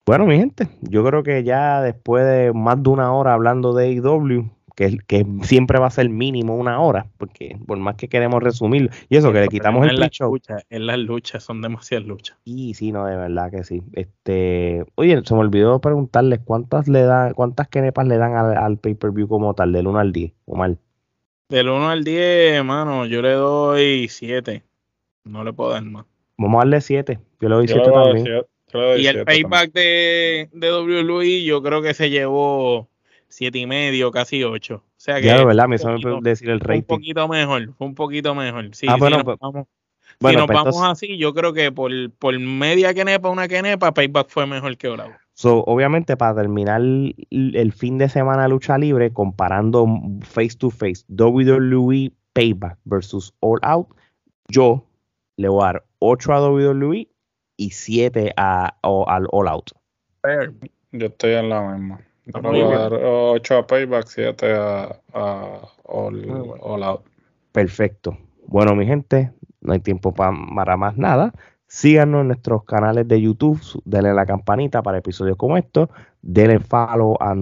Bueno, 0.06 0.26
mi 0.26 0.38
gente, 0.38 0.68
yo 0.82 1.04
creo 1.04 1.24
que 1.24 1.44
ya 1.44 1.82
después 1.82 2.24
de 2.24 2.54
más 2.54 2.84
de 2.84 2.90
una 2.90 3.12
hora 3.14 3.34
hablando 3.34 3.74
de 3.74 3.92
IW, 3.94 4.48
que, 4.76 4.98
que 5.08 5.26
siempre 5.42 5.80
va 5.80 5.88
a 5.88 5.92
ser 5.92 6.10
mínimo 6.10 6.56
una 6.56 6.80
hora, 6.80 7.08
porque 7.18 7.58
por 7.66 7.80
más 7.80 7.96
que 7.96 8.08
queremos 8.08 8.44
resumir, 8.44 8.92
y 9.10 9.18
eso 9.18 9.32
que 9.32 9.42
le 9.42 9.48
quitamos 9.48 9.88
el 9.88 9.98
show. 10.12 10.38
En 10.70 10.86
las 10.86 11.00
luchas, 11.00 11.44
son 11.44 11.62
demasiadas 11.62 12.06
luchas. 12.06 12.38
Y 12.44 12.76
sí, 12.76 12.92
no, 12.92 13.06
de 13.06 13.16
verdad 13.16 13.50
que 13.50 13.64
sí. 13.64 13.82
Este, 13.94 14.86
oye, 14.96 15.20
se 15.24 15.34
me 15.34 15.40
olvidó 15.40 15.80
preguntarles 15.80 16.42
cuántas 16.44 16.88
le 16.88 17.02
dan, 17.04 17.34
cuántas 17.34 17.70
kenepas 17.70 18.06
le 18.08 18.18
dan 18.18 18.36
al, 18.36 18.56
al 18.56 18.78
pay-per-view 18.78 19.28
como 19.28 19.56
tal, 19.56 19.72
del 19.72 19.88
1 19.88 20.00
al 20.00 20.12
10, 20.12 20.34
o 20.46 20.56
mal. 20.56 20.78
Del 21.54 21.70
1 21.70 21.88
al 21.88 22.04
10, 22.04 22.54
hermano, 22.56 23.06
yo 23.06 23.22
le 23.22 23.34
doy 23.34 24.08
7. 24.10 24.64
No 25.26 25.44
le 25.44 25.54
puedo 25.54 25.70
dar 25.70 25.84
más. 25.84 26.04
Vamos 26.36 26.56
a 26.56 26.60
darle 26.62 26.82
7. 26.82 27.20
Yo 27.40 27.48
le 27.48 27.54
doy 27.54 27.68
7 27.68 27.92
también. 27.94 28.42
y 28.98 29.06
el 29.06 29.24
payback 29.24 29.72
de, 29.72 30.50
de 30.52 30.74
WWE 30.74 31.44
yo 31.44 31.62
creo 31.62 31.84
que 31.84 31.94
se 31.94 32.10
llevó 32.10 32.90
siete 33.28 33.60
y 33.60 33.68
medio, 33.68 34.10
casi 34.10 34.44
8. 34.44 34.84
sea 34.98 35.22
que. 35.22 35.28
Ya, 35.28 35.46
¿verdad? 35.46 35.68
Me 35.68 35.78
sabe 35.78 36.00
decir 36.24 36.50
el 36.50 36.60
rating. 36.60 36.86
Fue 36.88 36.96
un 36.96 37.00
poquito 37.00 37.28
mejor, 37.28 37.74
fue 37.78 37.86
un 37.86 37.94
poquito 37.94 38.34
mejor. 38.34 38.74
Sí, 38.74 38.88
ah, 38.90 38.96
bueno, 38.98 39.24
pues, 39.24 39.38
vamos, 39.40 39.68
si 40.22 40.36
nos 40.36 40.48
pues 40.48 40.58
vamos 40.58 40.82
así, 40.82 41.20
yo 41.20 41.36
creo 41.36 41.54
que 41.54 41.72
por, 41.72 41.92
por 42.14 42.40
media 42.40 42.96
quenepa, 42.96 43.30
una 43.30 43.48
quenepa, 43.48 43.94
Payback 43.94 44.30
fue 44.30 44.48
mejor 44.48 44.76
que 44.76 44.88
All 44.88 45.04
So, 45.36 45.64
obviamente, 45.66 46.16
para 46.16 46.36
terminar 46.36 46.82
el 46.82 47.74
fin 47.74 47.98
de 47.98 48.08
semana 48.08 48.48
lucha 48.48 48.78
libre, 48.78 49.12
comparando 49.12 49.88
face 50.22 50.56
to 50.58 50.70
face 50.70 51.04
WWE 51.10 52.12
Payback 52.34 52.78
versus 52.86 53.34
All 53.40 53.60
Out, 53.64 53.88
yo 54.48 54.86
le 55.38 55.50
voy 55.50 55.64
a 55.64 55.66
dar 55.66 55.84
8 56.00 56.34
a 56.34 56.50
WWE 56.50 57.08
y 57.58 57.70
7 57.72 58.34
a, 58.38 58.76
al 58.82 59.28
All 59.32 59.48
Out. 59.48 59.72
Yo 60.92 61.08
estoy 61.08 61.34
en 61.34 61.50
la 61.50 61.62
misma. 61.62 62.00
Yo 62.26 62.52
le 62.52 62.64
voy 62.64 62.74
a 62.74 62.78
dar 62.78 62.94
8 62.94 63.58
a 63.58 63.68
Payback, 63.68 64.06
7 64.06 64.54
a, 64.54 65.00
all 65.84 66.84
Out. 66.84 67.02
Perfecto. 67.52 68.18
Bueno, 68.46 68.76
mi 68.76 68.86
gente, 68.86 69.32
no 69.62 69.74
hay 69.74 69.80
tiempo 69.80 70.14
para 70.14 70.78
más 70.78 70.98
nada. 70.98 71.34
Síganos 71.74 72.22
en 72.22 72.28
nuestros 72.28 72.66
canales 72.66 73.08
de 73.08 73.20
YouTube, 73.20 73.60
denle 73.84 74.14
la 74.14 74.28
campanita 74.28 74.84
para 74.84 75.00
episodios 75.00 75.38
como 75.38 75.58
estos, 75.58 75.90
denle 76.22 76.60
follow 76.60 77.18
a, 77.20 77.34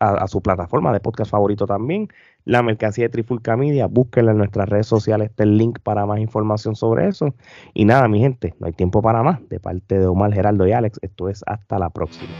a, 0.00 0.26
su 0.26 0.42
plataforma 0.42 0.92
de 0.92 0.98
podcast 0.98 1.30
favorito 1.30 1.68
también, 1.68 2.08
la 2.44 2.64
mercancía 2.64 3.04
de 3.04 3.10
Trifulca 3.10 3.56
Media, 3.56 3.86
búsquenla 3.86 4.32
en 4.32 4.38
nuestras 4.38 4.68
redes 4.68 4.88
sociales, 4.88 5.30
está 5.30 5.44
el 5.44 5.56
link 5.56 5.78
para 5.84 6.04
más 6.04 6.18
información 6.18 6.74
sobre 6.74 7.06
eso. 7.06 7.32
Y 7.74 7.84
nada, 7.84 8.08
mi 8.08 8.18
gente, 8.18 8.56
no 8.58 8.66
hay 8.66 8.72
tiempo 8.72 9.00
para 9.02 9.22
más. 9.22 9.48
De 9.48 9.60
parte 9.60 10.00
de 10.00 10.08
Omar, 10.08 10.34
Geraldo 10.34 10.66
y 10.66 10.72
Alex, 10.72 10.98
esto 11.00 11.28
es 11.28 11.44
hasta 11.46 11.78
la 11.78 11.88
próxima. 11.90 12.32